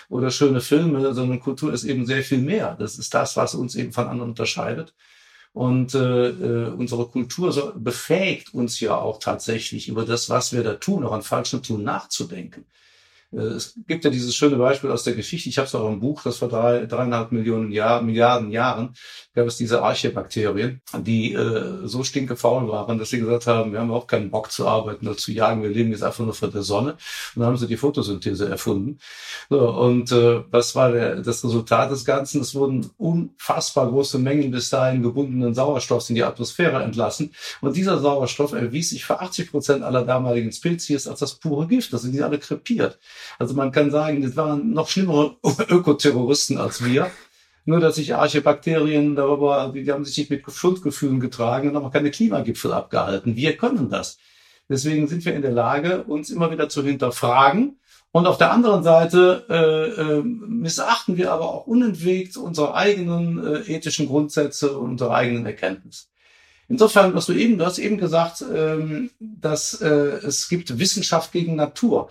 oder 0.10 0.32
schöne 0.32 0.60
Filme, 0.60 1.14
sondern 1.14 1.40
Kultur 1.40 1.72
ist 1.72 1.84
eben 1.84 2.08
sehr 2.08 2.24
viel 2.24 2.40
mehr. 2.40 2.76
Das 2.80 2.98
ist 2.98 3.14
das, 3.14 3.38
was 3.38 3.54
uns 3.54 3.76
eben 3.76 3.92
von 3.92 4.08
anderen 4.08 4.32
unterscheidet. 4.32 4.96
Und 5.54 5.96
äh, 5.96 6.30
äh, 6.30 6.70
unsere 6.70 7.08
Kultur 7.08 7.52
so, 7.52 7.74
befähigt 7.76 8.54
uns 8.54 8.80
ja 8.80 8.98
auch 8.98 9.20
tatsächlich 9.20 9.90
über 9.90 10.06
das, 10.06 10.30
was 10.30 10.54
wir 10.54 10.64
da 10.64 10.76
tun, 10.76 11.06
auch 11.06 11.12
an 11.12 11.24
falschen 11.24 11.62
Tun 11.62 11.84
nachzudenken. 11.84 12.66
Äh, 13.32 13.38
es 13.38 13.80
gibt 13.88 14.04
ja 14.04 14.12
dieses 14.12 14.36
schöne 14.36 14.58
Beispiel 14.58 14.92
aus 14.92 15.04
der 15.04 15.14
Geschichte, 15.14 15.50
ich 15.50 15.58
habe 15.58 15.68
es 15.68 15.76
auch 15.76 15.88
im 15.88 16.00
Buch, 16.00 16.22
das 16.24 16.38
vor 16.38 16.50
drei, 16.50 16.86
dreieinhalb 16.86 17.32
Millionen 17.32 17.72
Jahr, 17.72 18.02
Milliarden 18.02 18.52
Jahren 18.52 18.96
gab 19.34 19.48
es 19.48 19.58
diese 19.58 19.82
Archebakterien, 19.82 20.82
die 21.00 21.34
äh, 21.34 21.88
so 21.88 22.04
stinkefaul 22.04 22.68
waren, 22.68 22.98
dass 22.98 23.10
sie 23.10 23.20
gesagt 23.20 23.48
haben, 23.48 23.72
wir 23.72 23.80
haben 23.80 23.92
auch 23.92 24.08
keinen 24.08 24.30
Bock 24.30 24.52
zu 24.52 24.68
arbeiten 24.68 25.08
oder 25.08 25.18
zu 25.18 25.32
jagen, 25.32 25.64
wir 25.64 25.70
leben 25.70 25.92
jetzt 25.92 26.04
einfach 26.04 26.24
nur 26.24 26.34
vor 26.34 26.50
der 26.50 26.64
Sonne. 26.64 26.92
Und 26.92 27.40
dann 27.42 27.46
haben 27.46 27.58
sie 27.58 27.68
die 27.68 27.78
Photosynthese 27.78 28.50
erfunden. 28.50 29.00
So, 29.50 29.70
und 29.70 30.12
äh, 30.12 30.44
was 30.52 30.76
war 30.76 30.92
der, 30.92 31.22
das 31.22 31.44
Resultat 31.44 31.92
des 31.92 32.04
Ganzen? 32.04 32.42
Es 32.42 32.56
wurden 32.56 32.90
unfassbar 32.98 33.90
große 33.90 34.20
Mengen 34.20 34.52
bis 34.52 34.70
dahin 34.70 35.02
gebundenen 35.02 35.54
Sauerstoffs 35.54 36.10
in 36.10 36.16
die 36.16 36.24
Atmosphäre 36.24 36.84
entlassen. 36.84 37.34
Und 37.62 37.76
dieser 37.78 38.00
Sauerstoff 38.00 38.52
erwies 38.54 38.90
sich 38.90 39.06
für 39.06 39.20
80 39.22 39.52
Prozent 39.52 39.84
aller 39.84 40.04
damaligen 40.04 40.52
Spezies 40.52 41.08
als 41.08 41.20
das 41.20 41.36
pure 41.36 41.68
Gift. 41.68 41.94
Das 41.94 42.02
sind 42.02 42.14
die 42.14 42.24
alle 42.24 42.40
krepiert. 42.40 43.00
Also 43.40 43.54
man 43.54 43.72
kann 43.72 43.92
sagen, 43.92 44.22
das 44.22 44.36
waren 44.36 44.72
noch 44.72 44.88
schlimmere 44.88 45.38
Ökoterroristen 45.70 46.58
als 46.58 46.84
wir. 46.84 47.12
Nur, 47.66 47.80
dass 47.80 47.96
sich 47.96 48.16
Archebakterien 48.16 49.16
darüber, 49.16 49.72
die 49.74 49.92
haben 49.92 50.04
sich 50.04 50.18
nicht 50.18 50.32
mit 50.32 50.44
Schuldgefühlen 50.52 51.20
getragen 51.20 51.70
und 51.70 51.76
haben 51.76 51.92
keine 51.92 52.10
Klimagipfel 52.10 52.74
abgehalten. 52.74 53.36
Wir 53.36 53.56
können 53.56 53.90
das. 53.90 54.18
Deswegen 54.68 55.08
sind 55.08 55.26
wir 55.26 55.36
in 55.36 55.42
der 55.42 55.52
Lage, 55.52 56.04
uns 56.04 56.30
immer 56.30 56.50
wieder 56.50 56.70
zu 56.70 56.84
hinterfragen. 56.84 57.78
Und 58.14 58.26
auf 58.28 58.38
der 58.38 58.52
anderen 58.52 58.84
Seite 58.84 59.46
äh, 59.50 60.02
äh, 60.02 60.22
missachten 60.24 61.18
wir 61.18 61.32
aber 61.32 61.50
auch 61.50 61.68
unentwegt 61.68 62.36
unsere 62.36 62.74
eigenen 62.74 63.42
äh, 63.44 63.60
ethischen 63.74 64.08
Grundsätze 64.08 64.78
und 64.78 64.92
unsere 64.92 65.14
eigenen 65.14 65.46
Erkenntnisse. 65.46 66.08
Insofern, 66.68 67.14
was 67.14 67.26
du 67.26 67.34
eben, 67.34 67.58
du 67.58 67.66
hast 67.66 67.80
eben 67.80 67.98
gesagt, 67.98 68.44
ähm, 68.54 69.12
dass 69.20 69.82
äh, 69.82 69.88
es 69.88 70.48
gibt 70.50 70.80
Wissenschaft 70.80 71.32
gegen 71.32 71.56
Natur. 71.56 72.10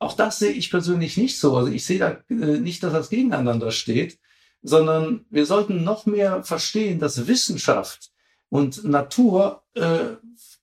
Auch 0.00 0.14
das 0.14 0.38
sehe 0.38 0.52
ich 0.52 0.70
persönlich 0.70 1.16
nicht 1.18 1.38
so. 1.38 1.56
Also 1.56 1.70
ich 1.70 1.84
sehe 1.84 1.98
da 1.98 2.18
äh, 2.30 2.58
nicht, 2.58 2.82
dass 2.82 2.92
das 2.92 3.10
gegeneinander 3.10 3.70
steht, 3.70 4.18
sondern 4.62 5.26
wir 5.30 5.46
sollten 5.46 5.84
noch 5.84 6.06
mehr 6.06 6.42
verstehen, 6.42 6.98
dass 6.98 7.26
Wissenschaft 7.28 8.10
und 8.48 8.82
Natur 8.82 9.62
äh, 9.74 10.16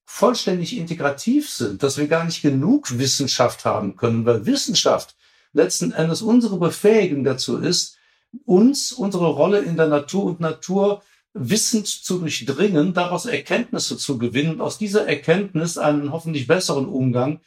vollständig 0.05 0.75
integrativ 0.75 1.49
sind, 1.49 1.83
dass 1.83 1.97
wir 1.97 2.07
gar 2.07 2.25
nicht 2.25 2.41
genug 2.41 2.97
Wissenschaft 2.97 3.63
haben 3.63 3.95
können, 3.95 4.25
weil 4.25 4.47
Wissenschaft 4.47 5.15
letzten 5.53 5.91
Endes 5.91 6.23
unsere 6.23 6.57
Befähigung 6.57 7.23
dazu 7.23 7.57
ist, 7.57 7.97
uns 8.45 8.91
unsere 8.91 9.27
Rolle 9.27 9.59
in 9.59 9.77
der 9.77 9.87
Natur 9.87 10.23
und 10.25 10.39
Natur 10.39 11.03
wissend 11.33 11.85
zu 11.85 12.17
durchdringen, 12.17 12.95
daraus 12.95 13.27
Erkenntnisse 13.27 13.97
zu 13.97 14.17
gewinnen, 14.17 14.61
aus 14.61 14.79
dieser 14.79 15.07
Erkenntnis 15.07 15.77
einen 15.77 16.11
hoffentlich 16.11 16.47
besseren 16.47 16.87
Umgang 16.87 17.39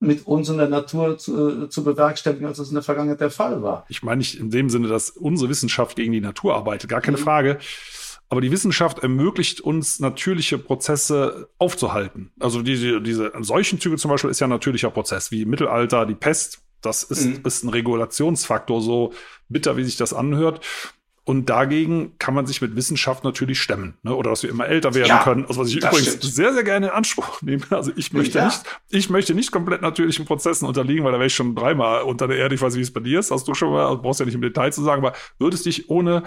mit 0.00 0.26
uns 0.26 0.48
in 0.48 0.56
der 0.56 0.68
Natur 0.68 1.18
zu, 1.18 1.66
zu 1.68 1.84
bewerkstelligen, 1.84 2.46
als 2.46 2.58
es 2.58 2.68
in 2.68 2.74
der 2.74 2.82
Vergangenheit 2.82 3.20
der 3.20 3.30
Fall 3.30 3.62
war. 3.62 3.84
Ich 3.88 4.02
meine 4.02 4.18
nicht 4.18 4.40
in 4.40 4.50
dem 4.50 4.70
Sinne, 4.70 4.88
dass 4.88 5.10
unsere 5.10 5.50
Wissenschaft 5.50 5.96
gegen 5.96 6.12
die 6.12 6.22
Natur 6.22 6.54
arbeitet, 6.54 6.88
gar 6.88 7.02
keine 7.02 7.18
mhm. 7.18 7.22
Frage. 7.22 7.58
Aber 8.30 8.40
die 8.40 8.50
Wissenschaft 8.50 9.00
ermöglicht 9.00 9.60
uns 9.60 10.00
natürliche 10.00 10.56
Prozesse 10.56 11.50
aufzuhalten. 11.58 12.32
Also 12.38 12.62
diese, 12.62 13.02
diese 13.02 13.32
Seuchenzüge 13.40 13.96
zum 13.96 14.10
Beispiel 14.10 14.30
ist 14.30 14.40
ja 14.40 14.46
ein 14.46 14.50
natürlicher 14.50 14.90
Prozess, 14.90 15.30
wie 15.32 15.42
im 15.42 15.50
Mittelalter 15.50 16.06
die 16.06 16.14
Pest. 16.14 16.62
Das 16.80 17.02
ist, 17.02 17.26
mhm. 17.26 17.40
ist 17.44 17.64
ein 17.64 17.68
Regulationsfaktor, 17.68 18.80
so 18.80 19.12
bitter 19.48 19.76
wie 19.76 19.84
sich 19.84 19.96
das 19.96 20.14
anhört. 20.14 20.64
Und 21.24 21.50
dagegen 21.50 22.16
kann 22.18 22.34
man 22.34 22.46
sich 22.46 22.62
mit 22.62 22.76
Wissenschaft 22.76 23.24
natürlich 23.24 23.60
stemmen. 23.60 23.94
Ne? 24.02 24.14
Oder 24.14 24.30
dass 24.30 24.42
wir 24.42 24.50
immer 24.50 24.66
älter 24.66 24.94
werden 24.94 25.08
ja, 25.08 25.22
können. 25.22 25.44
Also 25.44 25.60
was 25.60 25.68
ich 25.68 25.76
übrigens 25.76 26.06
stimmt. 26.06 26.22
sehr, 26.22 26.54
sehr 26.54 26.64
gerne 26.64 26.86
in 26.86 26.92
Anspruch 26.92 27.42
nehme. 27.42 27.62
Also 27.70 27.92
ich 27.94 28.12
möchte 28.12 28.38
ja. 28.38 28.46
nicht, 28.46 28.62
ich 28.88 29.10
möchte 29.10 29.34
nicht 29.34 29.52
komplett 29.52 29.82
natürlichen 29.82 30.24
Prozessen 30.24 30.66
unterliegen, 30.66 31.04
weil 31.04 31.12
da 31.12 31.18
wäre 31.18 31.26
ich 31.26 31.34
schon 31.34 31.54
dreimal 31.54 32.02
unter 32.02 32.26
der 32.26 32.38
Erde. 32.38 32.54
Ich 32.54 32.62
weiß 32.62 32.72
nicht, 32.72 32.80
wie 32.80 32.84
es 32.84 32.92
bei 32.92 33.00
dir 33.00 33.20
ist. 33.20 33.30
Hast 33.30 33.46
du 33.46 33.54
schon 33.54 33.70
mal, 33.70 33.86
also 33.86 34.00
brauchst 34.00 34.20
ja 34.20 34.26
nicht 34.26 34.34
im 34.34 34.40
Detail 34.40 34.72
zu 34.72 34.82
sagen, 34.82 35.04
aber 35.04 35.16
würdest 35.38 35.66
dich 35.66 35.90
ohne, 35.90 36.22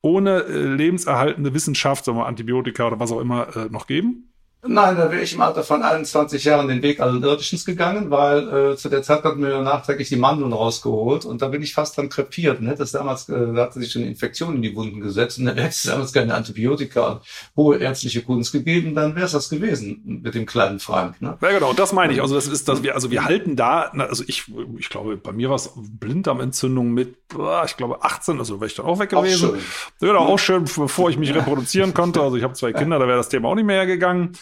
ohne 0.00 0.44
äh, 0.44 0.62
lebenserhaltende 0.62 1.52
Wissenschaft, 1.52 2.04
sagen 2.04 2.16
wir 2.16 2.26
Antibiotika 2.26 2.86
oder 2.86 3.00
was 3.00 3.10
auch 3.10 3.20
immer, 3.20 3.54
äh, 3.56 3.68
noch 3.68 3.88
geben? 3.88 4.32
Nein, 4.68 4.96
da 4.96 5.10
wäre 5.10 5.22
ich 5.22 5.34
im 5.34 5.40
Alter 5.40 5.62
von 5.62 5.82
21 5.82 6.44
Jahren 6.44 6.68
den 6.68 6.82
Weg 6.82 7.00
allen 7.00 7.22
Irdischen 7.22 7.56
gegangen, 7.64 8.10
weil 8.10 8.72
äh, 8.72 8.76
zu 8.76 8.88
der 8.88 9.02
Zeit 9.02 9.24
hatten 9.24 9.42
wir 9.42 9.60
nachträglich 9.62 10.08
die 10.08 10.16
Mandeln 10.16 10.52
rausgeholt 10.52 11.24
und 11.24 11.42
da 11.42 11.48
bin 11.48 11.62
ich 11.62 11.74
fast 11.74 11.96
dann 11.96 12.08
krepiert. 12.08 12.60
Ne? 12.60 12.74
Das 12.76 12.92
damals, 12.92 13.28
äh, 13.28 13.52
da 13.54 13.62
hatte 13.62 13.80
sich 13.80 13.92
schon 13.92 14.02
eine 14.02 14.10
Infektion 14.10 14.56
in 14.56 14.62
die 14.62 14.74
Wunden 14.76 15.00
gesetzt 15.00 15.38
und 15.38 15.46
dann 15.46 15.56
hätte 15.56 15.68
es 15.68 15.82
damals 15.82 16.12
keine 16.12 16.34
Antibiotika 16.34 17.06
und 17.06 17.20
hohe 17.56 17.78
ärztliche 17.78 18.22
Kunst 18.22 18.52
gegeben, 18.52 18.94
dann 18.94 19.14
wäre 19.14 19.26
es 19.26 19.32
das 19.32 19.48
gewesen 19.48 20.20
mit 20.22 20.34
dem 20.34 20.46
kleinen 20.46 20.80
Frank. 20.80 21.20
Ne? 21.22 21.36
Ja, 21.40 21.50
genau, 21.50 21.72
das 21.72 21.92
meine 21.92 22.12
ich. 22.12 22.20
Also 22.20 22.34
das 22.34 22.46
ist, 22.46 22.68
dass 22.68 22.82
wir, 22.82 22.94
also 22.94 23.10
wir 23.10 23.24
halten 23.24 23.56
da, 23.56 23.82
also 23.82 24.24
ich, 24.26 24.44
ich 24.78 24.88
glaube, 24.88 25.16
bei 25.16 25.32
mir 25.32 25.48
war 25.48 25.56
es 25.56 25.70
Blinddarmentzündung 25.76 26.92
mit, 26.92 27.16
ich 27.64 27.76
glaube 27.76 28.02
18, 28.02 28.38
also 28.38 28.60
wäre 28.60 28.66
ich 28.66 28.74
dann 28.74 28.86
auch 28.86 28.98
weg 28.98 29.10
gewesen. 29.10 29.50
Auch 29.50 29.54
schön. 30.00 30.08
Ja, 30.08 30.16
auch 30.16 30.38
schön, 30.38 30.64
bevor 30.64 31.10
ich 31.10 31.16
mich 31.16 31.34
reproduzieren 31.34 31.94
konnte. 31.94 32.20
Also 32.20 32.36
ich 32.36 32.42
habe 32.42 32.54
zwei 32.54 32.72
Kinder, 32.72 32.98
da 32.98 33.06
wäre 33.06 33.18
das 33.18 33.28
Thema 33.28 33.48
auch 33.48 33.54
nicht 33.54 33.66
mehr 33.66 33.86
gegangen. 33.86 34.36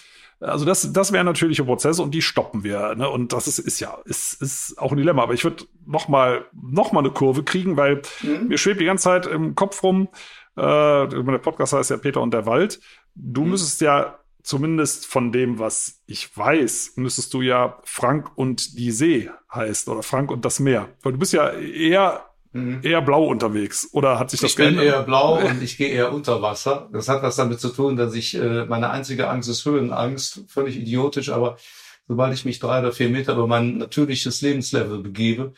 Also 0.45 0.65
das, 0.65 0.93
das 0.93 1.13
wären 1.13 1.27
natürliche 1.27 1.65
Prozesse 1.65 2.03
und 2.03 2.13
die 2.13 2.23
stoppen 2.23 2.65
wir. 2.65 2.95
Ne? 2.95 3.09
Und 3.09 3.33
das 3.33 3.49
ist, 3.49 3.59
ist 3.59 3.81
ja, 3.81 3.99
ist, 4.05 4.41
ist 4.43 4.79
auch 4.79 4.93
ein 4.93 4.99
Dilemma. 4.99 5.23
Aber 5.23 5.35
ich 5.35 5.45
würde 5.45 5.65
noch 5.87 6.09
mal, 6.09 6.45
noch 6.53 6.93
mal 6.93 7.01
eine 7.01 7.11
Kurve 7.11 7.43
kriegen, 7.43 7.77
weil 7.77 8.03
mhm. 8.23 8.49
mir 8.49 8.59
schwebt 8.59 8.81
die 8.81 8.85
ganze 8.85 9.05
Zeit 9.05 9.27
im 9.27 9.55
Kopf 9.55 9.83
rum, 9.83 10.09
äh, 10.57 10.61
der 10.61 11.39
Podcast 11.39 11.73
heißt 11.73 11.91
ja 11.91 11.97
Peter 11.97 12.21
und 12.21 12.33
der 12.33 12.47
Wald. 12.47 12.81
Du 13.15 13.43
mhm. 13.43 13.51
müsstest 13.51 13.81
ja 13.81 14.19
zumindest 14.43 15.07
von 15.07 15.33
dem, 15.33 15.59
was 15.59 16.03
ich 16.07 16.37
weiß, 16.37 16.93
müsstest 16.97 17.33
du 17.33 17.41
ja 17.41 17.79
Frank 17.85 18.37
und 18.37 18.79
die 18.79 18.91
See 18.91 19.31
heißt 19.53 19.89
oder 19.89 20.03
Frank 20.03 20.31
und 20.31 20.45
das 20.45 20.61
Meer. 20.61 20.91
Weil 21.03 21.13
du 21.13 21.19
bist 21.19 21.33
ja 21.33 21.51
eher 21.51 22.25
mhm. 22.55 22.81
eher 22.83 23.03
blau 23.03 23.27
unterwegs. 23.27 23.89
Oder 23.93 24.19
hat 24.19 24.31
sich 24.31 24.41
das 24.41 24.51
Ich 24.51 24.57
bin 24.57 24.79
eher 24.79 25.03
blau 25.03 25.39
und 25.47 25.63
ich 25.63 25.77
gehe 25.77 25.89
eher 25.89 26.13
unter 26.13 26.41
Wasser. 26.41 26.89
Das 26.93 27.09
hat 27.09 27.23
was 27.23 27.37
damit 27.37 27.61
zu 27.61 27.69
tun, 27.69 27.97
dass 27.97 28.15
ich, 28.15 28.35
äh, 28.35 28.65
meine 28.65 28.91
einzige 28.91 29.29
Angst 29.29 29.49
ist 29.51 29.65
Höhenangst. 29.67 30.45
Völlig 30.49 30.77
idiotisch, 30.77 31.29
aber 31.29 31.59
sobald 32.09 32.33
ich 32.33 32.45
mich 32.45 32.59
drei 32.59 32.81
oder 32.81 32.93
vier 32.93 33.11
Meter 33.11 33.35
über 33.35 33.47
mein 33.47 33.77
natürliches 33.77 34.41
Lebenslevel 34.41 34.99
begebe, 35.01 35.53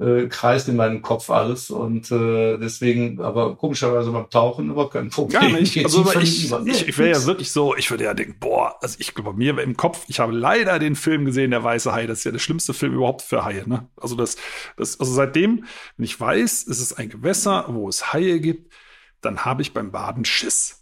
äh, 0.00 0.28
kreist 0.28 0.68
in 0.68 0.76
meinem 0.76 1.02
Kopf 1.02 1.28
alles 1.28 1.70
und 1.70 2.10
äh, 2.10 2.56
deswegen, 2.56 3.20
aber 3.20 3.56
komischerweise 3.56 4.10
beim 4.10 4.30
Tauchen 4.30 4.70
aber 4.70 4.88
kein 4.88 5.10
Problem. 5.10 5.40
Gar 5.40 5.60
nicht. 5.60 5.76
Also 5.84 6.10
ich, 6.18 6.50
ich, 6.64 6.88
ich 6.88 6.98
wäre 6.98 7.10
ja 7.10 7.26
wirklich 7.26 7.52
so, 7.52 7.76
ich 7.76 7.90
würde 7.90 8.04
ja 8.04 8.14
denken, 8.14 8.36
boah, 8.40 8.76
also 8.80 8.96
ich 8.98 9.14
glaube, 9.14 9.32
bei 9.32 9.36
mir 9.36 9.58
im 9.58 9.76
Kopf, 9.76 10.04
ich 10.08 10.18
habe 10.18 10.32
leider 10.32 10.78
den 10.78 10.96
Film 10.96 11.26
gesehen, 11.26 11.50
der 11.50 11.62
weiße 11.62 11.92
Hai, 11.92 12.06
das 12.06 12.18
ist 12.18 12.24
ja 12.24 12.32
der 12.32 12.38
schlimmste 12.38 12.72
Film 12.72 12.94
überhaupt 12.94 13.22
für 13.22 13.44
Haie, 13.44 13.68
ne? 13.68 13.88
Also 14.00 14.16
das, 14.16 14.36
das, 14.76 14.98
also 14.98 15.12
seitdem, 15.12 15.64
wenn 15.96 16.04
ich 16.04 16.18
weiß, 16.18 16.66
es 16.66 16.80
ist 16.80 16.94
ein 16.94 17.10
Gewässer, 17.10 17.66
wo 17.68 17.88
es 17.88 18.12
Haie 18.12 18.40
gibt, 18.40 18.72
dann 19.20 19.44
habe 19.44 19.60
ich 19.60 19.74
beim 19.74 19.90
Baden 19.90 20.24
Schiss. 20.24 20.79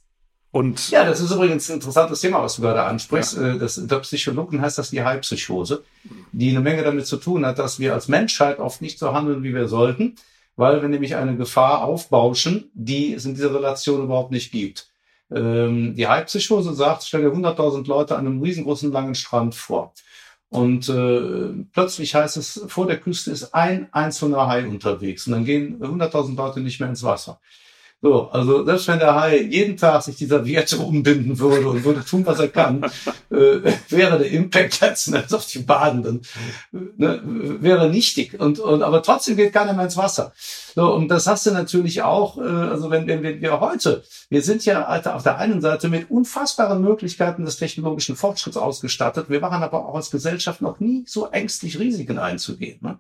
Und 0.51 0.90
ja, 0.90 1.05
das 1.05 1.20
ist 1.20 1.30
übrigens 1.30 1.68
ein 1.68 1.74
interessantes 1.74 2.20
Thema, 2.20 2.42
was 2.42 2.57
du 2.57 2.62
gerade 2.62 2.82
ansprichst. 2.82 3.36
Ja. 3.36 3.55
Äh, 3.55 3.59
das, 3.59 3.74
der 3.86 3.99
Psychologen 3.99 4.61
heißt 4.61 4.78
das 4.78 4.90
die 4.90 5.03
Heilpsychose, 5.03 5.84
die 6.32 6.51
eine 6.51 6.61
Menge 6.61 6.82
damit 6.82 7.07
zu 7.07 7.18
tun 7.18 7.44
hat, 7.44 7.59
dass 7.59 7.78
wir 7.78 7.92
als 7.92 8.09
Menschheit 8.09 8.59
oft 8.59 8.80
nicht 8.80 8.99
so 8.99 9.12
handeln, 9.12 9.42
wie 9.42 9.55
wir 9.55 9.68
sollten, 9.68 10.16
weil 10.57 10.80
wir 10.80 10.88
nämlich 10.88 11.16
eine 11.16 11.36
Gefahr 11.36 11.84
aufbauschen, 11.84 12.70
die 12.74 13.12
es 13.12 13.26
in 13.26 13.34
dieser 13.34 13.55
Relation 13.55 14.03
überhaupt 14.03 14.30
nicht 14.30 14.51
gibt. 14.51 14.88
Ähm, 15.30 15.94
die 15.94 16.09
Heilpsychose 16.09 16.72
sagt, 16.72 17.05
stell 17.05 17.22
dir 17.22 17.32
100.000 17.32 17.86
Leute 17.86 18.16
an 18.16 18.26
einem 18.26 18.40
riesengroßen 18.40 18.90
langen 18.90 19.14
Strand 19.14 19.55
vor. 19.55 19.92
Und 20.51 20.88
äh, 20.88 21.64
plötzlich 21.72 22.14
heißt 22.14 22.38
es, 22.38 22.64
vor 22.68 22.86
der 22.86 22.99
Küste 22.99 23.30
ist 23.30 23.55
ein 23.55 23.88
einzelner 23.92 24.46
Hai 24.46 24.66
unterwegs. 24.66 25.26
Und 25.26 25.34
dann 25.34 25.44
gehen 25.44 25.78
100.000 25.78 26.36
Leute 26.36 26.61
nicht 26.61 26.80
mehr 26.80 26.88
ins 26.88 27.03
Wasser. 27.03 27.38
So, 28.01 28.28
also 28.30 28.64
selbst 28.64 28.86
wenn 28.86 29.01
der 29.01 29.16
Hai 29.16 29.40
jeden 29.42 29.76
Tag 29.76 30.05
sich 30.05 30.14
dieser 30.14 30.46
Werte 30.46 30.78
umbinden 30.78 31.36
würde 31.40 31.68
und 31.68 31.82
würde 31.82 32.05
tun, 32.05 32.24
was 32.24 32.38
er 32.38 32.46
kann, 32.46 32.84
äh, 33.30 33.72
wäre 33.88 34.18
der 34.18 34.30
Impact 34.30 34.80
letzten 34.80 35.14
Endes 35.14 35.34
auf 35.34 35.46
die 35.46 35.59
Badenden, 35.59 36.22
ne, 36.70 37.20
wäre 37.24 37.90
nichtig. 37.90 38.38
Und, 38.38 38.61
und, 38.61 38.84
aber 38.84 39.03
trotzdem 39.03 39.36
geht 39.36 39.53
keiner 39.53 39.72
mehr 39.72 39.86
ins 39.86 39.96
Wasser. 39.96 40.32
So, 40.76 40.94
und 40.94 41.09
das 41.09 41.26
hast 41.26 41.44
du 41.46 41.51
natürlich 41.51 42.03
auch, 42.03 42.38
äh, 42.38 42.42
also 42.42 42.88
wenn, 42.90 43.09
wenn 43.09 43.40
wir 43.40 43.59
heute, 43.59 44.05
wir 44.30 44.42
sind 44.42 44.64
ja 44.64 44.86
auf 44.86 45.24
der 45.24 45.38
einen 45.38 45.61
Seite 45.61 45.88
mit 45.88 46.09
unfassbaren 46.09 46.80
Möglichkeiten 46.80 47.44
des 47.44 47.57
technologischen 47.57 48.14
Fortschritts 48.14 48.57
ausgestattet. 48.57 49.28
Wir 49.28 49.42
waren 49.42 49.64
aber 49.64 49.88
auch 49.88 49.96
als 49.96 50.12
Gesellschaft 50.12 50.62
noch 50.62 50.78
nie 50.78 51.03
so 51.09 51.26
ängstlich, 51.26 51.80
Risiken 51.80 52.20
einzugehen. 52.20 52.78
Ne? 52.80 52.99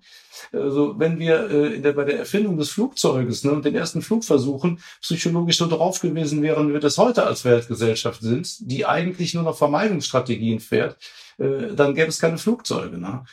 Also 0.52 0.98
wenn 0.98 1.20
wir 1.20 1.50
äh, 1.50 1.74
in 1.76 1.84
der, 1.84 1.92
bei 1.92 2.04
der 2.04 2.18
Erfindung 2.18 2.56
des 2.56 2.70
Flugzeuges 2.70 3.44
ne, 3.44 3.52
und 3.52 3.64
den 3.64 3.76
ersten 3.76 4.02
Flugversuchen 4.02 4.80
psychologisch 5.00 5.58
so 5.58 5.66
drauf 5.66 6.00
gewesen 6.00 6.42
wären, 6.42 6.68
wie 6.68 6.74
wir 6.74 6.80
das 6.80 6.98
heute 6.98 7.26
als 7.26 7.44
Weltgesellschaft 7.44 8.20
sind, 8.20 8.70
die 8.70 8.86
eigentlich 8.86 9.34
nur 9.34 9.42
noch 9.42 9.56
Vermeidungsstrategien 9.56 10.60
fährt, 10.60 10.96
äh, 11.38 11.74
dann 11.74 11.94
gäbe 11.94 12.08
es 12.08 12.20
keine 12.20 12.38
Flugzeuge. 12.38 12.98
Ne? 12.98 13.24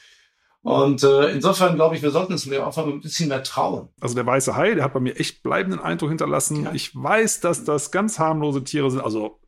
Und 0.66 1.04
äh, 1.04 1.30
insofern 1.30 1.76
glaube 1.76 1.96
ich, 1.96 2.02
wir 2.02 2.10
sollten 2.10 2.34
uns 2.34 2.52
einfach 2.52 2.88
ein 2.88 3.00
bisschen 3.00 3.30
mehr 3.30 3.44
trauen. 3.44 3.90
Also 4.02 4.16
der 4.16 4.26
weiße 4.26 4.56
Hai, 4.56 4.74
der 4.74 4.84
hat 4.84 4.94
bei 4.94 5.00
mir 5.00 5.16
echt 5.20 5.44
bleibenden 5.44 5.80
Eindruck 5.80 6.10
hinterlassen. 6.10 6.64
Ja. 6.64 6.72
Ich 6.74 6.96
weiß, 6.96 7.40
dass 7.42 7.64
das 7.66 7.92
ganz 7.92 8.18
harmlose 8.18 8.64
Tiere 8.64 8.90
sind. 8.90 9.02
Also 9.02 9.40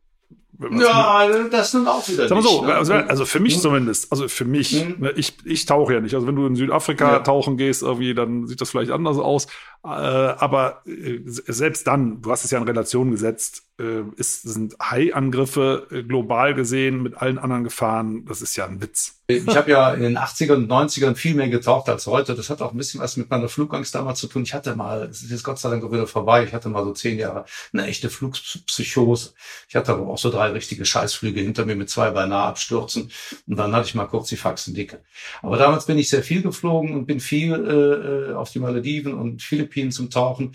ja, 0.60 1.28
das 1.50 1.70
sind 1.70 1.86
auch 1.86 2.06
wieder. 2.08 2.26
Sag 2.26 2.36
mal 2.36 2.42
so, 2.42 2.60
nicht, 2.60 2.66
ne? 2.66 2.74
also, 2.74 2.92
also, 2.94 3.24
für 3.24 3.38
mich 3.38 3.56
mhm. 3.56 3.60
zumindest, 3.60 4.10
also 4.10 4.26
für 4.26 4.44
mich, 4.44 4.84
mhm. 4.84 4.96
Ne, 4.98 5.12
ich, 5.12 5.36
ich 5.44 5.66
tauche 5.66 5.94
ja 5.94 6.00
nicht. 6.00 6.14
Also 6.14 6.26
wenn 6.26 6.34
du 6.34 6.46
in 6.46 6.56
Südafrika 6.56 7.12
ja. 7.12 7.18
tauchen 7.20 7.56
gehst, 7.56 7.82
irgendwie, 7.82 8.12
dann 8.14 8.46
sieht 8.46 8.60
das 8.60 8.70
vielleicht 8.70 8.90
anders 8.90 9.18
aus. 9.18 9.46
Äh, 9.84 9.88
aber 9.88 10.82
äh, 10.86 11.20
selbst 11.24 11.86
dann, 11.86 12.20
du 12.20 12.30
hast 12.30 12.44
es 12.44 12.50
ja 12.50 12.58
in 12.58 12.64
Relation 12.64 13.10
gesetzt, 13.10 13.62
äh, 13.78 14.02
ist, 14.16 14.42
sind 14.42 14.76
Hai-Angriffe 14.80 15.86
äh, 15.90 16.02
global 16.02 16.54
gesehen 16.54 17.02
mit 17.02 17.16
allen 17.16 17.38
anderen 17.38 17.64
Gefahren, 17.64 18.24
das 18.24 18.42
ist 18.42 18.56
ja 18.56 18.66
ein 18.66 18.82
Witz. 18.82 19.14
Ich 19.30 19.46
habe 19.56 19.70
ja 19.70 19.92
in 19.92 20.00
den 20.00 20.16
80ern 20.16 20.54
und 20.54 20.72
90ern 20.72 21.14
viel 21.14 21.34
mehr 21.34 21.50
getaucht 21.50 21.90
als 21.90 22.06
heute. 22.06 22.34
Das 22.34 22.48
hat 22.48 22.62
auch 22.62 22.72
ein 22.72 22.78
bisschen 22.78 22.98
was 22.98 23.18
mit 23.18 23.28
meiner 23.28 23.50
Flugangst 23.50 23.94
damals 23.94 24.20
zu 24.20 24.26
tun. 24.26 24.42
Ich 24.42 24.54
hatte 24.54 24.74
mal, 24.74 25.02
es 25.02 25.22
ist 25.22 25.30
jetzt 25.30 25.44
Gott 25.44 25.58
sei 25.58 25.68
Dank 25.68 25.84
wieder 25.92 26.06
vorbei, 26.06 26.44
ich 26.44 26.54
hatte 26.54 26.70
mal 26.70 26.82
so 26.82 26.94
zehn 26.94 27.18
Jahre 27.18 27.44
eine 27.74 27.86
echte 27.86 28.08
Flugpsychose. 28.08 29.34
Ich 29.68 29.76
hatte 29.76 29.92
aber 29.92 30.08
auch 30.08 30.16
so 30.16 30.30
drei 30.30 30.48
richtige 30.48 30.86
Scheißflüge 30.86 31.42
hinter 31.42 31.66
mir 31.66 31.76
mit 31.76 31.90
zwei 31.90 32.10
beinahe 32.10 32.46
Abstürzen. 32.46 33.10
Und 33.46 33.56
dann 33.58 33.72
hatte 33.76 33.86
ich 33.86 33.94
mal 33.94 34.06
kurz 34.06 34.30
die 34.30 34.38
Faxen 34.38 34.72
dicke. 34.72 35.02
Aber 35.42 35.58
damals 35.58 35.84
bin 35.84 35.98
ich 35.98 36.08
sehr 36.08 36.22
viel 36.22 36.40
geflogen 36.40 36.94
und 36.94 37.04
bin 37.04 37.20
viel 37.20 37.52
äh, 37.52 38.32
auf 38.32 38.50
die 38.50 38.60
Malediven 38.60 39.12
und 39.12 39.42
Philippinen 39.68 39.92
zum 39.92 40.10
Tauchen. 40.10 40.54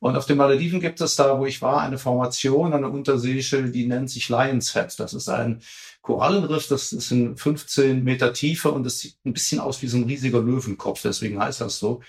Und 0.00 0.16
auf 0.16 0.26
den 0.26 0.36
Malediven 0.36 0.80
gibt 0.80 1.00
es 1.00 1.14
da, 1.14 1.38
wo 1.38 1.46
ich 1.46 1.62
war, 1.62 1.80
eine 1.80 1.98
Formation, 1.98 2.72
eine 2.72 2.88
unterseeische, 2.88 3.62
die 3.64 3.86
nennt 3.86 4.10
sich 4.10 4.28
Lion's 4.28 4.72
Head. 4.72 4.98
Das 4.98 5.14
ist 5.14 5.28
ein 5.28 5.60
Korallenriff, 6.00 6.66
das 6.66 6.92
ist 6.92 7.12
in 7.12 7.36
15 7.36 8.02
Meter 8.02 8.32
Tiefe 8.32 8.72
und 8.72 8.84
das 8.84 8.98
sieht 8.98 9.16
ein 9.24 9.32
bisschen 9.32 9.60
aus 9.60 9.80
wie 9.82 9.86
so 9.86 9.98
ein 9.98 10.04
riesiger 10.04 10.40
Löwenkopf, 10.40 11.02
deswegen 11.02 11.40
heißt 11.40 11.60
das 11.60 11.78
so. 11.78 12.00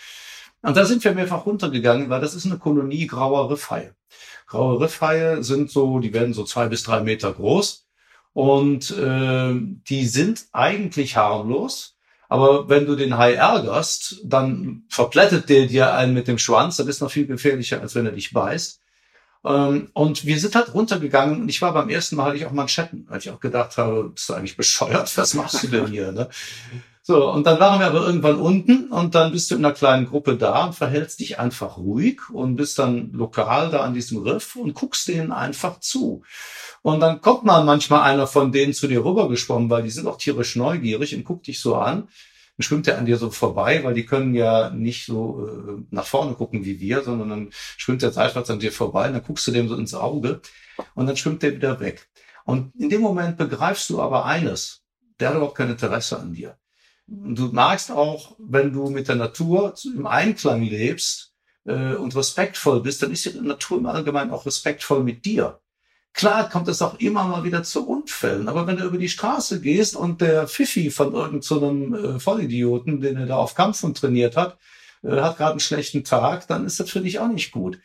Und 0.64 0.76
da 0.76 0.86
sind 0.86 1.04
wir 1.04 1.14
mehrfach 1.14 1.46
runtergegangen, 1.46 2.10
weil 2.10 2.22
das 2.22 2.34
ist 2.34 2.46
eine 2.46 2.58
Kolonie 2.58 3.06
grauer 3.06 3.52
Riffhaie. 3.52 3.94
Graue 4.48 4.80
Riffhaie 4.80 5.44
sind 5.44 5.70
so, 5.70 6.00
die 6.00 6.14
werden 6.14 6.34
so 6.34 6.46
zwei 6.46 6.68
bis 6.68 6.84
drei 6.84 7.02
Meter 7.02 7.32
groß 7.32 7.86
und 8.34 8.90
äh, 8.92 9.54
die 9.88 10.06
sind 10.08 10.46
eigentlich 10.52 11.16
harmlos 11.16 11.96
aber 12.30 12.70
wenn 12.70 12.86
du 12.86 12.96
den 12.96 13.18
Hai 13.18 13.34
ärgerst, 13.34 14.22
dann 14.24 14.84
verplättet 14.90 15.50
der 15.50 15.68
dir 15.68 15.94
einen 15.94 16.14
mit 16.14 16.28
dem 16.28 16.38
Schwanz. 16.38 16.78
Das 16.78 16.88
ist 16.88 17.02
noch 17.02 17.12
viel 17.12 17.28
gefährlicher, 17.28 17.82
als 17.82 17.96
wenn 17.96 18.06
er 18.06 18.12
dich 18.12 18.32
beißt. 18.32 18.82
Ähm, 19.46 19.90
und 19.94 20.26
wir 20.26 20.40
sind 20.40 20.56
halt 20.56 20.74
runtergegangen 20.74 21.42
und 21.42 21.50
ich 21.50 21.62
war 21.62 21.74
beim 21.74 21.90
ersten 21.90 22.16
Mal 22.16 22.26
hatte 22.26 22.38
ich 22.38 22.46
auch 22.46 22.52
Manschetten, 22.52 23.06
weil 23.10 23.20
ich 23.20 23.30
auch 23.30 23.40
gedacht 23.40 23.78
habe, 23.78 24.10
bist 24.10 24.30
du 24.30 24.34
eigentlich 24.34 24.58
bescheuert? 24.58 25.16
Was 25.18 25.34
machst 25.34 25.64
du 25.64 25.68
denn 25.68 25.88
hier? 25.88 26.12
Ne? 26.12 26.30
So, 27.06 27.30
und 27.30 27.46
dann 27.46 27.60
waren 27.60 27.82
wir 27.82 27.88
aber 27.88 28.06
irgendwann 28.06 28.38
unten 28.40 28.90
und 28.90 29.14
dann 29.14 29.34
bist 29.34 29.52
du 29.52 29.56
in 29.56 29.66
einer 29.66 29.74
kleinen 29.74 30.06
Gruppe 30.06 30.38
da 30.38 30.68
und 30.68 30.74
verhältst 30.74 31.20
dich 31.20 31.38
einfach 31.38 31.76
ruhig 31.76 32.30
und 32.30 32.56
bist 32.56 32.80
dann 32.80 33.12
lokal 33.12 33.72
da 33.72 33.82
an 33.82 33.94
diesem 33.94 34.20
Riff 34.20 34.56
und 34.56 34.74
guckst 34.74 35.10
denen 35.10 35.34
einfach 35.34 35.82
zu. 35.82 36.24
Und 36.82 37.02
dann 37.02 37.20
kommt 37.20 37.44
mal 37.44 37.66
manchmal 37.66 38.04
einer 38.04 38.26
von 38.26 38.54
denen 38.54 38.72
zu 38.72 38.88
dir 38.88 39.04
rübergeschwommen, 39.04 39.70
weil 39.70 39.84
die 39.84 39.90
sind 39.90 40.08
auch 40.08 40.18
tierisch 40.18 40.56
neugierig 40.56 41.14
und 41.14 41.26
guckt 41.26 41.48
dich 41.48 41.60
so 41.60 41.76
an. 41.76 42.08
Dann 42.58 42.64
schwimmt 42.64 42.88
er 42.88 42.98
an 42.98 43.06
dir 43.06 43.18
so 43.18 43.32
vorbei, 43.32 43.84
weil 43.84 43.96
die 43.96 44.06
können 44.06 44.34
ja 44.34 44.70
nicht 44.70 45.06
so 45.06 45.46
äh, 45.46 45.84
nach 45.92 46.06
vorne 46.06 46.36
gucken 46.36 46.64
wie 46.64 46.80
wir, 46.80 47.04
sondern 47.04 47.30
dann 47.30 47.50
schwimmt 47.52 48.02
der 48.02 48.14
seitwärts 48.14 48.50
an 48.50 48.60
dir 48.60 48.72
vorbei 48.72 49.08
und 49.08 49.14
dann 49.16 49.24
guckst 49.24 49.46
du 49.46 49.52
dem 49.52 49.68
so 49.68 49.76
ins 49.76 49.94
Auge 49.94 50.40
und 50.96 51.08
dann 51.08 51.18
schwimmt 51.18 51.44
der 51.44 51.54
wieder 51.54 51.82
weg. 51.82 52.08
Und 52.46 52.74
in 52.80 52.90
dem 52.90 53.02
Moment 53.02 53.36
begreifst 53.38 53.90
du 53.90 54.02
aber 54.02 54.24
eines, 54.24 54.84
der 55.20 55.30
hat 55.30 55.36
überhaupt 55.36 55.58
kein 55.58 55.70
Interesse 55.70 56.18
an 56.18 56.32
dir. 56.32 56.58
Und 57.22 57.38
du 57.38 57.48
merkst 57.48 57.92
auch, 57.92 58.36
wenn 58.40 58.74
du 58.74 58.90
mit 58.90 59.08
der 59.08 59.16
Natur 59.16 59.76
im 59.86 60.08
Einklang 60.08 60.64
lebst 60.64 61.34
äh, 61.66 61.94
und 61.94 62.16
respektvoll 62.16 62.82
bist, 62.82 63.04
dann 63.04 63.12
ist 63.12 63.26
die 63.26 63.40
Natur 63.40 63.78
im 63.78 63.86
Allgemeinen 63.86 64.32
auch 64.32 64.46
respektvoll 64.46 65.04
mit 65.04 65.26
dir. 65.26 65.60
Klar 66.14 66.50
kommt 66.50 66.68
es 66.68 66.82
auch 66.82 67.00
immer 67.00 67.24
mal 67.24 67.44
wieder 67.44 67.64
zu 67.64 67.88
Unfällen, 67.88 68.48
aber 68.48 68.68
wenn 68.68 68.78
du 68.78 68.86
über 68.86 68.98
die 69.00 69.10
Straße 69.10 69.62
gehst 69.62 69.96
und 69.96 70.22
der 70.22 70.48
Pfiffi 70.48 70.92
von 70.92 71.14
irgendeinem 71.14 71.42
so 71.42 72.16
äh, 72.16 72.20
Vollidioten, 72.20 73.02
den 73.02 73.18
er 73.18 73.26
da 73.26 73.38
auf 73.38 73.56
Kampf 73.56 73.84
trainiert 73.94 74.38
hat, 74.38 74.58
äh, 75.04 75.22
hat 75.22 75.38
gerade 75.38 75.52
einen 75.52 75.60
schlechten 75.60 76.04
Tag, 76.04 76.48
dann 76.48 76.66
ist 76.66 76.80
das 76.80 76.90
für 76.90 77.02
dich 77.02 77.20
auch 77.20 77.28
nicht 77.28 77.52
gut. 77.52 77.80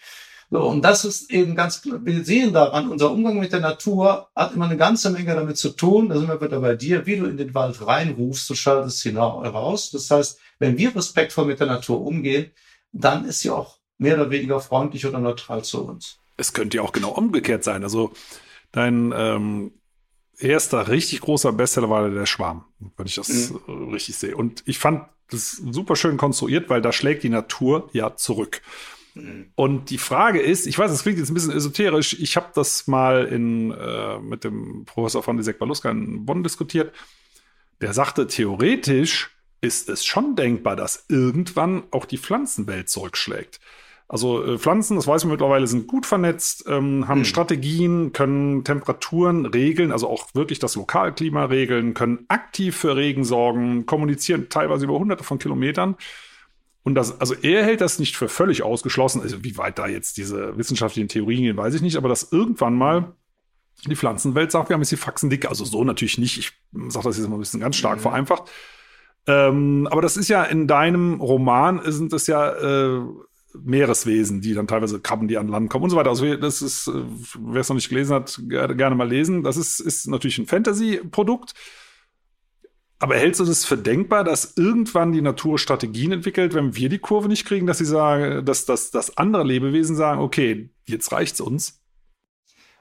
So, 0.50 0.62
und 0.62 0.82
das 0.82 1.04
ist 1.04 1.30
eben 1.30 1.54
ganz, 1.54 1.82
wir 1.84 2.24
sehen 2.24 2.54
daran, 2.54 2.90
unser 2.90 3.10
Umgang 3.10 3.38
mit 3.38 3.52
der 3.52 3.60
Natur 3.60 4.28
hat 4.34 4.54
immer 4.54 4.64
eine 4.64 4.78
ganze 4.78 5.10
Menge 5.10 5.34
damit 5.34 5.58
zu 5.58 5.70
tun, 5.70 6.08
da 6.08 6.16
sind 6.18 6.28
wir 6.28 6.40
wieder 6.40 6.60
bei 6.60 6.74
dir, 6.74 7.04
wie 7.04 7.16
du 7.16 7.26
in 7.26 7.36
den 7.36 7.54
Wald 7.54 7.86
reinrufst, 7.86 8.48
du 8.48 8.54
schaltest 8.54 9.00
sie 9.00 9.14
raus. 9.14 9.90
Das 9.90 10.10
heißt, 10.10 10.38
wenn 10.58 10.78
wir 10.78 10.96
respektvoll 10.96 11.44
mit 11.44 11.60
der 11.60 11.66
Natur 11.66 12.00
umgehen, 12.00 12.50
dann 12.92 13.26
ist 13.26 13.40
sie 13.40 13.50
auch 13.50 13.76
mehr 13.98 14.14
oder 14.14 14.30
weniger 14.30 14.60
freundlich 14.60 15.04
oder 15.04 15.18
neutral 15.18 15.62
zu 15.64 15.84
uns 15.84 16.18
es 16.38 16.54
könnte 16.54 16.78
ja 16.78 16.82
auch 16.82 16.92
genau 16.92 17.10
umgekehrt 17.10 17.64
sein. 17.64 17.82
Also 17.82 18.12
dein 18.72 19.12
ähm, 19.14 19.72
erster 20.38 20.88
richtig 20.88 21.20
großer 21.20 21.52
Bestseller 21.52 21.90
war 21.90 22.08
der 22.08 22.26
Schwarm, 22.26 22.64
wenn 22.96 23.06
ich 23.06 23.16
das 23.16 23.50
mhm. 23.50 23.90
richtig 23.92 24.16
sehe. 24.16 24.34
Und 24.34 24.62
ich 24.64 24.78
fand 24.78 25.04
das 25.30 25.50
super 25.50 25.96
schön 25.96 26.16
konstruiert, 26.16 26.70
weil 26.70 26.80
da 26.80 26.92
schlägt 26.92 27.22
die 27.24 27.28
Natur 27.28 27.90
ja 27.92 28.16
zurück. 28.16 28.62
Mhm. 29.18 29.46
Und 29.54 29.90
die 29.90 29.98
Frage 29.98 30.40
ist, 30.40 30.66
ich 30.66 30.78
weiß, 30.78 30.90
es 30.90 31.02
klingt 31.02 31.18
jetzt 31.18 31.30
ein 31.30 31.34
bisschen 31.34 31.52
esoterisch, 31.52 32.16
ich 32.18 32.36
habe 32.36 32.48
das 32.54 32.86
mal 32.86 33.24
in, 33.24 33.70
äh, 33.72 34.18
mit 34.20 34.44
dem 34.44 34.84
Professor 34.84 35.22
von 35.22 35.36
Lisek 35.36 35.58
Baluska 35.58 35.90
in 35.90 36.24
Bonn 36.24 36.42
diskutiert. 36.42 36.92
Der 37.80 37.92
sagte, 37.92 38.26
theoretisch 38.26 39.30
ist 39.60 39.88
es 39.88 40.04
schon 40.04 40.36
denkbar, 40.36 40.76
dass 40.76 41.06
irgendwann 41.08 41.84
auch 41.90 42.04
die 42.04 42.18
Pflanzenwelt 42.18 42.88
zurückschlägt. 42.88 43.60
Also 44.08 44.42
äh, 44.42 44.58
Pflanzen, 44.58 44.96
das 44.96 45.06
weiß 45.06 45.24
man 45.24 45.32
mittlerweile, 45.32 45.66
sind 45.66 45.86
gut 45.86 46.06
vernetzt, 46.06 46.64
ähm, 46.66 47.06
haben 47.08 47.20
hm. 47.20 47.24
Strategien, 47.26 48.12
können 48.14 48.64
Temperaturen 48.64 49.44
regeln, 49.44 49.92
also 49.92 50.08
auch 50.08 50.34
wirklich 50.34 50.58
das 50.58 50.76
Lokalklima 50.76 51.44
regeln, 51.44 51.92
können 51.92 52.24
aktiv 52.28 52.74
für 52.74 52.96
Regen 52.96 53.24
sorgen, 53.24 53.84
kommunizieren 53.84 54.48
teilweise 54.48 54.84
über 54.84 54.98
hunderte 54.98 55.24
von 55.24 55.38
Kilometern. 55.38 55.96
Und 56.84 56.94
das, 56.94 57.20
also 57.20 57.34
er 57.34 57.64
hält 57.64 57.80
das 57.80 57.98
nicht 57.98 58.16
für 58.16 58.28
völlig 58.28 58.62
ausgeschlossen. 58.62 59.20
Also 59.20 59.44
wie 59.44 59.56
weit 59.58 59.78
da 59.78 59.86
jetzt 59.86 60.16
diese 60.16 60.56
wissenschaftlichen 60.56 61.08
Theorien 61.08 61.42
gehen, 61.42 61.56
weiß 61.56 61.74
ich 61.74 61.82
nicht, 61.82 61.96
aber 61.96 62.08
dass 62.08 62.32
irgendwann 62.32 62.74
mal 62.74 63.14
die 63.86 63.96
Pflanzenwelt 63.96 64.50
sagt, 64.50 64.68
wir 64.68 64.74
haben 64.74 64.80
jetzt 64.80 64.92
die 64.92 64.96
Faxen 64.96 65.30
dick. 65.30 65.48
Also 65.48 65.64
so 65.64 65.84
natürlich 65.84 66.18
nicht. 66.18 66.38
Ich 66.38 66.52
sage 66.88 67.08
das 67.08 67.18
jetzt 67.18 67.28
mal 67.28 67.36
ein 67.36 67.40
bisschen 67.40 67.60
ganz 67.60 67.76
stark 67.76 67.98
mhm. 67.98 68.02
vereinfacht. 68.02 68.50
Ähm, 69.26 69.86
aber 69.90 70.02
das 70.02 70.16
ist 70.16 70.28
ja 70.28 70.42
in 70.44 70.66
deinem 70.66 71.20
Roman, 71.20 71.80
sind 71.84 72.12
es 72.12 72.26
ja 72.26 72.50
äh, 72.96 73.02
Meereswesen, 73.54 74.40
die 74.40 74.54
dann 74.54 74.66
teilweise 74.66 75.00
Krabben, 75.00 75.28
die 75.28 75.36
an 75.36 75.48
Land 75.48 75.70
kommen 75.70 75.84
und 75.84 75.90
so 75.90 75.96
weiter. 75.96 76.10
Also 76.10 76.36
das 76.36 76.62
ist, 76.62 76.88
äh, 76.88 77.02
wer 77.38 77.60
es 77.60 77.68
noch 77.68 77.76
nicht 77.76 77.88
gelesen 77.88 78.14
hat, 78.14 78.40
gerne 78.48 78.94
mal 78.94 79.08
lesen. 79.08 79.42
Das 79.42 79.56
ist, 79.56 79.80
ist 79.80 80.06
natürlich 80.06 80.38
ein 80.38 80.46
Fantasy-Produkt. 80.46 81.54
Aber 83.00 83.16
hältst 83.16 83.40
du 83.40 83.44
das 83.44 83.64
für 83.64 83.76
denkbar, 83.76 84.24
dass 84.24 84.56
irgendwann 84.56 85.12
die 85.12 85.22
Natur 85.22 85.58
Strategien 85.58 86.10
entwickelt, 86.10 86.54
wenn 86.54 86.74
wir 86.74 86.88
die 86.88 86.98
Kurve 86.98 87.28
nicht 87.28 87.46
kriegen, 87.46 87.66
dass 87.66 87.78
sie 87.78 87.84
sagen, 87.84 88.44
dass, 88.44 88.64
dass, 88.64 88.90
dass 88.90 89.16
andere 89.16 89.44
Lebewesen 89.44 89.94
sagen, 89.94 90.20
okay, 90.20 90.70
jetzt 90.84 91.12
reicht's 91.12 91.40
uns? 91.40 91.80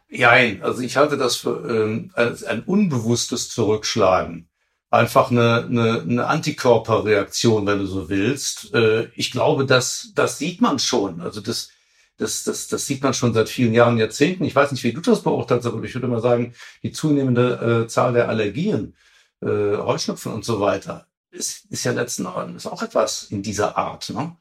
Nein, 0.10 0.64
also 0.64 0.82
ich 0.82 0.98
halte 0.98 1.18
das 1.18 1.36
für 1.36 1.70
ähm, 1.70 2.12
ein 2.16 2.64
unbewusstes 2.64 3.50
Zurückschlagen 3.50 4.50
einfach 4.90 5.32
eine, 5.32 5.66
eine, 5.66 6.02
eine 6.02 6.28
Antikörperreaktion, 6.28 7.66
wenn 7.66 7.80
du 7.80 7.86
so 7.86 8.10
willst. 8.10 8.74
Äh, 8.74 9.10
ich 9.16 9.32
glaube, 9.32 9.66
das, 9.66 10.12
das 10.16 10.38
sieht 10.38 10.62
man 10.62 10.80
schon. 10.80 11.22
Also 11.22 11.42
das, 11.42 11.70
das, 12.18 12.44
das, 12.44 12.68
das 12.68 12.88
sieht 12.88 13.04
man 13.04 13.14
schon 13.14 13.34
seit 13.34 13.50
vielen 13.50 13.74
Jahren, 13.74 13.98
Jahrzehnten. 13.98 14.46
Ich 14.46 14.56
weiß 14.56 14.72
nicht, 14.72 14.84
wie 14.84 14.94
du 14.94 15.02
das 15.02 15.24
beurteilst, 15.24 15.68
aber 15.68 15.84
ich 15.84 15.94
würde 15.94 16.08
mal 16.08 16.22
sagen, 16.22 16.54
die 16.84 16.92
zunehmende 16.92 17.84
äh, 17.84 17.88
Zahl 17.88 18.14
der 18.14 18.30
Allergien, 18.30 18.96
äh, 19.42 19.78
Heuschnupfen 19.78 20.34
und 20.34 20.46
so 20.46 20.60
weiter, 20.60 21.08
ist, 21.32 21.66
ist 21.70 21.84
ja 21.84 21.92
letzten 21.92 22.26
Endes 22.26 22.66
auch 22.66 22.82
etwas 22.82 23.24
in 23.30 23.42
dieser 23.44 23.78
Art. 23.78 24.10
Ne? 24.10 24.36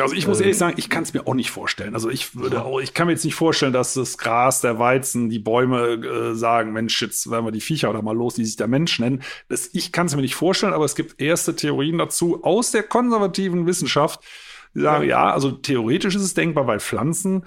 Also 0.00 0.14
ich 0.14 0.26
muss 0.26 0.40
ehrlich 0.40 0.56
ähm. 0.56 0.58
sagen, 0.58 0.74
ich 0.78 0.88
kann 0.88 1.02
es 1.02 1.12
mir 1.12 1.26
auch 1.26 1.34
nicht 1.34 1.50
vorstellen. 1.50 1.94
Also 1.94 2.08
ich 2.08 2.34
würde 2.34 2.64
auch, 2.64 2.80
ich 2.80 2.94
kann 2.94 3.06
mir 3.06 3.12
jetzt 3.12 3.24
nicht 3.24 3.34
vorstellen, 3.34 3.74
dass 3.74 3.94
das 3.94 4.16
Gras, 4.16 4.62
der 4.62 4.78
Weizen, 4.78 5.28
die 5.28 5.38
Bäume 5.38 5.94
äh, 5.94 6.34
sagen, 6.34 6.72
Mensch, 6.72 7.00
jetzt 7.02 7.30
werden 7.30 7.44
wir 7.44 7.52
die 7.52 7.60
Viecher 7.60 7.90
oder 7.90 8.00
mal 8.00 8.16
los, 8.16 8.34
die 8.34 8.44
sich 8.44 8.56
der 8.56 8.68
Mensch 8.68 8.98
nennen. 8.98 9.22
Das, 9.48 9.68
ich 9.74 9.92
kann 9.92 10.06
es 10.06 10.16
mir 10.16 10.22
nicht 10.22 10.34
vorstellen, 10.34 10.72
aber 10.72 10.86
es 10.86 10.94
gibt 10.94 11.20
erste 11.20 11.54
Theorien 11.54 11.98
dazu 11.98 12.42
aus 12.42 12.70
der 12.70 12.84
konservativen 12.84 13.66
Wissenschaft, 13.66 14.20
die 14.74 14.80
sagen, 14.80 15.04
ja, 15.04 15.26
ja 15.26 15.32
also 15.32 15.50
theoretisch 15.50 16.14
ist 16.14 16.22
es 16.22 16.34
denkbar, 16.34 16.66
weil 16.66 16.80
Pflanzen 16.80 17.44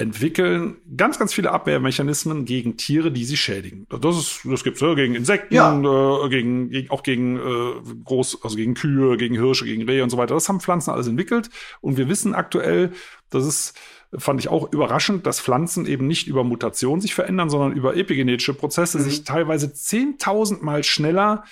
entwickeln 0.00 0.78
ganz, 0.96 1.18
ganz 1.18 1.34
viele 1.34 1.52
Abwehrmechanismen 1.52 2.46
gegen 2.46 2.78
Tiere, 2.78 3.12
die 3.12 3.24
sie 3.24 3.36
schädigen. 3.36 3.86
Das 4.00 4.16
ist, 4.16 4.40
das 4.44 4.64
gibt's 4.64 4.80
ja, 4.80 4.94
gegen 4.94 5.14
Insekten, 5.14 5.54
ja. 5.54 5.74
äh, 5.74 6.28
gegen, 6.30 6.70
gegen, 6.70 6.90
auch 6.90 7.02
gegen 7.02 7.36
äh, 7.36 7.94
groß, 8.04 8.42
also 8.42 8.56
gegen 8.56 8.72
Kühe, 8.72 9.18
gegen 9.18 9.34
Hirsche, 9.34 9.66
gegen 9.66 9.86
Rehe 9.88 10.02
und 10.02 10.08
so 10.08 10.16
weiter. 10.16 10.32
Das 10.32 10.48
haben 10.48 10.60
Pflanzen 10.60 10.90
alles 10.90 11.06
entwickelt. 11.06 11.50
Und 11.82 11.98
wir 11.98 12.08
wissen 12.08 12.34
aktuell, 12.34 12.92
das 13.28 13.46
ist, 13.46 13.78
fand 14.16 14.40
ich 14.40 14.48
auch 14.48 14.72
überraschend, 14.72 15.26
dass 15.26 15.38
Pflanzen 15.38 15.84
eben 15.84 16.06
nicht 16.06 16.26
über 16.26 16.44
Mutation 16.44 17.02
sich 17.02 17.14
verändern, 17.14 17.50
sondern 17.50 17.72
über 17.72 17.94
epigenetische 17.94 18.54
Prozesse 18.54 18.98
mhm. 18.98 19.02
sich 19.02 19.24
teilweise 19.24 19.66
10.000 19.66 20.62
Mal 20.62 20.82
schneller 20.82 21.44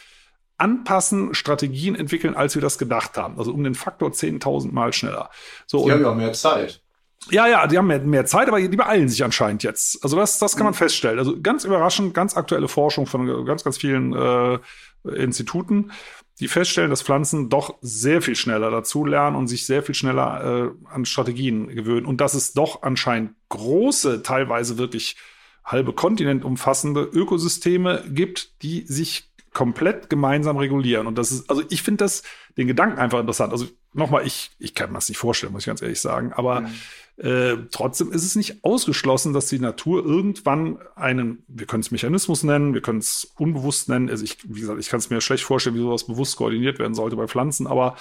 anpassen, 0.57 1.35
Strategien 1.35 1.95
entwickeln, 1.95 2.35
als 2.35 2.55
wir 2.55 2.63
das 2.63 2.79
gedacht 2.79 3.19
haben. 3.19 3.39
Also 3.39 3.53
um 3.53 3.63
den 3.63 3.75
Faktor 3.75 4.09
10.000 4.09 4.73
Mal 4.73 4.95
schneller. 4.95 5.29
So, 5.67 5.85
die 5.85 5.93
haben 5.93 6.01
ja 6.01 6.11
auch 6.11 6.17
mehr 6.17 6.33
Zeit. 6.33 6.83
Ja, 7.31 7.47
ja, 7.47 7.67
die 7.67 7.77
haben 7.77 7.89
mehr, 7.89 8.01
mehr 8.01 8.27
Zeit, 8.27 8.49
aber 8.49 8.61
die 8.61 8.77
beeilen 8.77 9.09
sich 9.09 9.23
anscheinend 9.23 9.63
jetzt. 9.63 10.03
Also 10.03 10.17
das, 10.17 10.39
das 10.39 10.57
kann 10.57 10.65
man 10.65 10.73
mhm. 10.73 10.79
feststellen. 10.79 11.19
Also 11.19 11.41
ganz 11.41 11.65
überraschend, 11.65 12.15
ganz 12.15 12.37
aktuelle 12.37 12.69
Forschung 12.69 13.07
von 13.07 13.45
ganz, 13.45 13.65
ganz 13.65 13.77
vielen 13.77 14.15
äh, 14.15 14.59
Instituten, 15.05 15.91
die 16.41 16.49
feststellen, 16.49 16.91
dass 16.91 17.03
Pflanzen 17.03 17.49
doch 17.49 17.77
sehr 17.81 18.23
viel 18.23 18.37
schneller 18.37 18.71
dazu 18.71 19.05
lernen 19.05 19.37
und 19.37 19.49
sich 19.49 19.67
sehr 19.67 19.83
viel 19.83 19.95
schneller 19.95 20.73
äh, 20.73 20.95
an 20.95 21.05
Strategien 21.05 21.69
gewöhnen. 21.69 22.07
Und 22.07 22.21
dass 22.21 22.35
es 22.35 22.53
doch 22.53 22.83
anscheinend 22.83 23.33
große, 23.49 24.23
teilweise 24.23 24.79
wirklich 24.79 25.17
halbe 25.65 25.93
Kontinent 25.93 26.45
umfassende 26.45 27.03
Ökosysteme 27.03 28.05
gibt, 28.09 28.63
die 28.63 28.85
sich 28.87 29.31
komplett 29.53 30.09
gemeinsam 30.09 30.57
regulieren. 30.57 31.07
Und 31.07 31.19
das 31.19 31.33
ist, 31.33 31.51
also 31.51 31.63
ich 31.69 31.83
finde 31.83 32.05
das, 32.05 32.23
den 32.57 32.69
Gedanken 32.69 32.99
einfach 32.99 33.19
interessant. 33.19 33.53
Also 33.53 33.67
nochmal, 33.99 34.27
ich, 34.27 34.51
ich 34.59 34.75
kann 34.75 34.91
mir 34.91 34.97
das 34.97 35.09
nicht 35.09 35.19
vorstellen, 35.19 35.53
muss 35.53 35.63
ich 35.63 35.67
ganz 35.67 35.83
ehrlich 35.83 36.01
sagen. 36.01 36.33
Aber 36.33 36.63
mhm 36.63 36.75
äh, 37.19 37.57
trotzdem 37.73 38.13
ist 38.13 38.25
es 38.25 38.37
nicht 38.37 38.63
ausgeschlossen, 38.63 39.33
dass 39.33 39.47
die 39.47 39.59
Natur 39.59 40.05
irgendwann 40.05 40.79
einen, 40.95 41.43
wir 41.49 41.67
können 41.67 41.81
es 41.81 41.91
Mechanismus 41.91 42.45
nennen, 42.45 42.75
wir 42.75 42.81
können 42.81 43.01
es 43.01 43.33
unbewusst 43.37 43.89
nennen. 43.89 44.09
Also 44.09 44.23
ich, 44.23 44.39
wie 44.45 44.61
gesagt, 44.61 44.79
ich 44.79 44.89
kann 44.89 45.01
es 45.01 45.11
mir 45.11 45.21
schlecht 45.21 45.43
vorstellen, 45.43 45.75
wie 45.75 45.81
sowas 45.81 46.07
bewusst 46.07 46.37
koordiniert 46.37 46.79
werden 46.79 46.95
sollte 46.95 47.17
bei 47.17 47.27
Pflanzen, 47.27 47.67
aber 47.67 47.97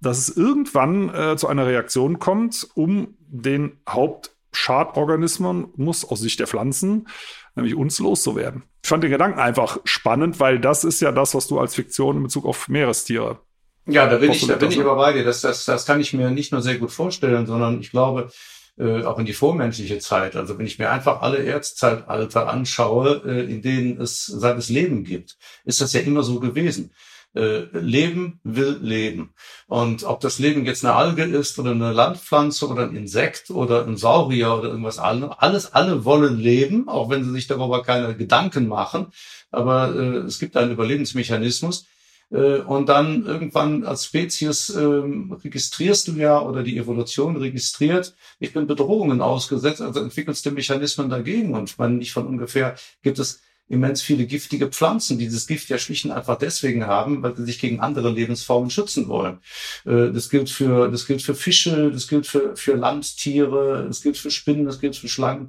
dass 0.00 0.18
es 0.18 0.36
irgendwann 0.36 1.08
äh, 1.14 1.38
zu 1.38 1.48
einer 1.48 1.66
Reaktion 1.66 2.18
kommt, 2.18 2.68
um 2.74 3.16
den 3.20 3.78
Hauptschadorganismus 3.88 6.04
aus 6.04 6.20
Sicht 6.20 6.38
der 6.38 6.46
Pflanzen, 6.46 7.08
nämlich 7.54 7.74
uns 7.74 7.98
loszuwerden. 7.98 8.64
Ich 8.82 8.90
fand 8.90 9.02
den 9.02 9.10
Gedanken 9.10 9.40
einfach 9.40 9.78
spannend, 9.84 10.40
weil 10.40 10.58
das 10.58 10.84
ist 10.84 11.00
ja 11.00 11.10
das, 11.10 11.34
was 11.34 11.46
du 11.46 11.58
als 11.58 11.74
Fiktion 11.74 12.18
in 12.18 12.22
Bezug 12.22 12.44
auf 12.44 12.68
Meerestiere 12.68 13.40
ja, 13.88 14.06
da 14.06 14.18
bin 14.18 14.30
ich, 14.30 14.46
da 14.46 14.56
bin 14.56 14.70
ich 14.70 14.80
aber 14.80 14.96
bei 14.96 15.12
dir. 15.12 15.24
Das, 15.24 15.40
das, 15.40 15.64
das 15.64 15.86
kann 15.86 16.00
ich 16.00 16.12
mir 16.12 16.30
nicht 16.30 16.52
nur 16.52 16.62
sehr 16.62 16.78
gut 16.78 16.92
vorstellen, 16.92 17.46
sondern 17.46 17.80
ich 17.80 17.90
glaube, 17.90 18.30
äh, 18.78 19.02
auch 19.02 19.18
in 19.18 19.26
die 19.26 19.32
vormenschliche 19.32 19.98
Zeit. 19.98 20.36
Also 20.36 20.58
wenn 20.58 20.66
ich 20.66 20.78
mir 20.78 20.90
einfach 20.90 21.22
alle 21.22 21.38
Erdzeitalter 21.38 22.48
anschaue, 22.48 23.22
äh, 23.26 23.52
in 23.52 23.62
denen 23.62 24.00
es 24.00 24.26
seines 24.26 24.68
Leben 24.68 25.04
gibt, 25.04 25.36
ist 25.64 25.80
das 25.80 25.92
ja 25.94 26.00
immer 26.00 26.22
so 26.22 26.38
gewesen. 26.38 26.92
Äh, 27.34 27.64
Leben 27.72 28.40
will 28.44 28.78
Leben. 28.80 29.34
Und 29.66 30.04
ob 30.04 30.20
das 30.20 30.38
Leben 30.38 30.64
jetzt 30.64 30.84
eine 30.84 30.94
Alge 30.94 31.24
ist 31.24 31.58
oder 31.58 31.72
eine 31.72 31.92
Landpflanze 31.92 32.68
oder 32.68 32.84
ein 32.84 32.96
Insekt 32.96 33.50
oder 33.50 33.86
ein 33.86 33.96
Saurier 33.96 34.54
oder 34.54 34.68
irgendwas 34.68 34.98
anderes, 34.98 35.36
alles, 35.38 35.72
alle 35.74 36.04
wollen 36.04 36.38
leben, 36.38 36.88
auch 36.88 37.10
wenn 37.10 37.24
sie 37.24 37.32
sich 37.32 37.46
darüber 37.46 37.82
keine 37.82 38.16
Gedanken 38.16 38.66
machen. 38.66 39.08
Aber 39.50 39.94
äh, 39.94 40.18
es 40.18 40.38
gibt 40.38 40.56
einen 40.56 40.72
Überlebensmechanismus, 40.72 41.86
äh, 42.30 42.58
und 42.58 42.88
dann 42.88 43.24
irgendwann 43.26 43.84
als 43.84 44.04
Spezies 44.06 44.70
ähm, 44.70 45.32
registrierst 45.44 46.08
du 46.08 46.12
ja 46.12 46.40
oder 46.40 46.62
die 46.62 46.76
Evolution 46.76 47.36
registriert, 47.36 48.14
ich 48.38 48.52
bin 48.52 48.66
Bedrohungen 48.66 49.20
ausgesetzt, 49.20 49.80
also 49.80 50.00
entwickelst 50.00 50.44
du 50.44 50.50
Mechanismen 50.50 51.08
dagegen. 51.08 51.54
Und 51.54 51.78
man 51.78 51.98
nicht 51.98 52.12
von 52.12 52.26
ungefähr 52.26 52.76
gibt 53.02 53.18
es 53.18 53.40
immens 53.68 54.00
viele 54.00 54.26
giftige 54.26 54.68
Pflanzen, 54.68 55.18
die 55.18 55.26
dieses 55.26 55.46
Gift 55.46 55.68
ja 55.68 55.78
schlicht 55.78 56.06
und 56.06 56.10
einfach 56.10 56.38
deswegen 56.38 56.86
haben, 56.86 57.22
weil 57.22 57.36
sie 57.36 57.44
sich 57.44 57.58
gegen 57.58 57.80
andere 57.80 58.10
Lebensformen 58.10 58.70
schützen 58.70 59.08
wollen. 59.08 59.38
Äh, 59.84 60.10
das 60.12 60.30
gilt 60.30 60.50
für, 60.50 60.90
das 60.90 61.06
gilt 61.06 61.22
für 61.22 61.34
Fische, 61.34 61.90
das 61.90 62.08
gilt 62.08 62.26
für, 62.26 62.56
für 62.56 62.74
Landtiere, 62.74 63.84
das 63.86 64.02
gilt 64.02 64.16
für 64.16 64.30
Spinnen, 64.30 64.64
das 64.64 64.80
gilt 64.80 64.96
für 64.96 65.08
Schlangen. 65.08 65.48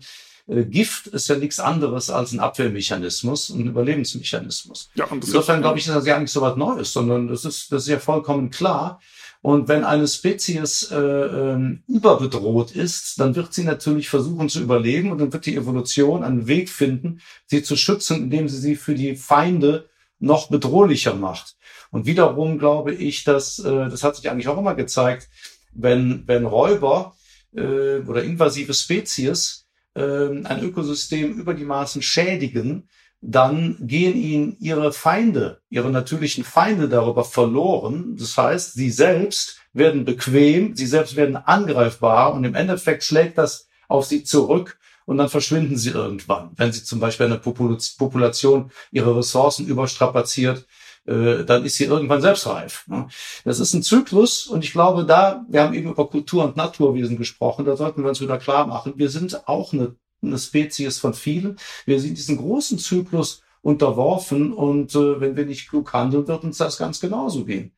Äh, 0.49 0.65
Gift 0.65 1.07
ist 1.07 1.27
ja 1.27 1.35
nichts 1.35 1.59
anderes 1.59 2.09
als 2.09 2.31
ein 2.31 2.39
Abwehrmechanismus, 2.39 3.49
ein 3.49 3.67
Überlebensmechanismus. 3.67 4.89
Ja, 4.95 5.05
und 5.05 5.23
Insofern 5.23 5.61
glaube 5.61 5.79
ich, 5.79 5.87
ist 5.87 5.95
das 5.95 6.05
ja 6.05 6.19
nicht 6.19 6.31
so 6.31 6.41
was 6.41 6.57
Neues, 6.57 6.91
sondern 6.91 7.27
das 7.27 7.45
ist, 7.45 7.71
das 7.71 7.83
ist 7.83 7.89
ja 7.89 7.99
vollkommen 7.99 8.49
klar. 8.49 8.99
Und 9.41 9.69
wenn 9.69 9.85
eine 9.85 10.07
Spezies 10.07 10.91
äh, 10.91 10.97
äh, 10.97 11.77
überbedroht 11.87 12.71
ist, 12.71 13.19
dann 13.19 13.35
wird 13.35 13.53
sie 13.53 13.63
natürlich 13.63 14.09
versuchen 14.09 14.49
zu 14.49 14.59
überleben 14.59 15.11
und 15.11 15.19
dann 15.19 15.31
wird 15.31 15.45
die 15.45 15.55
Evolution 15.55 16.23
einen 16.23 16.47
Weg 16.47 16.69
finden, 16.69 17.21
sie 17.45 17.63
zu 17.63 17.77
schützen, 17.77 18.23
indem 18.23 18.49
sie 18.49 18.57
sie 18.57 18.75
für 18.75 18.95
die 18.95 19.15
Feinde 19.15 19.87
noch 20.19 20.49
bedrohlicher 20.49 21.15
macht. 21.15 21.55
Und 21.89 22.05
wiederum 22.05 22.59
glaube 22.59 22.93
ich, 22.93 23.23
dass 23.23 23.59
äh, 23.59 23.89
das 23.89 24.03
hat 24.03 24.17
sich 24.17 24.29
eigentlich 24.29 24.49
auch 24.49 24.57
immer 24.57 24.75
gezeigt, 24.75 25.29
wenn 25.71 26.23
wenn 26.25 26.45
Räuber 26.45 27.15
äh, 27.55 27.99
oder 27.99 28.23
invasive 28.23 28.73
Spezies 28.73 29.58
äh, 29.95 30.01
ein 30.01 30.63
Ökosystem 30.63 31.33
über 31.33 31.53
die 31.53 31.65
Maßen 31.65 32.01
schädigen, 32.01 32.89
dann 33.21 33.77
gehen 33.81 34.15
ihnen 34.15 34.57
ihre 34.59 34.93
Feinde, 34.93 35.61
ihre 35.69 35.89
natürlichen 35.89 36.43
Feinde 36.43 36.87
darüber 36.87 37.25
verloren. 37.25 38.15
Das 38.17 38.37
heißt, 38.37 38.73
sie 38.73 38.91
selbst 38.91 39.59
werden 39.73 40.05
bequem, 40.05 40.75
sie 40.75 40.85
selbst 40.85 41.15
werden 41.15 41.35
angreifbar 41.35 42.33
und 42.33 42.43
im 42.45 42.55
Endeffekt 42.55 43.03
schlägt 43.03 43.37
das 43.37 43.67
auf 43.87 44.05
sie 44.05 44.23
zurück 44.23 44.79
und 45.05 45.17
dann 45.17 45.29
verschwinden 45.29 45.75
sie 45.77 45.89
irgendwann. 45.89 46.51
Wenn 46.55 46.71
sie 46.71 46.83
zum 46.83 46.99
Beispiel 46.99 47.25
eine 47.25 47.39
Population 47.39 48.71
ihre 48.91 49.17
Ressourcen 49.17 49.67
überstrapaziert, 49.67 50.65
äh, 51.09 51.43
dann 51.43 51.65
ist 51.65 51.75
sie 51.75 51.85
irgendwann 51.85 52.21
selbst 52.21 52.45
reif. 52.45 52.85
Ne? 52.87 53.07
Das 53.43 53.59
ist 53.59 53.73
ein 53.73 53.83
Zyklus 53.83 54.45
und 54.47 54.63
ich 54.63 54.71
glaube, 54.71 55.05
da, 55.05 55.45
wir 55.49 55.63
haben 55.63 55.73
eben 55.73 55.89
über 55.89 56.07
Kultur 56.07 56.43
und 56.43 56.55
Naturwesen 56.55 57.17
gesprochen, 57.17 57.65
da 57.65 57.75
sollten 57.75 58.03
wir 58.03 58.09
uns 58.09 58.21
wieder 58.21 58.37
klar 58.37 58.67
machen, 58.67 58.93
wir 58.95 59.09
sind 59.09 59.47
auch 59.47 59.73
eine, 59.73 59.95
eine 60.21 60.37
Spezies 60.37 60.99
von 60.99 61.13
vielen. 61.13 61.57
Wir 61.85 61.99
sind 61.99 62.17
diesen 62.17 62.37
großen 62.37 62.77
Zyklus 62.77 63.41
unterworfen 63.61 64.53
und 64.53 64.93
äh, 64.95 65.19
wenn 65.19 65.35
wir 65.35 65.45
nicht 65.45 65.69
klug 65.69 65.91
handeln, 65.93 66.27
wird 66.27 66.43
uns 66.43 66.57
das 66.57 66.77
ganz 66.77 66.99
genauso 66.99 67.45
gehen. 67.45 67.73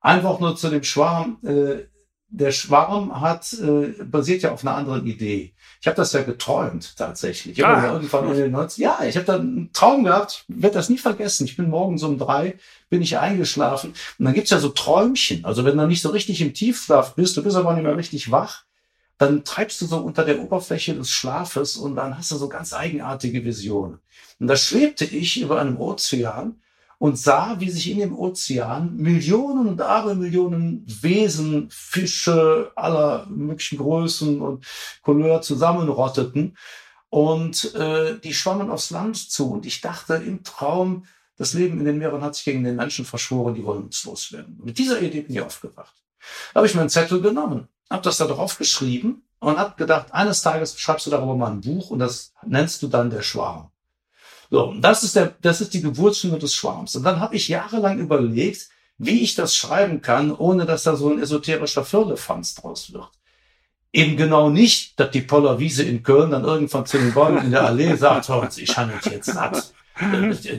Einfach 0.00 0.40
nur 0.40 0.56
zu 0.56 0.68
dem 0.68 0.82
Schwarm. 0.82 1.38
Äh, 1.44 1.91
der 2.32 2.50
Schwarm 2.50 3.20
hat 3.20 3.52
äh, 3.52 4.02
basiert 4.04 4.42
ja 4.42 4.52
auf 4.52 4.64
einer 4.64 4.74
anderen 4.74 5.06
Idee. 5.06 5.52
Ich 5.80 5.86
habe 5.86 5.96
das 5.96 6.12
ja 6.12 6.22
geträumt 6.22 6.96
tatsächlich. 6.96 7.58
Ich 7.58 7.64
ah. 7.64 7.92
irgendwann 7.92 8.30
in 8.30 8.36
den 8.36 8.52
90, 8.52 8.78
ja, 8.78 9.00
ich 9.04 9.16
habe 9.16 9.26
da 9.26 9.36
einen 9.36 9.70
Traum 9.72 10.04
gehabt, 10.04 10.44
werde 10.48 10.74
das 10.74 10.88
nie 10.88 10.96
vergessen. 10.96 11.44
Ich 11.44 11.56
bin 11.56 11.68
morgens 11.68 12.02
um 12.02 12.18
drei, 12.18 12.56
bin 12.88 13.02
ich 13.02 13.18
eingeschlafen 13.18 13.90
und 14.18 14.24
dann 14.24 14.32
gibt's 14.32 14.50
ja 14.50 14.58
so 14.58 14.70
Träumchen. 14.70 15.44
Also 15.44 15.64
wenn 15.64 15.76
du 15.76 15.86
nicht 15.86 16.00
so 16.00 16.08
richtig 16.08 16.40
im 16.40 16.54
Tiefschlaf 16.54 17.14
bist, 17.14 17.36
du 17.36 17.42
bist 17.42 17.56
aber 17.56 17.74
nicht 17.74 17.84
mehr 17.84 17.96
richtig 17.96 18.30
wach, 18.30 18.64
dann 19.18 19.44
treibst 19.44 19.80
du 19.82 19.86
so 19.86 19.98
unter 19.98 20.24
der 20.24 20.40
Oberfläche 20.40 20.94
des 20.94 21.10
Schlafes 21.10 21.76
und 21.76 21.96
dann 21.96 22.16
hast 22.16 22.30
du 22.30 22.36
so 22.36 22.48
ganz 22.48 22.72
eigenartige 22.72 23.44
Visionen. 23.44 23.98
Und 24.40 24.46
da 24.46 24.56
schwebte 24.56 25.04
ich 25.04 25.40
über 25.40 25.60
einem 25.60 25.76
Ozean 25.76 26.56
und 27.02 27.18
sah, 27.18 27.58
wie 27.58 27.68
sich 27.68 27.90
in 27.90 27.98
dem 27.98 28.16
Ozean 28.16 28.94
Millionen 28.96 29.66
und 29.66 29.80
Abermillionen 29.80 30.86
Wesen, 30.86 31.68
Fische 31.68 32.70
aller 32.76 33.26
möglichen 33.26 33.78
Größen 33.78 34.40
und 34.40 34.64
Couleur 35.02 35.42
zusammenrotteten. 35.42 36.56
Und 37.08 37.74
äh, 37.74 38.20
die 38.20 38.32
schwammen 38.32 38.70
aufs 38.70 38.90
Land 38.90 39.16
zu. 39.16 39.50
Und 39.50 39.66
ich 39.66 39.80
dachte 39.80 40.14
im 40.14 40.44
Traum, 40.44 41.06
das 41.36 41.54
Leben 41.54 41.80
in 41.80 41.86
den 41.86 41.98
Meeren 41.98 42.22
hat 42.22 42.36
sich 42.36 42.44
gegen 42.44 42.62
den 42.62 42.76
Menschen 42.76 43.04
verschworen, 43.04 43.56
die 43.56 43.64
wollen 43.64 43.82
uns 43.82 44.04
loswerden. 44.04 44.60
Mit 44.62 44.78
dieser 44.78 45.02
Idee 45.02 45.22
bin 45.22 45.34
ich 45.34 45.42
aufgewacht. 45.42 45.96
Da 46.54 46.58
habe 46.58 46.68
ich 46.68 46.76
meinen 46.76 46.88
Zettel 46.88 47.20
genommen, 47.20 47.66
habe 47.90 48.02
das 48.04 48.18
da 48.18 48.28
drauf 48.28 48.58
geschrieben 48.58 49.24
und 49.40 49.58
habe 49.58 49.74
gedacht, 49.74 50.14
eines 50.14 50.42
Tages 50.42 50.78
schreibst 50.78 51.06
du 51.06 51.10
darüber 51.10 51.34
mal 51.34 51.50
ein 51.50 51.62
Buch 51.62 51.90
und 51.90 51.98
das 51.98 52.32
nennst 52.46 52.80
du 52.80 52.86
dann 52.86 53.10
der 53.10 53.22
Schwarm. 53.22 53.71
So, 54.52 54.74
das 54.78 55.02
ist 55.02 55.16
der, 55.16 55.34
das 55.40 55.62
ist 55.62 55.72
die 55.72 55.80
Geburtsstunde 55.80 56.38
des 56.38 56.54
Schwarms. 56.54 56.94
Und 56.94 57.04
dann 57.04 57.20
habe 57.20 57.34
ich 57.36 57.48
jahrelang 57.48 57.98
überlegt, 57.98 58.68
wie 58.98 59.22
ich 59.22 59.34
das 59.34 59.56
schreiben 59.56 60.02
kann, 60.02 60.30
ohne 60.30 60.66
dass 60.66 60.82
da 60.82 60.94
so 60.94 61.10
ein 61.10 61.18
esoterischer 61.18 61.86
Firlefanz 61.86 62.56
draus 62.56 62.92
wird. 62.92 63.08
Eben 63.94 64.18
genau 64.18 64.50
nicht, 64.50 65.00
dass 65.00 65.10
die 65.10 65.22
Poller 65.22 65.58
Wiese 65.58 65.84
in 65.84 66.02
Köln 66.02 66.32
dann 66.32 66.44
irgendwann 66.44 66.84
zu 66.84 66.98
den 66.98 67.14
Bäumen 67.14 67.46
in 67.46 67.50
der 67.50 67.64
Allee 67.64 67.96
sagt, 67.96 68.28
uns, 68.28 68.58
ich 68.58 68.76
handelt 68.76 69.06
jetzt 69.06 69.32
satt. 69.32 69.72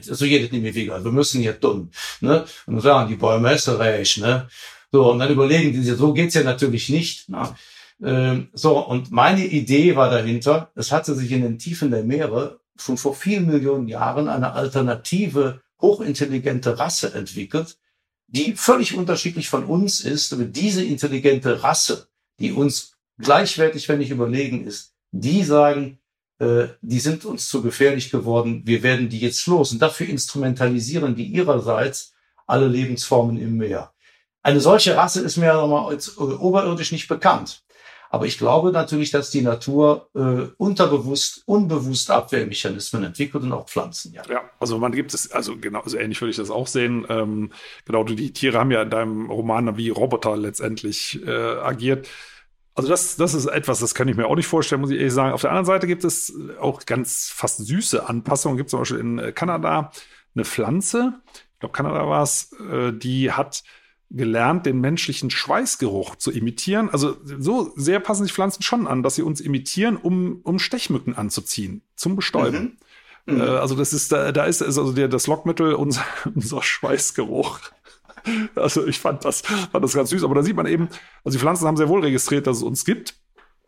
So 0.02 0.26
geht 0.26 0.46
es 0.46 0.52
nicht 0.52 0.64
mehr 0.64 0.74
wieder. 0.74 1.04
Wir 1.04 1.12
müssen 1.12 1.42
hier 1.42 1.60
tun. 1.60 1.92
Ne? 2.20 2.46
Und 2.66 2.74
dann 2.74 2.82
sagen 2.82 3.10
die 3.10 3.16
Bäume, 3.16 3.54
ist 3.54 3.68
recht. 3.70 4.18
Ne? 4.18 4.48
So, 4.92 5.12
und 5.12 5.20
dann 5.20 5.32
überlegen 5.32 5.72
die 5.72 5.84
sich, 5.84 5.96
so 5.96 6.14
geht's 6.14 6.34
ja 6.34 6.42
natürlich 6.42 6.90
nicht. 6.90 7.30
Ne? 7.30 7.56
Ähm, 8.04 8.50
so, 8.54 8.80
und 8.80 9.12
meine 9.12 9.46
Idee 9.46 9.96
war 9.96 10.10
dahinter, 10.10 10.72
es 10.74 10.92
hatte 10.92 11.14
sich 11.14 11.32
in 11.32 11.44
den 11.44 11.60
Tiefen 11.60 11.92
der 11.92 12.04
Meere 12.04 12.60
schon 12.78 12.98
vor 12.98 13.16
vielen 13.16 13.48
Millionen 13.48 13.88
Jahren 13.88 14.28
eine 14.28 14.54
alternative, 14.54 15.62
hochintelligente 15.80 16.80
Rasse 16.80 17.14
entwickelt, 17.14 17.78
die 18.28 18.56
völlig 18.56 18.96
unterschiedlich 18.96 19.50
von 19.50 19.66
uns 19.66 20.00
ist. 20.00 20.34
Aber 20.34 20.46
diese 20.46 20.84
intelligente 20.84 21.64
Rasse, 21.64 22.08
die 22.40 22.52
uns 22.52 22.94
gleichwertig, 23.20 23.88
wenn 23.90 24.00
nicht 24.00 24.12
überlegen 24.12 24.66
ist, 24.66 24.94
die 25.12 25.44
sagen, 25.44 26.00
äh, 26.40 26.68
die 26.82 27.00
sind 27.00 27.26
uns 27.26 27.48
zu 27.48 27.62
gefährlich 27.62 28.10
geworden, 28.10 28.64
wir 28.66 28.82
werden 28.82 29.10
die 29.10 29.20
jetzt 29.20 29.46
los. 29.46 29.72
Und 29.72 29.82
dafür 29.82 30.08
instrumentalisieren 30.08 31.16
die 31.16 31.26
ihrerseits 31.26 32.14
alle 32.48 32.68
Lebensformen 32.68 33.38
im 33.38 33.58
Meer. 33.58 33.94
Eine 34.42 34.60
solche 34.60 34.98
Rasse 34.98 35.22
ist 35.22 35.38
mir 35.38 35.54
nochmal 35.54 35.94
als 35.94 36.18
oberirdisch 36.18 36.92
nicht 36.92 37.08
bekannt. 37.08 37.64
Aber 38.14 38.28
ich 38.28 38.38
glaube 38.38 38.72
natürlich, 38.72 39.10
dass 39.10 39.32
die 39.32 39.42
Natur 39.42 40.08
äh, 40.14 40.46
unterbewusst, 40.58 41.42
unbewusst 41.48 42.12
Abwehrmechanismen 42.12 43.04
entwickelt 43.04 43.44
und 43.44 43.52
auch 43.52 43.68
Pflanzen. 43.68 44.14
Ja, 44.14 44.22
ja 44.30 44.42
also 44.60 44.78
man 44.78 44.92
gibt 44.92 45.16
es, 45.16 45.32
also 45.32 45.58
genau, 45.58 45.82
so 45.84 45.98
ähnlich 45.98 46.22
würde 46.22 46.30
ich 46.30 46.38
das 46.38 46.52
auch 46.52 46.68
sehen. 46.68 47.08
Ähm, 47.10 47.52
genau, 47.86 48.04
die 48.04 48.32
Tiere 48.32 48.60
haben 48.60 48.70
ja 48.70 48.84
in 48.84 48.92
deinem 48.92 49.32
Roman 49.32 49.78
wie 49.78 49.90
Roboter 49.90 50.38
letztendlich 50.38 51.26
äh, 51.26 51.32
agiert. 51.32 52.08
Also 52.76 52.88
das, 52.88 53.16
das 53.16 53.34
ist 53.34 53.48
etwas, 53.48 53.80
das 53.80 53.96
kann 53.96 54.08
ich 54.08 54.16
mir 54.16 54.28
auch 54.28 54.36
nicht 54.36 54.46
vorstellen, 54.46 54.82
muss 54.82 54.92
ich 54.92 55.00
ehrlich 55.00 55.12
sagen. 55.12 55.34
Auf 55.34 55.42
der 55.42 55.50
anderen 55.50 55.66
Seite 55.66 55.88
gibt 55.88 56.04
es 56.04 56.32
auch 56.62 56.86
ganz 56.86 57.32
fast 57.34 57.66
süße 57.66 58.08
Anpassungen. 58.08 58.58
Gibt 58.58 58.70
zum 58.70 58.82
Beispiel 58.82 59.00
in 59.00 59.18
äh, 59.18 59.32
Kanada 59.32 59.92
eine 60.36 60.46
Pflanze, 60.46 61.16
ich 61.34 61.60
glaube 61.62 61.74
Kanada 61.74 62.08
war 62.08 62.22
es, 62.22 62.52
äh, 62.72 62.94
die 62.94 63.32
hat 63.32 63.64
gelernt, 64.14 64.66
den 64.66 64.80
menschlichen 64.80 65.30
Schweißgeruch 65.32 66.16
zu 66.16 66.32
imitieren. 66.32 66.90
Also 66.90 67.18
so 67.24 67.74
sehr 67.76 68.00
passen 68.00 68.24
sich 68.24 68.34
Pflanzen 68.34 68.62
schon 68.62 68.88
an, 68.88 69.04
dass 69.04 69.16
sie 69.16 69.24
uns 69.24 69.42
imitieren, 69.42 69.98
um, 69.98 70.40
um 70.44 70.60
Stechmücken 70.60 71.16
anzuziehen, 71.16 71.82
zum 71.96 72.16
Bestäuben. 72.16 72.78
Mhm. 73.26 73.36
Mhm. 73.36 73.42
Äh, 73.42 73.46
also 73.46 73.76
das 73.76 73.92
ist, 73.92 74.12
da, 74.12 74.32
da 74.32 74.46
ist 74.46 74.62
also 74.62 74.92
der, 74.94 75.08
das 75.08 75.28
Lockmittel 75.28 75.74
unser, 75.74 76.06
unser 76.36 76.62
Schweißgeruch. 76.62 77.60
Also 78.56 78.88
ich 78.88 79.00
fand 79.00 79.26
das, 79.26 79.42
fand 79.42 79.84
das 79.84 79.94
ganz 79.94 80.12
süß. 80.12 80.24
Aber 80.24 80.36
da 80.36 80.44
sieht 80.44 80.56
man 80.56 80.68
eben, 80.68 80.90
also 81.24 81.38
die 81.38 81.42
Pflanzen 81.42 81.68
haben 81.68 81.78
sehr 81.78 81.90
wohl 81.90 82.02
registriert, 82.02 82.48
dass 82.48 82.58
es 82.58 82.64
uns 82.64 82.86
gibt. 82.86 83.16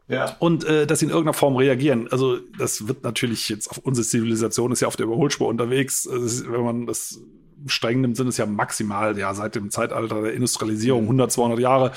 Ja. 0.07 0.35
Und 0.37 0.63
äh, 0.65 0.85
dass 0.85 0.99
sie 0.99 1.05
in 1.05 1.11
irgendeiner 1.11 1.33
Form 1.33 1.55
reagieren. 1.55 2.07
Also 2.11 2.37
das 2.59 2.87
wird 2.87 3.03
natürlich 3.03 3.49
jetzt 3.49 3.71
auf 3.71 3.79
unsere 3.79 4.05
Zivilisation 4.05 4.71
ist 4.71 4.81
ja 4.81 4.87
auf 4.87 4.95
der 4.95 5.07
Überholspur 5.07 5.47
unterwegs. 5.47 6.05
Ist, 6.05 6.49
wenn 6.51 6.63
man 6.63 6.85
das 6.85 7.19
streng 7.67 8.01
nimmt, 8.01 8.17
sind 8.17 8.27
es 8.27 8.37
ja 8.37 8.45
maximal 8.45 9.17
ja 9.17 9.33
seit 9.33 9.55
dem 9.55 9.69
Zeitalter 9.69 10.21
der 10.21 10.33
Industrialisierung 10.33 11.03
100, 11.03 11.31
200 11.31 11.59
Jahre, 11.59 11.91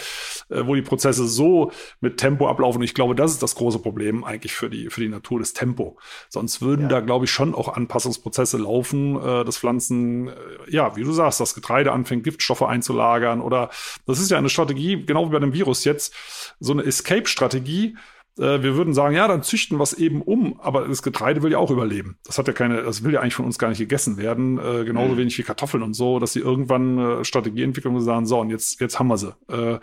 äh, 0.48 0.66
wo 0.66 0.74
die 0.74 0.82
Prozesse 0.82 1.26
so 1.26 1.72
mit 2.00 2.18
Tempo 2.18 2.48
ablaufen. 2.48 2.78
Und 2.78 2.84
ich 2.84 2.94
glaube, 2.94 3.14
das 3.14 3.32
ist 3.32 3.42
das 3.42 3.54
große 3.54 3.78
Problem 3.78 4.24
eigentlich 4.24 4.52
für 4.52 4.70
die 4.70 4.90
für 4.90 5.00
die 5.00 5.08
Natur, 5.08 5.38
das 5.38 5.52
Tempo. 5.52 5.98
Sonst 6.28 6.62
würden 6.62 6.82
ja. 6.82 6.88
da 6.88 7.00
glaube 7.00 7.24
ich 7.24 7.30
schon 7.30 7.54
auch 7.54 7.68
Anpassungsprozesse 7.68 8.58
laufen, 8.58 9.16
äh, 9.16 9.44
dass 9.44 9.58
Pflanzen 9.58 10.28
äh, 10.28 10.32
ja, 10.68 10.96
wie 10.96 11.04
du 11.04 11.12
sagst, 11.12 11.40
das 11.40 11.54
Getreide 11.54 11.92
anfängt 11.92 12.24
Giftstoffe 12.24 12.62
einzulagern 12.62 13.40
oder 13.40 13.70
das 14.06 14.20
ist 14.20 14.30
ja 14.30 14.38
eine 14.38 14.48
Strategie, 14.48 15.04
genau 15.04 15.28
wie 15.28 15.32
bei 15.32 15.38
dem 15.38 15.52
Virus 15.52 15.84
jetzt, 15.84 16.14
so 16.60 16.72
eine 16.72 16.82
Escape-Strategie 16.82 17.96
äh, 18.38 18.62
wir 18.62 18.76
würden 18.76 18.94
sagen, 18.94 19.14
ja, 19.14 19.26
dann 19.28 19.42
züchten 19.42 19.78
wir 19.78 19.82
es 19.82 19.92
eben 19.92 20.22
um, 20.22 20.60
aber 20.60 20.86
das 20.86 21.02
Getreide 21.02 21.42
will 21.42 21.52
ja 21.52 21.58
auch 21.58 21.70
überleben. 21.70 22.18
Das 22.24 22.38
hat 22.38 22.46
ja 22.46 22.52
keine, 22.52 22.82
das 22.82 23.04
will 23.04 23.12
ja 23.12 23.20
eigentlich 23.20 23.34
von 23.34 23.44
uns 23.44 23.58
gar 23.58 23.68
nicht 23.68 23.78
gegessen 23.78 24.16
werden, 24.16 24.58
äh, 24.58 24.84
genauso 24.84 25.14
mhm. 25.14 25.18
wenig 25.18 25.38
wie 25.38 25.42
Kartoffeln 25.42 25.82
und 25.82 25.94
so, 25.94 26.18
dass 26.18 26.32
sie 26.32 26.40
irgendwann 26.40 26.98
äh, 26.98 27.24
Strategie 27.24 27.62
entwickeln 27.62 27.94
und 27.94 28.02
sagen, 28.02 28.26
so, 28.26 28.40
und 28.40 28.50
jetzt, 28.50 28.80
jetzt 28.80 28.98
haben 28.98 29.08
wir 29.08 29.18
sie. 29.18 29.34
Äh, 29.48 29.78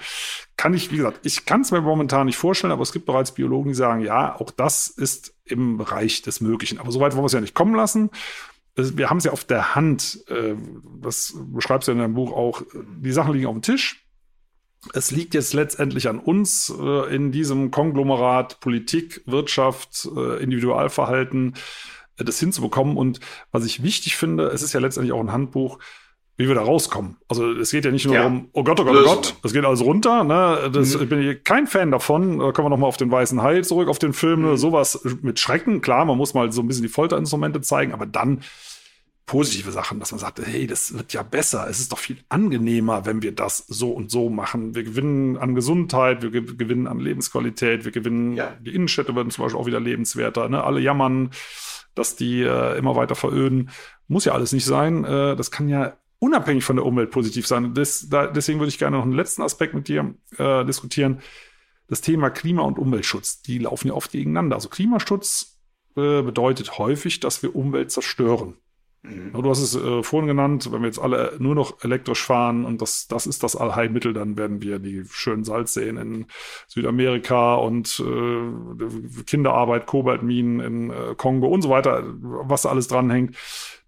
kann 0.58 0.74
ich, 0.74 0.92
wie 0.92 0.98
gesagt, 0.98 1.20
ich 1.24 1.46
kann 1.46 1.62
es 1.62 1.72
mir 1.72 1.82
momentan 1.82 2.26
nicht 2.28 2.38
vorstellen, 2.38 2.72
aber 2.72 2.84
es 2.84 2.94
gibt 2.94 3.06
bereits 3.06 3.34
Biologen, 3.34 3.70
die 3.70 3.76
sagen, 3.76 4.02
ja, 4.02 4.36
auch 4.40 4.52
das 4.52 4.88
ist 4.88 5.36
im 5.44 5.78
Bereich 5.78 6.22
des 6.22 6.42
Möglichen. 6.42 6.80
Aber 6.80 6.92
soweit 6.92 7.14
wollen 7.14 7.24
wir 7.24 7.28
es 7.28 7.34
ja 7.34 7.42
nicht 7.42 7.56
kommen 7.56 7.76
lassen 7.76 8.10
wir 8.78 9.10
haben 9.10 9.20
es 9.20 9.24
ja 9.24 9.32
auf 9.32 9.46
der 9.46 9.74
Hand, 9.74 10.26
äh, 10.28 10.54
das 11.02 11.34
beschreibst 11.38 11.88
du 11.88 11.94
in 11.94 11.98
deinem 11.98 12.14
Buch 12.14 12.34
auch, 12.34 12.62
die 12.74 13.14
Sachen 13.14 13.32
liegen 13.32 13.46
auf 13.46 13.56
dem 13.56 13.62
Tisch 13.62 14.05
es 14.94 15.12
liegt 15.12 15.34
jetzt 15.34 15.54
letztendlich 15.54 16.08
an 16.08 16.20
uns 16.20 16.74
äh, 16.78 17.16
in 17.16 17.32
diesem 17.32 17.72
Konglomerat 17.72 18.60
Politik, 18.60 19.22
Wirtschaft, 19.26 20.08
äh, 20.16 20.42
Individualverhalten, 20.42 21.56
äh, 22.18 22.24
das 22.24 22.40
hinzubekommen. 22.40 22.98
Und 22.98 23.20
was 23.52 23.66
ich 23.66 23.84
wichtig 23.84 24.16
finde, 24.16 24.48
es 24.48 24.62
ist 24.62 24.74
ja 24.74 24.80
letztendlich 24.80 25.14
auch 25.14 25.20
ein 25.20 25.32
Handbuch, 25.32 25.80
wie 26.38 26.48
wir 26.48 26.56
da 26.56 26.64
rauskommen. 26.64 27.18
Also 27.30 27.50
es 27.54 27.72
geht 27.72 27.86
ja 27.86 27.92
nicht 27.92 28.06
nur 28.06 28.16
ja. 28.16 28.26
um, 28.26 28.50
oh 28.52 28.64
Gott, 28.64 28.80
oh 28.80 28.84
Gott, 28.84 28.98
oh 28.98 29.04
Gott, 29.04 29.36
es 29.44 29.54
geht 29.54 29.64
alles 29.64 29.82
runter. 29.82 30.26
Ne? 30.26 30.70
Das, 30.72 30.96
mhm. 30.96 31.04
Ich 31.04 31.10
bin 31.10 31.44
kein 31.44 31.66
Fan 31.66 31.92
davon. 31.92 32.40
Da 32.40 32.52
kommen 32.52 32.66
wir 32.66 32.70
nochmal 32.70 32.90
auf 32.90 32.98
den 32.98 33.10
Weißen 33.10 33.42
Hai 33.42 33.62
zurück, 33.62 33.88
auf 33.88 34.00
den 34.00 34.12
Film. 34.12 34.42
Mhm. 34.42 34.58
Sowas 34.58 35.00
mit 35.22 35.40
Schrecken. 35.40 35.82
Klar, 35.82 36.04
man 36.04 36.18
muss 36.18 36.34
mal 36.34 36.52
so 36.52 36.62
ein 36.62 36.68
bisschen 36.68 36.84
die 36.84 36.90
Folterinstrumente 36.90 37.62
zeigen, 37.62 37.94
aber 37.94 38.06
dann 38.06 38.42
positive 39.26 39.72
Sachen, 39.72 40.00
dass 40.00 40.12
man 40.12 40.20
sagt, 40.20 40.40
hey, 40.46 40.68
das 40.68 40.94
wird 40.94 41.14
ja 41.14 41.24
besser. 41.24 41.68
Es 41.68 41.80
ist 41.80 41.92
doch 41.92 41.98
viel 41.98 42.18
angenehmer, 42.30 43.06
wenn 43.06 43.24
wir 43.24 43.34
das 43.34 43.58
so 43.58 43.92
und 43.92 44.12
so 44.12 44.30
machen. 44.30 44.76
Wir 44.76 44.84
gewinnen 44.84 45.38
an 45.38 45.56
Gesundheit, 45.56 46.22
wir 46.22 46.30
gewinnen 46.30 46.88
an 46.88 47.00
Lebensqualität, 47.00 47.86
wir 47.86 47.92
gewinnen, 47.92 48.34
ja. 48.34 48.56
die 48.62 48.76
Innenstädte 48.76 49.16
werden 49.16 49.32
zum 49.32 49.44
Beispiel 49.44 49.60
auch 49.60 49.66
wieder 49.66 49.80
lebenswerter. 49.80 50.48
Ne? 50.48 50.64
Alle 50.64 50.80
jammern, 50.80 51.32
dass 51.96 52.16
die 52.16 52.42
äh, 52.42 52.78
immer 52.78 52.96
weiter 52.96 53.16
veröden. 53.16 53.72
Muss 54.08 54.26
ja 54.26 54.34
alles 54.34 54.52
nicht 54.52 54.66
sein. 54.66 55.04
Äh, 55.04 55.36
das 55.36 55.50
kann 55.50 55.70
ja 55.70 55.98
unabhängig 56.20 56.64
von 56.64 56.76
der 56.76 56.86
Umwelt 56.86 57.10
positiv 57.10 57.48
sein. 57.48 57.74
Das, 57.74 58.08
da, 58.10 58.28
deswegen 58.28 58.60
würde 58.60 58.70
ich 58.70 58.78
gerne 58.78 58.98
noch 58.98 59.04
einen 59.04 59.14
letzten 59.14 59.42
Aspekt 59.42 59.74
mit 59.74 59.88
dir 59.88 60.14
äh, 60.38 60.64
diskutieren. 60.66 61.22
Das 61.88 62.02
Thema 62.02 62.30
Klima- 62.30 62.64
und 62.64 62.78
Umweltschutz, 62.78 63.42
die 63.42 63.58
laufen 63.58 63.88
ja 63.88 63.94
oft 63.96 64.12
gegeneinander. 64.12 64.56
Also 64.56 64.70
Klimaschutz 64.70 65.60
äh, 65.96 66.22
bedeutet 66.22 66.78
häufig, 66.78 67.20
dass 67.20 67.42
wir 67.42 67.56
Umwelt 67.56 67.92
zerstören. 67.92 68.58
Mhm. 69.10 69.42
Du 69.42 69.50
hast 69.50 69.62
es 69.62 69.76
äh, 69.76 70.04
vorhin 70.04 70.28
genannt, 70.28 70.72
wenn 70.72 70.82
wir 70.82 70.88
jetzt 70.88 71.00
alle 71.00 71.34
nur 71.40 71.56
noch 71.56 71.84
elektrisch 71.84 72.24
fahren 72.24 72.66
und 72.66 72.82
das, 72.82 73.08
das 73.08 73.28
ist 73.28 73.44
das 73.44 73.56
Allheilmittel, 73.56 74.14
dann 74.14 74.38
werden 74.38 74.62
wir 74.62 74.80
die 74.80 75.04
schönen 75.10 75.44
Salzseen 75.44 75.98
in 75.98 76.26
Südamerika 76.68 77.56
und 77.56 78.02
äh, 78.06 79.24
Kinderarbeit, 79.24 79.86
Kobaltminen 79.86 80.60
in 80.60 80.90
äh, 80.90 81.16
Kongo 81.16 81.48
und 81.48 81.62
so 81.62 81.70
weiter, 81.70 82.04
was 82.06 82.64
da 82.64 82.70
alles 82.70 82.88
dranhängt. 82.88 83.36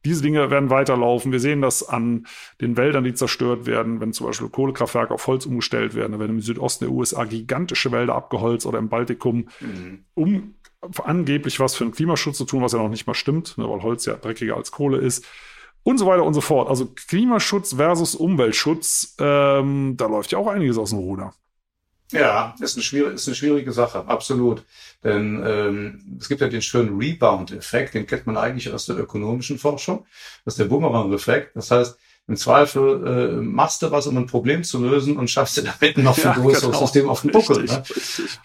Diese 0.06 0.22
Dinge 0.22 0.50
werden 0.50 0.70
weiterlaufen. 0.70 1.34
Wir 1.34 1.42
sehen 1.42 1.62
das 1.62 1.88
an 1.88 2.28
den 2.62 2.78
Wäldern, 2.78 3.04
die 3.04 3.14
zerstört 3.14 3.66
werden, 3.66 4.00
wenn 4.00 4.14
zum 4.14 4.28
Beispiel 4.28 4.48
Kohlekraftwerke 4.48 5.14
auf 5.14 5.28
Holz 5.28 5.46
umgestellt 5.46 5.96
werden. 5.96 6.18
Werden 6.18 6.38
im 6.38 6.42
Südosten 6.42 6.86
der 6.86 6.94
USA 6.94 7.26
gigantische 7.26 7.92
Wälder 7.92 8.16
abgeholzt 8.16 8.66
oder 8.66 8.80
im 8.80 8.88
Baltikum, 8.88 9.50
mhm. 9.60 10.06
um 10.14 10.54
angeblich 11.04 11.60
was 11.60 11.76
für 11.76 11.86
den 11.86 11.94
Klimaschutz 11.94 12.38
zu 12.38 12.46
tun, 12.46 12.62
was 12.62 12.74
ja 12.74 12.80
noch 12.80 12.90
nicht 12.90 13.08
mal 13.08 13.14
stimmt, 13.14 13.58
ne, 13.58 13.70
weil 13.70 13.82
Holz 13.82 14.06
ja 14.06 14.16
dreckiger 14.16 14.56
als 14.56 14.72
Kohle 14.72 14.98
ist. 14.98 15.26
Und 15.84 15.98
so 15.98 16.06
weiter 16.06 16.24
und 16.24 16.34
so 16.34 16.42
fort. 16.42 16.70
Also 16.70 16.88
Klimaschutz 17.08 17.76
versus 17.76 18.16
Umweltschutz, 18.16 19.16
ähm, 19.20 19.96
da 19.96 20.08
läuft 20.08 20.32
ja 20.32 20.38
auch 20.38 20.48
einiges 20.48 20.78
aus 20.78 20.90
dem 20.90 21.00
Ruder. 21.00 21.34
Ja, 22.12 22.56
ist 22.62 22.76
eine, 22.76 22.84
schwierige, 22.84 23.16
ist 23.16 23.28
eine 23.28 23.36
schwierige 23.36 23.74
Sache, 23.74 24.08
absolut. 24.08 24.64
Denn 25.04 25.44
ähm, 25.46 26.18
es 26.20 26.30
gibt 26.30 26.40
ja 26.40 26.48
den 26.48 26.62
schönen 26.62 26.98
Rebound-Effekt, 26.98 27.96
den 27.96 28.08
kennt 28.08 28.26
man 28.26 28.38
eigentlich 28.38 28.72
aus 28.72 28.86
der 28.86 28.98
ökonomischen 28.98 29.58
Forschung. 29.58 30.06
Das 30.46 30.54
ist 30.54 30.60
der 30.60 30.66
Boomerang-Effekt. 30.66 31.56
Das 31.56 31.70
heißt, 31.70 31.98
im 32.28 32.36
Zweifel 32.36 33.08
äh, 33.08 33.42
machst 33.42 33.82
du 33.82 33.92
was, 33.92 34.06
um 34.06 34.18
ein 34.18 34.26
Problem 34.26 34.64
zu 34.64 34.84
lösen 34.84 35.18
und 35.18 35.30
schaffst 35.30 35.58
dir 35.58 35.64
damit 35.64 35.98
noch 35.98 36.18
ein 36.18 36.34
größeres 36.34 36.72
genau. 36.72 36.80
System 36.80 37.10
auf 37.10 37.22
den 37.22 37.32
Buckel. 37.32 37.64
ne? 37.64 37.84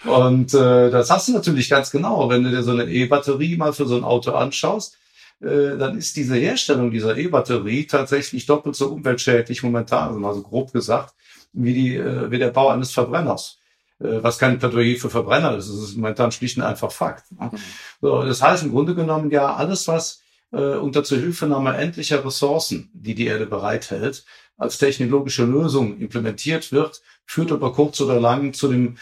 Und 0.04 0.54
äh, 0.54 0.90
das 0.90 1.10
hast 1.10 1.28
du 1.28 1.32
natürlich 1.32 1.68
ganz 1.68 1.90
genau. 1.90 2.28
Wenn 2.30 2.44
du 2.44 2.50
dir 2.50 2.62
so 2.62 2.70
eine 2.70 2.84
E-Batterie 2.84 3.56
mal 3.56 3.72
für 3.72 3.86
so 3.86 3.96
ein 3.96 4.04
Auto 4.04 4.32
anschaust, 4.32 4.98
äh, 5.40 5.76
dann 5.76 5.98
ist 5.98 6.16
diese 6.16 6.36
Herstellung 6.36 6.92
dieser 6.92 7.16
E-Batterie 7.16 7.86
tatsächlich 7.86 8.46
doppelt 8.46 8.76
so 8.76 8.88
umweltschädlich 8.88 9.64
momentan, 9.64 10.24
also 10.24 10.42
grob 10.42 10.72
gesagt, 10.72 11.14
wie, 11.52 11.74
die, 11.74 11.96
äh, 11.96 12.30
wie 12.30 12.38
der 12.38 12.50
Bau 12.50 12.68
eines 12.68 12.92
Verbrenners. 12.92 13.58
Äh, 14.02 14.22
was 14.22 14.38
kein 14.38 14.58
Plädoyer 14.58 14.96
für 14.96 15.10
Verbrenner 15.10 15.56
ist. 15.56 15.68
Das 15.68 15.76
ist 15.76 15.96
momentan 15.96 16.32
schlicht 16.32 16.56
und 16.56 16.64
einfach 16.64 16.90
Fakt. 16.90 17.30
Ne? 17.32 17.50
Mhm. 17.52 17.58
So, 18.00 18.22
das 18.22 18.42
heißt 18.42 18.64
im 18.64 18.72
Grunde 18.72 18.94
genommen 18.94 19.30
ja, 19.30 19.54
alles, 19.54 19.86
was 19.88 20.22
äh, 20.52 20.76
unter 20.76 21.04
Zuhilfenahme 21.04 21.76
endlicher 21.76 22.24
Ressourcen, 22.24 22.90
die 22.92 23.14
die 23.14 23.26
Erde 23.26 23.46
bereithält, 23.46 24.24
als 24.56 24.78
technologische 24.78 25.44
Lösung 25.44 25.98
implementiert 25.98 26.72
wird, 26.72 27.02
führt 27.26 27.52
aber 27.52 27.72
kurz 27.72 28.00
oder 28.00 28.20
lang 28.20 28.52
zu 28.52 28.68
dem 28.68 28.96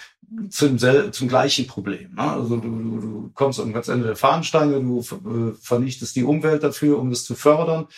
zum, 0.48 0.78
zum 0.78 1.28
gleichen 1.28 1.66
Problem. 1.66 2.14
Ne? 2.14 2.22
Also 2.22 2.57
du, 2.57 2.68
du, 2.68 3.01
du 3.01 3.30
kommst 3.34 3.59
am 3.61 3.74
Ende 3.74 4.07
der 4.07 4.16
Fahnenstange, 4.16 4.80
du 4.80 5.01
äh, 5.01 5.57
vernichtest 5.61 6.14
die 6.14 6.24
Umwelt 6.24 6.62
dafür, 6.62 6.98
um 6.98 7.11
es 7.11 7.24
zu 7.24 7.34
fördern 7.34 7.88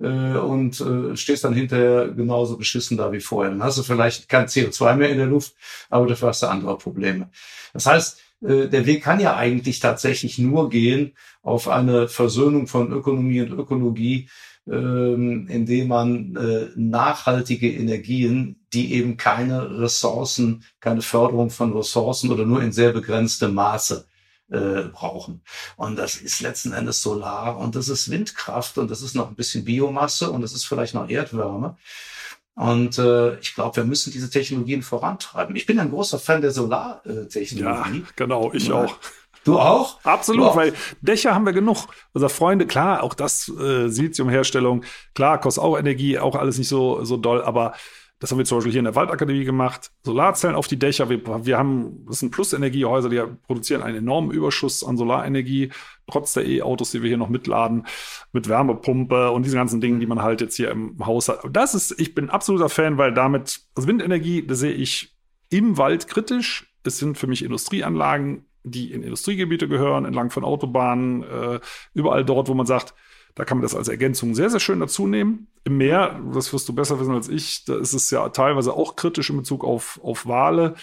äh, 0.00 0.06
und 0.06 0.80
äh, 0.80 1.16
stehst 1.16 1.44
dann 1.44 1.54
hinterher 1.54 2.08
genauso 2.08 2.56
beschissen 2.56 2.96
da 2.96 3.10
wie 3.12 3.20
vorher. 3.20 3.50
Dann 3.50 3.62
hast 3.62 3.78
du 3.78 3.82
vielleicht 3.82 4.28
kein 4.28 4.46
CO2 4.46 4.94
mehr 4.94 5.10
in 5.10 5.18
der 5.18 5.26
Luft, 5.26 5.54
aber 5.90 6.06
dafür 6.06 6.28
hast 6.28 6.42
du 6.42 6.46
andere 6.46 6.78
Probleme. 6.78 7.30
Das 7.72 7.86
heißt, 7.86 8.20
der 8.42 8.86
Weg 8.86 9.02
kann 9.02 9.20
ja 9.20 9.36
eigentlich 9.36 9.80
tatsächlich 9.80 10.38
nur 10.38 10.68
gehen 10.68 11.12
auf 11.42 11.68
eine 11.68 12.08
Versöhnung 12.08 12.66
von 12.66 12.92
Ökonomie 12.92 13.40
und 13.40 13.52
Ökologie, 13.52 14.28
ähm, 14.66 15.48
indem 15.48 15.88
man 15.88 16.36
äh, 16.36 16.68
nachhaltige 16.76 17.70
Energien, 17.70 18.64
die 18.72 18.94
eben 18.94 19.16
keine 19.16 19.78
Ressourcen, 19.80 20.64
keine 20.80 21.02
Förderung 21.02 21.50
von 21.50 21.76
Ressourcen 21.76 22.30
oder 22.30 22.44
nur 22.44 22.62
in 22.62 22.72
sehr 22.72 22.92
begrenztem 22.92 23.54
Maße 23.54 24.06
äh, 24.50 24.82
brauchen. 24.92 25.42
Und 25.76 25.96
das 25.96 26.16
ist 26.16 26.40
letzten 26.40 26.72
Endes 26.72 27.02
Solar 27.02 27.58
und 27.58 27.74
das 27.74 27.88
ist 27.88 28.10
Windkraft 28.10 28.78
und 28.78 28.90
das 28.90 29.02
ist 29.02 29.14
noch 29.14 29.28
ein 29.28 29.34
bisschen 29.34 29.64
Biomasse 29.64 30.30
und 30.30 30.42
das 30.42 30.52
ist 30.52 30.64
vielleicht 30.64 30.94
noch 30.94 31.08
Erdwärme. 31.08 31.76
Und 32.54 32.98
äh, 32.98 33.38
ich 33.38 33.54
glaube, 33.54 33.76
wir 33.76 33.84
müssen 33.84 34.12
diese 34.12 34.28
Technologien 34.28 34.82
vorantreiben. 34.82 35.56
Ich 35.56 35.66
bin 35.66 35.78
ein 35.78 35.90
großer 35.90 36.18
Fan 36.18 36.42
der 36.42 36.50
Solartechnologie. 36.50 37.98
Ja, 37.98 38.06
genau, 38.14 38.52
ich 38.52 38.68
ja. 38.68 38.84
auch. 38.84 38.96
Du 39.44 39.58
auch? 39.58 39.98
Absolut, 40.04 40.42
du 40.42 40.48
auch. 40.50 40.56
weil 40.56 40.72
Dächer 41.00 41.34
haben 41.34 41.46
wir 41.46 41.52
genug. 41.52 41.88
Unser 42.12 42.28
Freunde, 42.28 42.66
klar, 42.66 43.02
auch 43.02 43.14
das 43.14 43.48
äh, 43.48 43.88
Siliziumherstellung, 43.88 44.84
klar, 45.14 45.40
kostet 45.40 45.64
auch 45.64 45.76
Energie, 45.78 46.18
auch 46.18 46.36
alles 46.36 46.58
nicht 46.58 46.68
so, 46.68 47.04
so 47.04 47.16
doll, 47.16 47.42
aber 47.42 47.74
das 48.22 48.30
haben 48.30 48.38
wir 48.38 48.44
zum 48.44 48.58
Beispiel 48.58 48.70
hier 48.70 48.78
in 48.78 48.84
der 48.84 48.94
Waldakademie 48.94 49.44
gemacht. 49.44 49.90
Solarzellen 50.04 50.54
auf 50.54 50.68
die 50.68 50.78
Dächer. 50.78 51.08
Wir, 51.08 51.20
wir 51.44 51.58
haben, 51.58 52.06
das 52.06 52.20
sind 52.20 52.30
Plusenergiehäuser, 52.30 53.08
die 53.08 53.20
produzieren 53.48 53.82
einen 53.82 53.96
enormen 53.98 54.30
Überschuss 54.30 54.84
an 54.84 54.96
Solarenergie, 54.96 55.72
trotz 56.08 56.32
der 56.34 56.46
E-Autos, 56.46 56.92
die 56.92 57.02
wir 57.02 57.08
hier 57.08 57.16
noch 57.16 57.30
mitladen, 57.30 57.84
mit 58.30 58.48
Wärmepumpe 58.48 59.32
und 59.32 59.44
diesen 59.44 59.56
ganzen 59.56 59.80
Dingen, 59.80 59.98
die 59.98 60.06
man 60.06 60.22
halt 60.22 60.40
jetzt 60.40 60.54
hier 60.54 60.70
im 60.70 61.04
Haus 61.04 61.28
hat. 61.28 61.40
Das 61.50 61.74
ist, 61.74 61.98
ich 61.98 62.14
bin 62.14 62.30
absoluter 62.30 62.68
Fan, 62.68 62.96
weil 62.96 63.12
damit, 63.12 63.62
also 63.74 63.88
Windenergie, 63.88 64.46
das 64.46 64.60
sehe 64.60 64.70
ich 64.70 65.16
im 65.50 65.76
Wald 65.76 66.06
kritisch. 66.06 66.72
Es 66.84 66.98
sind 66.98 67.18
für 67.18 67.26
mich 67.26 67.42
Industrieanlagen, 67.44 68.44
die 68.62 68.92
in 68.92 69.02
Industriegebiete 69.02 69.66
gehören, 69.66 70.04
entlang 70.04 70.30
von 70.30 70.44
Autobahnen, 70.44 71.24
äh, 71.24 71.58
überall 71.92 72.24
dort, 72.24 72.48
wo 72.48 72.54
man 72.54 72.66
sagt, 72.66 72.94
da 73.34 73.44
kann 73.44 73.58
man 73.58 73.62
das 73.62 73.74
als 73.74 73.88
Ergänzung 73.88 74.34
sehr, 74.34 74.50
sehr 74.50 74.60
schön 74.60 74.80
dazu 74.80 75.06
nehmen. 75.06 75.46
Im 75.64 75.78
Meer, 75.78 76.20
das 76.34 76.52
wirst 76.52 76.68
du 76.68 76.74
besser 76.74 77.00
wissen 77.00 77.14
als 77.14 77.28
ich, 77.28 77.64
da 77.64 77.76
ist 77.76 77.94
es 77.94 78.10
ja 78.10 78.28
teilweise 78.28 78.74
auch 78.74 78.96
kritisch 78.96 79.30
in 79.30 79.38
Bezug 79.38 79.64
auf, 79.64 80.00
auf 80.02 80.26
Wale. 80.26 80.74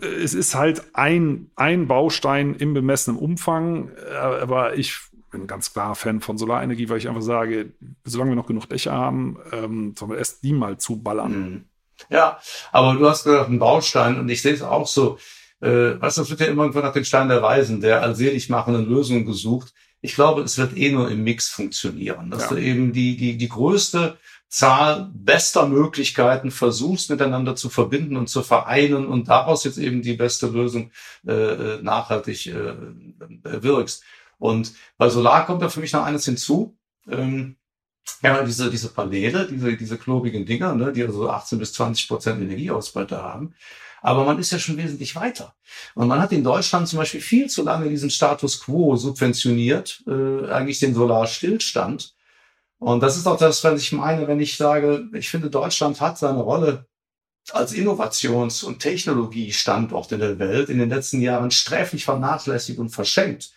Es 0.00 0.34
ist 0.34 0.54
halt 0.54 0.82
ein, 0.94 1.50
ein 1.56 1.88
Baustein 1.88 2.54
im 2.54 2.74
bemessenen 2.74 3.18
Umfang, 3.18 3.90
aber 4.18 4.76
ich 4.76 4.98
bin 5.30 5.46
ganz 5.46 5.72
klarer 5.72 5.94
Fan 5.94 6.20
von 6.20 6.38
Solarenergie, 6.38 6.88
weil 6.88 6.98
ich 6.98 7.08
einfach 7.08 7.22
sage, 7.22 7.72
solange 8.04 8.32
wir 8.32 8.36
noch 8.36 8.46
genug 8.46 8.68
Dächer 8.68 8.92
haben, 8.92 9.38
ähm, 9.50 9.94
sollen 9.98 10.10
wir 10.10 10.18
erst 10.18 10.42
die 10.42 10.52
mal 10.52 10.78
zuballern. 10.78 11.32
Mhm. 11.32 11.64
Ja, 12.10 12.38
aber 12.70 12.94
du 12.94 13.08
hast 13.08 13.24
gesagt, 13.24 13.48
ein 13.48 13.58
Baustein 13.58 14.18
und 14.18 14.28
ich 14.28 14.42
sehe 14.42 14.52
es 14.52 14.62
auch 14.62 14.86
so. 14.86 15.18
Äh, 15.60 16.00
weißt 16.00 16.18
du, 16.18 16.22
es 16.22 16.30
wird 16.30 16.40
ja 16.40 16.46
immer 16.46 16.68
nach 16.68 16.92
den 16.92 17.04
Stein 17.04 17.28
der 17.28 17.42
Weisen, 17.42 17.80
der 17.80 18.02
allselig 18.02 18.48
machenden 18.48 18.86
Lösungen 18.86 19.24
gesucht 19.24 19.72
ich 20.02 20.14
glaube, 20.14 20.42
es 20.42 20.58
wird 20.58 20.76
eh 20.76 20.90
nur 20.90 21.10
im 21.10 21.22
Mix 21.22 21.48
funktionieren, 21.48 22.30
dass 22.30 22.42
ja. 22.42 22.48
du 22.48 22.56
eben 22.56 22.92
die, 22.92 23.16
die, 23.16 23.38
die 23.38 23.48
größte 23.48 24.18
Zahl 24.48 25.10
bester 25.14 25.66
Möglichkeiten 25.66 26.50
versuchst 26.50 27.08
miteinander 27.08 27.56
zu 27.56 27.70
verbinden 27.70 28.16
und 28.16 28.28
zu 28.28 28.42
vereinen 28.42 29.06
und 29.06 29.28
daraus 29.28 29.64
jetzt 29.64 29.78
eben 29.78 30.02
die 30.02 30.14
beste 30.14 30.48
Lösung 30.48 30.90
äh, 31.26 31.32
äh 31.32 31.82
nachhaltig 31.82 32.48
äh, 32.48 32.74
wirkst. 33.44 34.02
Und 34.38 34.74
bei 34.98 35.08
Solar 35.08 35.46
kommt 35.46 35.62
da 35.62 35.68
für 35.68 35.80
mich 35.80 35.92
noch 35.92 36.04
eines 36.04 36.24
hinzu. 36.24 36.76
Ähm, 37.08 37.56
ja, 38.22 38.42
diese, 38.42 38.70
diese 38.70 38.88
Paneele, 38.88 39.46
diese, 39.46 39.76
diese 39.76 39.96
klobigen 39.96 40.44
Dinger, 40.44 40.74
ne, 40.74 40.92
die 40.92 41.04
also 41.04 41.30
18 41.30 41.58
bis 41.58 41.72
20 41.74 42.08
Prozent 42.08 42.42
Energieausbeute 42.42 43.22
haben. 43.22 43.54
Aber 44.02 44.24
man 44.24 44.38
ist 44.38 44.50
ja 44.50 44.58
schon 44.58 44.76
wesentlich 44.76 45.14
weiter. 45.14 45.54
Und 45.94 46.08
man 46.08 46.20
hat 46.20 46.32
in 46.32 46.42
Deutschland 46.42 46.88
zum 46.88 46.98
Beispiel 46.98 47.20
viel 47.20 47.48
zu 47.48 47.62
lange 47.62 47.88
diesen 47.88 48.10
Status 48.10 48.60
quo 48.60 48.96
subventioniert, 48.96 50.02
äh, 50.08 50.50
eigentlich 50.50 50.80
den 50.80 50.92
Solarstillstand. 50.92 52.14
Und 52.78 53.00
das 53.00 53.16
ist 53.16 53.28
auch 53.28 53.38
das, 53.38 53.62
was 53.62 53.80
ich 53.80 53.92
meine, 53.92 54.26
wenn 54.26 54.40
ich 54.40 54.56
sage, 54.56 55.08
ich 55.14 55.28
finde, 55.30 55.50
Deutschland 55.50 56.00
hat 56.00 56.18
seine 56.18 56.40
Rolle 56.40 56.86
als 57.52 57.72
Innovations- 57.72 58.64
und 58.64 58.80
Technologiestandort 58.80 60.10
in 60.12 60.20
der 60.20 60.38
Welt 60.40 60.68
in 60.68 60.78
den 60.78 60.90
letzten 60.90 61.20
Jahren 61.20 61.52
sträflich 61.52 62.04
vernachlässigt 62.04 62.80
und 62.80 62.90
verschenkt. 62.90 63.52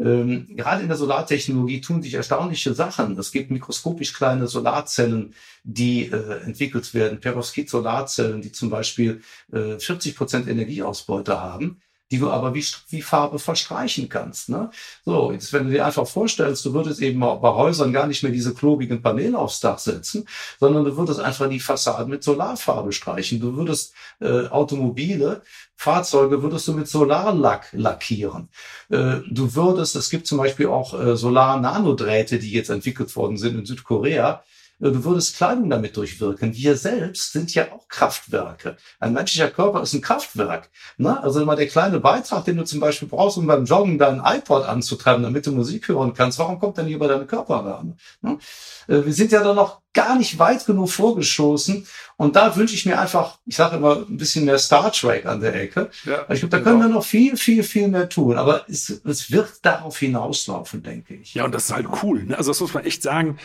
Ähm, 0.00 0.48
gerade 0.56 0.82
in 0.82 0.88
der 0.88 0.96
Solartechnologie 0.96 1.80
tun 1.82 2.02
sich 2.02 2.14
erstaunliche 2.14 2.72
Sachen. 2.72 3.18
Es 3.18 3.32
gibt 3.32 3.50
mikroskopisch 3.50 4.14
kleine 4.14 4.46
Solarzellen, 4.46 5.34
die 5.62 6.06
äh, 6.06 6.42
entwickelt 6.44 6.94
werden, 6.94 7.20
Perovskit-Solarzellen, 7.20 8.40
die 8.40 8.52
zum 8.52 8.70
Beispiel 8.70 9.20
äh, 9.52 9.78
40 9.78 10.16
Prozent 10.16 10.48
Energieausbeute 10.48 11.40
haben 11.40 11.82
die 12.10 12.18
du 12.18 12.30
aber 12.30 12.54
wie, 12.54 12.64
wie 12.88 13.02
Farbe 13.02 13.38
verstreichen 13.38 14.08
kannst. 14.08 14.48
Ne? 14.48 14.70
So, 15.04 15.32
jetzt 15.32 15.52
wenn 15.52 15.66
du 15.66 15.72
dir 15.72 15.86
einfach 15.86 16.06
vorstellst, 16.06 16.64
du 16.64 16.74
würdest 16.74 17.00
eben 17.00 17.20
bei 17.20 17.54
Häusern 17.54 17.92
gar 17.92 18.06
nicht 18.06 18.22
mehr 18.22 18.32
diese 18.32 18.52
klobigen 18.54 19.02
Paneele 19.02 19.38
aufs 19.38 19.60
Dach 19.60 19.78
setzen, 19.78 20.26
sondern 20.58 20.84
du 20.84 20.96
würdest 20.96 21.20
einfach 21.20 21.48
die 21.48 21.60
Fassaden 21.60 22.10
mit 22.10 22.24
Solarfarbe 22.24 22.92
streichen. 22.92 23.40
Du 23.40 23.56
würdest 23.56 23.94
äh, 24.20 24.48
Automobile, 24.48 25.42
Fahrzeuge 25.76 26.42
würdest 26.42 26.66
du 26.68 26.74
mit 26.74 26.88
Solarlack 26.88 27.68
lackieren. 27.72 28.48
Äh, 28.88 29.20
du 29.30 29.54
würdest, 29.54 29.96
es 29.96 30.10
gibt 30.10 30.26
zum 30.26 30.38
Beispiel 30.38 30.66
auch 30.66 30.98
äh, 30.98 31.16
Solar-Nanodrähte, 31.16 32.38
die 32.38 32.52
jetzt 32.52 32.70
entwickelt 32.70 33.14
worden 33.16 33.36
sind 33.36 33.58
in 33.58 33.66
Südkorea, 33.66 34.42
du 34.80 35.04
würdest 35.04 35.36
Kleidung 35.36 35.68
damit 35.68 35.96
durchwirken. 35.96 36.54
Wir 36.54 36.76
selbst 36.76 37.32
sind 37.32 37.54
ja 37.54 37.70
auch 37.72 37.86
Kraftwerke. 37.88 38.76
Ein 38.98 39.12
menschlicher 39.12 39.50
Körper 39.50 39.82
ist 39.82 39.92
ein 39.92 40.00
Kraftwerk. 40.00 40.70
Ne? 40.96 41.22
Also 41.22 41.40
immer 41.40 41.56
der 41.56 41.68
kleine 41.68 42.00
Beitrag, 42.00 42.44
den 42.46 42.56
du 42.56 42.64
zum 42.64 42.80
Beispiel 42.80 43.08
brauchst, 43.08 43.36
um 43.36 43.46
beim 43.46 43.64
Joggen 43.64 43.98
deinen 43.98 44.22
iPod 44.24 44.64
anzutreiben, 44.64 45.22
damit 45.22 45.46
du 45.46 45.52
Musik 45.52 45.88
hören 45.88 46.14
kannst, 46.14 46.38
warum 46.38 46.58
kommt 46.58 46.78
denn 46.78 46.86
hier 46.86 46.98
bei 46.98 47.08
deinem 47.08 47.26
Körperwärme? 47.26 47.96
Äh, 48.22 49.04
wir 49.04 49.12
sind 49.12 49.32
ja 49.32 49.42
da 49.42 49.54
noch 49.54 49.82
gar 49.92 50.16
nicht 50.16 50.38
weit 50.38 50.64
genug 50.66 50.90
vorgeschossen. 50.90 51.86
Und 52.16 52.36
da 52.36 52.54
wünsche 52.54 52.74
ich 52.74 52.86
mir 52.86 53.00
einfach, 53.00 53.38
ich 53.46 53.56
sage 53.56 53.76
immer, 53.76 54.06
ein 54.08 54.16
bisschen 54.16 54.44
mehr 54.44 54.58
Star 54.58 54.92
Trek 54.92 55.26
an 55.26 55.40
der 55.40 55.54
Ecke. 55.54 55.90
Ja, 56.04 56.26
ich 56.28 56.40
glaube, 56.40 56.50
da 56.50 56.60
können 56.60 56.80
genau. 56.80 56.90
wir 56.90 56.94
noch 56.96 57.04
viel, 57.04 57.36
viel, 57.36 57.62
viel 57.62 57.88
mehr 57.88 58.08
tun. 58.08 58.36
Aber 58.36 58.68
es, 58.68 58.90
es 58.90 59.30
wird 59.30 59.64
darauf 59.64 59.98
hinauslaufen, 59.98 60.82
denke 60.82 61.14
ich. 61.14 61.34
Ja, 61.34 61.44
und 61.44 61.54
das 61.54 61.64
ist 61.64 61.74
halt 61.74 61.86
cool. 62.02 62.24
Ne? 62.24 62.36
Also 62.36 62.50
das 62.50 62.60
muss 62.60 62.74
man 62.74 62.84
echt 62.84 63.02
sagen. 63.02 63.38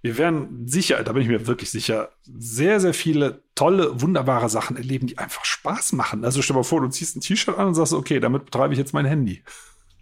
Wir 0.00 0.18
werden 0.18 0.66
sicher, 0.66 1.00
da 1.04 1.12
bin 1.12 1.22
ich 1.22 1.28
mir 1.28 1.46
wirklich 1.46 1.70
sicher, 1.70 2.08
sehr, 2.24 2.80
sehr 2.80 2.94
viele 2.94 3.42
tolle, 3.54 4.00
wunderbare 4.00 4.48
Sachen 4.48 4.76
erleben, 4.76 5.06
die 5.06 5.18
einfach 5.18 5.44
Spaß 5.44 5.92
machen. 5.92 6.24
Also 6.24 6.42
stell 6.42 6.54
dir 6.54 6.60
mal 6.60 6.64
vor, 6.64 6.80
du 6.80 6.88
ziehst 6.88 7.14
ein 7.14 7.20
T-Shirt 7.20 7.56
an 7.56 7.68
und 7.68 7.74
sagst, 7.74 7.92
okay, 7.92 8.18
damit 8.18 8.46
betreibe 8.46 8.74
ich 8.74 8.78
jetzt 8.78 8.94
mein 8.94 9.04
Handy. 9.04 9.44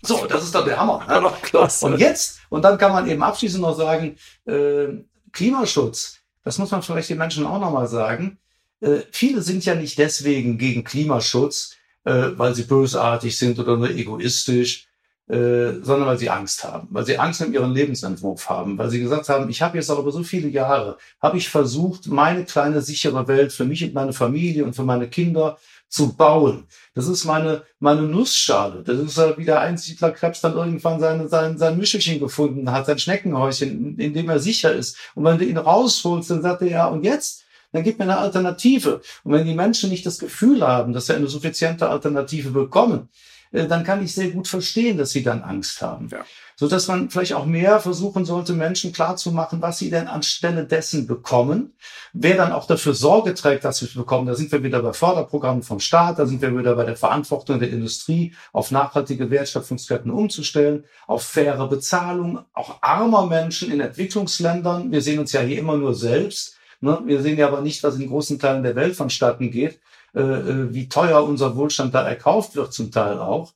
So, 0.03 0.25
das 0.27 0.45
ist 0.45 0.55
doch 0.55 0.65
der 0.65 0.81
Hammer. 0.81 1.05
Ne? 1.07 1.31
Klasse. 1.43 1.87
Und 1.87 1.99
jetzt, 1.99 2.41
und 2.49 2.63
dann 2.63 2.79
kann 2.79 2.93
man 2.93 3.07
eben 3.09 3.23
abschließend 3.23 3.61
noch 3.61 3.77
sagen, 3.77 4.17
äh, 4.47 4.89
Klimaschutz, 5.33 6.19
das 6.43 6.59
muss 6.59 6.71
man 6.71 6.83
vielleicht 6.83 7.11
den 7.11 7.19
Menschen 7.19 7.47
auch 7.47 7.61
nochmal 7.61 7.87
sagen. 7.87 8.39
Äh, 8.81 9.01
viele 9.11 9.43
sind 9.43 9.65
ja 9.65 9.75
nicht 9.75 9.99
deswegen 9.99 10.59
gegen 10.59 10.85
Klimaschutz, 10.85 11.77
äh, 12.05 12.31
weil 12.37 12.55
sie 12.55 12.65
bösartig 12.65 13.37
sind 13.37 13.59
oder 13.59 13.77
nur 13.77 13.91
egoistisch, 13.91 14.89
äh, 15.31 15.81
sondern 15.83 16.09
weil 16.09 16.19
sie 16.19 16.29
Angst 16.29 16.65
haben, 16.65 16.89
weil 16.91 17.07
sie 17.07 17.19
Angst 17.19 17.41
um 17.41 17.53
ihren 17.53 17.73
Lebensentwurf 17.73 18.49
haben, 18.49 18.77
weil 18.79 18.91
sie 18.91 19.01
gesagt 19.01 19.29
haben, 19.29 19.49
ich 19.49 19.63
habe 19.63 19.77
jetzt 19.77 19.91
aber 19.91 20.11
so 20.11 20.25
viele 20.25 20.49
Jahre, 20.49 20.97
habe 21.23 21.39
ich 21.39 21.49
versucht, 21.49 22.09
meine 22.09 22.45
kleine 22.45 22.83
sichere 22.83 23.29
Welt 23.29 23.53
für 23.53 23.65
mich 23.65 23.85
und 23.85 23.95
meine 23.95 24.13
Familie 24.13 24.65
und 24.65 24.75
für 24.75 24.83
meine 24.83 25.09
Kinder 25.09 25.57
zu 25.89 26.15
bauen. 26.15 26.67
Das 26.95 27.07
ist 27.07 27.25
meine, 27.25 27.63
meine 27.79 28.03
Nussschale. 28.03 28.83
Das 28.83 28.99
ist 28.99 29.19
wie 29.39 29.45
der 29.45 29.61
Einsiedlerkrebs 29.61 30.41
dann 30.41 30.57
irgendwann 30.57 31.01
sein, 31.01 31.29
sein, 31.29 31.59
sein 31.59 31.79
Mischelchen 31.79 32.19
gefunden 32.19 32.71
hat, 32.71 32.87
sein 32.87 32.99
Schneckenhäuschen, 32.99 33.71
in, 33.71 33.99
in 33.99 34.15
dem 34.15 34.29
er 34.29 34.39
sicher 34.39 34.73
ist. 34.73 34.97
Und 35.15 35.25
wenn 35.25 35.39
du 35.39 35.45
ihn 35.45 35.59
rausholst, 35.59 36.31
dann 36.31 36.43
sagt 36.43 36.63
er, 36.63 36.69
ja, 36.69 36.87
und 36.87 37.05
jetzt? 37.05 37.45
Dann 37.73 37.85
gib 37.85 37.99
mir 37.99 38.05
eine 38.05 38.19
Alternative. 38.19 39.01
Und 39.23 39.33
wenn 39.33 39.47
die 39.47 39.55
Menschen 39.55 39.91
nicht 39.91 40.05
das 40.07 40.19
Gefühl 40.19 40.67
haben, 40.67 40.93
dass 40.93 41.07
sie 41.07 41.15
eine 41.15 41.29
suffiziente 41.29 41.89
Alternative 41.89 42.51
bekommen, 42.51 43.09
dann 43.53 43.85
kann 43.85 44.03
ich 44.05 44.15
sehr 44.15 44.31
gut 44.31 44.47
verstehen, 44.47 44.97
dass 44.97 45.11
sie 45.11 45.23
dann 45.23 45.43
Angst 45.43 45.83
haben. 45.83 46.09
Ja. 46.11 46.25
So 46.55 46.69
dass 46.69 46.89
man 46.89 47.11
vielleicht 47.11 47.33
auch 47.33 47.47
mehr 47.47 47.81
versuchen 47.81 48.25
sollte, 48.25 48.53
Menschen 48.53 48.93
klarzumachen, 48.93 49.63
was 49.63 49.79
sie 49.79 49.91
denn 49.91 50.07
anstelle 50.07 50.65
dessen 50.67 51.07
bekommen, 51.07 51.73
wer 52.13 52.37
dann 52.37 52.53
auch 52.53 52.67
dafür 52.67 52.95
Sorge 52.95 53.35
trägt, 53.35 53.65
dass 53.65 53.79
sie 53.79 53.87
es 53.87 53.95
bekommen. 53.95 54.27
Da 54.27 54.35
sind 54.35 54.53
wir 54.53 54.63
wieder 54.63 54.83
bei 54.83 54.93
Förderprogrammen 54.93 55.63
vom 55.63 55.81
Staat, 55.81 56.19
da 56.19 56.27
sind 56.27 56.43
wir 56.43 56.57
wieder 56.57 56.77
bei 56.77 56.85
der 56.85 56.97
Verantwortung 56.97 57.59
der 57.59 57.71
Industrie, 57.71 58.35
auf 58.53 58.71
nachhaltige 58.71 59.31
Wertschöpfungsketten 59.31 60.11
umzustellen, 60.11 60.85
auf 61.07 61.23
faire 61.23 61.67
Bezahlung, 61.67 62.41
auch 62.53 62.83
armer 62.83 63.27
Menschen 63.27 63.73
in 63.73 63.81
Entwicklungsländern. 63.81 64.93
Wir 64.93 65.01
sehen 65.01 65.19
uns 65.19 65.33
ja 65.33 65.41
hier 65.41 65.59
immer 65.59 65.77
nur 65.77 65.95
selbst. 65.95 66.57
Ne? 66.81 67.01
Wir 67.05 67.21
sehen 67.23 67.39
ja 67.39 67.49
aber 67.49 67.63
nicht, 67.63 67.83
was 67.83 67.97
in 67.97 68.09
großen 68.09 68.39
Teilen 68.39 68.63
der 68.63 68.77
Welt 68.77 68.95
vonstatten 68.97 69.51
geht. 69.51 69.81
Äh, 70.15 70.21
äh, 70.21 70.75
wie 70.75 70.89
teuer 70.89 71.23
unser 71.23 71.57
Wohlstand 71.57 71.95
da 71.95 72.07
erkauft 72.07 72.57
wird 72.57 72.73
zum 72.73 72.91
Teil 72.91 73.19
auch. 73.19 73.53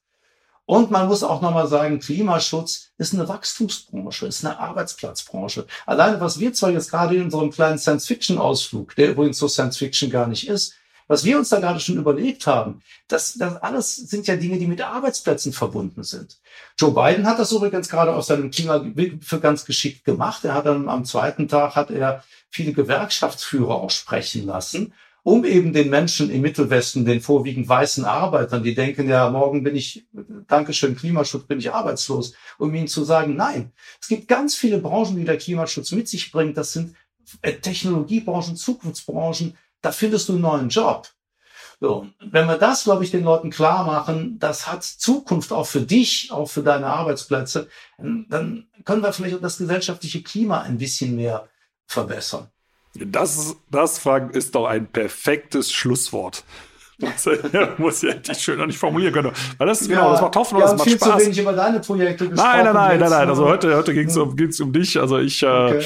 Und 0.66 0.90
man 0.90 1.08
muss 1.08 1.22
auch 1.22 1.42
nochmal 1.42 1.66
sagen, 1.66 1.98
Klimaschutz 1.98 2.92
ist 2.96 3.12
eine 3.12 3.28
Wachstumsbranche, 3.28 4.26
ist 4.26 4.44
eine 4.44 4.58
Arbeitsplatzbranche. 4.58 5.66
Alleine, 5.84 6.20
was 6.20 6.38
wir 6.38 6.54
zwar 6.54 6.70
jetzt 6.70 6.90
gerade 6.90 7.16
in 7.16 7.24
unserem 7.24 7.50
kleinen 7.50 7.78
Science-Fiction-Ausflug, 7.78 8.94
der 8.94 9.10
übrigens 9.10 9.38
so 9.38 9.48
Science-Fiction 9.48 10.10
gar 10.10 10.26
nicht 10.26 10.48
ist, 10.48 10.74
was 11.06 11.24
wir 11.24 11.36
uns 11.36 11.50
da 11.50 11.60
gerade 11.60 11.80
schon 11.80 11.98
überlegt 11.98 12.46
haben, 12.46 12.80
das, 13.08 13.34
das 13.34 13.56
alles 13.56 13.94
sind 13.94 14.26
ja 14.26 14.36
Dinge, 14.36 14.58
die 14.58 14.66
mit 14.66 14.80
Arbeitsplätzen 14.80 15.52
verbunden 15.52 16.02
sind. 16.02 16.38
Joe 16.78 16.92
Biden 16.92 17.26
hat 17.26 17.38
das 17.38 17.52
übrigens 17.52 17.90
gerade 17.90 18.14
aus 18.14 18.28
seinem 18.28 18.50
Klima 18.50 18.82
für 19.20 19.40
ganz 19.40 19.66
geschickt 19.66 20.06
gemacht. 20.06 20.44
Er 20.44 20.54
hat 20.54 20.64
dann 20.64 20.88
am 20.88 21.04
zweiten 21.04 21.46
Tag 21.46 21.76
hat 21.76 21.90
er 21.90 22.24
viele 22.48 22.72
Gewerkschaftsführer 22.72 23.74
auch 23.74 23.90
sprechen 23.90 24.46
lassen 24.46 24.94
um 25.24 25.44
eben 25.46 25.72
den 25.72 25.88
Menschen 25.88 26.30
im 26.30 26.42
Mittelwesten, 26.42 27.06
den 27.06 27.22
vorwiegend 27.22 27.66
weißen 27.66 28.04
Arbeitern, 28.04 28.62
die 28.62 28.74
denken, 28.74 29.08
ja, 29.08 29.30
morgen 29.30 29.64
bin 29.64 29.74
ich, 29.74 30.06
Dankeschön, 30.46 30.94
Klimaschutz, 30.94 31.46
bin 31.46 31.58
ich 31.58 31.72
arbeitslos, 31.72 32.34
um 32.58 32.72
ihnen 32.74 32.88
zu 32.88 33.04
sagen, 33.04 33.34
nein, 33.34 33.72
es 34.00 34.08
gibt 34.08 34.28
ganz 34.28 34.54
viele 34.54 34.78
Branchen, 34.78 35.16
die 35.16 35.24
der 35.24 35.38
Klimaschutz 35.38 35.92
mit 35.92 36.08
sich 36.08 36.30
bringt. 36.30 36.58
Das 36.58 36.74
sind 36.74 36.94
äh, 37.40 37.54
Technologiebranchen, 37.54 38.54
Zukunftsbranchen, 38.54 39.56
da 39.80 39.92
findest 39.92 40.28
du 40.28 40.34
einen 40.34 40.42
neuen 40.42 40.68
Job. 40.68 41.08
So, 41.80 42.06
wenn 42.20 42.46
wir 42.46 42.58
das, 42.58 42.84
glaube 42.84 43.02
ich, 43.02 43.10
den 43.10 43.24
Leuten 43.24 43.50
klar 43.50 43.84
machen, 43.84 44.38
das 44.38 44.70
hat 44.70 44.84
Zukunft 44.84 45.52
auch 45.52 45.66
für 45.66 45.80
dich, 45.80 46.30
auch 46.32 46.50
für 46.50 46.62
deine 46.62 46.86
Arbeitsplätze, 46.86 47.68
dann 47.98 48.68
können 48.84 49.02
wir 49.02 49.12
vielleicht 49.12 49.36
auch 49.36 49.40
das 49.40 49.58
gesellschaftliche 49.58 50.22
Klima 50.22 50.60
ein 50.60 50.76
bisschen 50.76 51.16
mehr 51.16 51.48
verbessern. 51.86 52.48
Das, 52.94 53.56
das 53.70 53.98
Frank, 53.98 54.34
ist 54.34 54.54
doch 54.54 54.66
ein 54.66 54.86
perfektes 54.86 55.72
Schlusswort. 55.72 56.44
Das 56.98 57.28
muss 57.78 58.02
ich 58.02 58.10
endlich 58.10 58.38
schöner 58.38 58.66
nicht 58.66 58.78
formulieren 58.78 59.12
können. 59.12 59.32
Weil 59.58 59.66
das 59.66 59.80
ist 59.80 59.90
ja, 59.90 59.96
genau, 59.96 60.12
das 60.12 60.20
macht 60.20 60.36
Hoffnung, 60.36 60.60
das 60.60 60.72
macht 60.76 60.84
viel 60.84 60.96
Spaß. 60.96 61.18
zu 61.18 61.26
wenig 61.26 61.38
über 61.38 61.52
deine 61.52 61.80
Projekte 61.80 62.28
gesprochen. 62.28 62.50
Nein, 62.52 62.64
nein, 62.64 62.74
nein, 62.74 63.00
nein, 63.00 63.10
nein. 63.10 63.28
Also 63.28 63.46
heute, 63.46 63.76
heute 63.76 63.94
ging 63.94 64.06
es 64.06 64.16
um, 64.16 64.36
ging's 64.36 64.60
um 64.60 64.72
dich. 64.72 65.00
Also 65.00 65.18
ich 65.18 65.42
äh, 65.42 65.46
okay. 65.46 65.84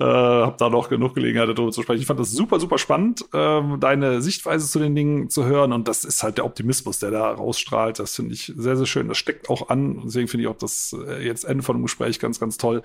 äh, 0.00 0.04
habe 0.04 0.56
da 0.58 0.68
noch 0.68 0.88
genug 0.88 1.14
Gelegenheit, 1.14 1.48
darüber 1.48 1.70
zu 1.70 1.82
sprechen. 1.82 2.00
Ich 2.00 2.06
fand 2.06 2.18
das 2.18 2.32
super, 2.32 2.58
super 2.58 2.78
spannend, 2.78 3.24
äh, 3.32 3.60
deine 3.78 4.20
Sichtweise 4.20 4.68
zu 4.68 4.80
den 4.80 4.96
Dingen 4.96 5.30
zu 5.30 5.44
hören. 5.44 5.72
Und 5.72 5.86
das 5.86 6.04
ist 6.04 6.24
halt 6.24 6.38
der 6.38 6.44
Optimismus, 6.44 6.98
der 6.98 7.12
da 7.12 7.30
rausstrahlt. 7.30 8.00
Das 8.00 8.16
finde 8.16 8.34
ich 8.34 8.52
sehr, 8.56 8.76
sehr 8.76 8.86
schön. 8.86 9.06
Das 9.06 9.18
steckt 9.18 9.48
auch 9.50 9.68
an. 9.68 10.02
Deswegen 10.06 10.26
finde 10.26 10.42
ich 10.42 10.48
auch 10.48 10.58
das 10.58 10.94
äh, 11.06 11.24
jetzt 11.24 11.44
Ende 11.44 11.62
von 11.62 11.76
dem 11.76 11.82
Gespräch 11.82 12.18
ganz, 12.18 12.40
ganz 12.40 12.58
toll 12.58 12.82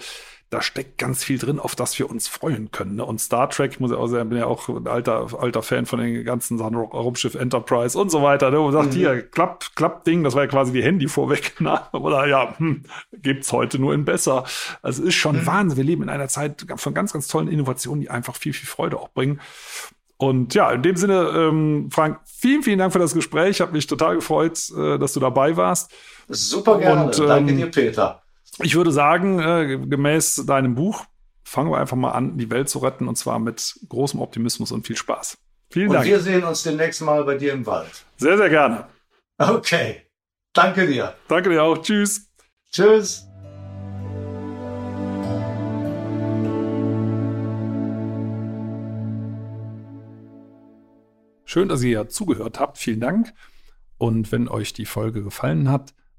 da 0.53 0.61
steckt 0.61 0.99
ganz 0.99 1.23
viel 1.23 1.39
drin, 1.39 1.59
auf 1.59 1.75
das 1.75 1.97
wir 1.97 2.09
uns 2.09 2.27
freuen 2.27 2.71
können. 2.71 2.95
Ne? 2.95 3.05
Und 3.05 3.19
Star 3.19 3.49
Trek, 3.49 3.71
ich 3.71 3.79
muss 3.79 3.91
ja 3.91 3.97
auch 3.97 4.07
sagen, 4.07 4.29
bin 4.29 4.37
ja 4.37 4.45
auch 4.45 4.69
ein 4.69 4.87
alter, 4.87 5.27
alter 5.39 5.63
Fan 5.63 5.85
von 5.87 5.99
den 5.99 6.23
ganzen 6.23 6.59
Sachen, 6.59 6.75
Raumschiff 6.75 7.33
Enterprise 7.33 7.97
und 7.97 8.11
so 8.11 8.21
weiter. 8.21 8.51
Ne? 8.51 8.59
Und 8.59 8.71
sagt, 8.73 8.93
mhm. 8.93 8.97
hier, 8.97 9.21
Klapp, 9.23 9.75
Klapp-Ding, 9.75 10.23
das 10.23 10.35
war 10.35 10.43
ja 10.43 10.47
quasi 10.47 10.71
die 10.71 10.83
Handy 10.83 11.07
vorweg. 11.07 11.53
Na? 11.59 11.89
Oder 11.91 12.27
ja, 12.27 12.55
hm, 12.57 12.83
gibt's 13.13 13.51
heute 13.51 13.79
nur 13.79 13.93
in 13.93 14.05
besser. 14.05 14.43
Also 14.81 15.01
es 15.01 15.09
ist 15.09 15.15
schon 15.15 15.37
mhm. 15.37 15.47
Wahnsinn. 15.47 15.77
Wir 15.77 15.83
leben 15.83 16.03
in 16.03 16.09
einer 16.09 16.27
Zeit 16.27 16.65
von 16.75 16.93
ganz, 16.93 17.13
ganz 17.13 17.27
tollen 17.27 17.47
Innovationen, 17.47 18.01
die 18.01 18.09
einfach 18.11 18.35
viel, 18.35 18.53
viel 18.53 18.67
Freude 18.67 18.99
auch 18.99 19.09
bringen. 19.09 19.41
Und 20.17 20.53
ja, 20.53 20.71
in 20.71 20.83
dem 20.83 20.95
Sinne, 20.95 21.31
ähm, 21.35 21.89
Frank, 21.91 22.19
vielen, 22.25 22.63
vielen 22.63 22.79
Dank 22.79 22.93
für 22.93 22.99
das 22.99 23.13
Gespräch. 23.13 23.59
Hat 23.59 23.73
mich 23.73 23.87
total 23.87 24.15
gefreut, 24.15 24.71
äh, 24.77 24.99
dass 24.99 25.13
du 25.13 25.19
dabei 25.19 25.57
warst. 25.57 25.91
Super 26.29 26.77
gerne. 26.77 27.05
Und, 27.05 27.19
ähm, 27.19 27.27
Danke 27.27 27.53
dir, 27.55 27.71
Peter. 27.71 28.22
Ich 28.59 28.75
würde 28.75 28.91
sagen, 28.91 29.39
äh, 29.39 29.77
gemäß 29.77 30.45
deinem 30.45 30.75
Buch, 30.75 31.05
fangen 31.43 31.71
wir 31.71 31.77
einfach 31.77 31.97
mal 31.97 32.11
an, 32.11 32.37
die 32.37 32.49
Welt 32.49 32.69
zu 32.69 32.79
retten 32.79 33.07
und 33.07 33.17
zwar 33.17 33.39
mit 33.39 33.79
großem 33.89 34.19
Optimismus 34.19 34.71
und 34.71 34.85
viel 34.85 34.95
Spaß. 34.95 35.37
Vielen 35.69 35.87
und 35.87 35.93
Dank. 35.93 36.05
Und 36.05 36.11
wir 36.11 36.19
sehen 36.19 36.43
uns 36.43 36.63
demnächst 36.63 37.01
mal 37.01 37.23
bei 37.23 37.35
dir 37.35 37.53
im 37.53 37.65
Wald. 37.65 38.05
Sehr, 38.17 38.37
sehr 38.37 38.49
gerne. 38.49 38.87
Okay. 39.37 40.03
Danke 40.53 40.85
dir. 40.85 41.15
Danke 41.27 41.49
dir 41.49 41.63
auch. 41.63 41.79
Tschüss. 41.79 42.29
Tschüss. 42.71 43.27
Schön, 51.45 51.69
dass 51.69 51.83
ihr 51.83 51.91
ja 51.91 52.07
zugehört 52.07 52.59
habt. 52.59 52.77
Vielen 52.77 52.99
Dank. 52.99 53.33
Und 53.97 54.31
wenn 54.31 54.47
euch 54.47 54.73
die 54.73 54.85
Folge 54.85 55.23
gefallen 55.23 55.69
hat, 55.69 55.93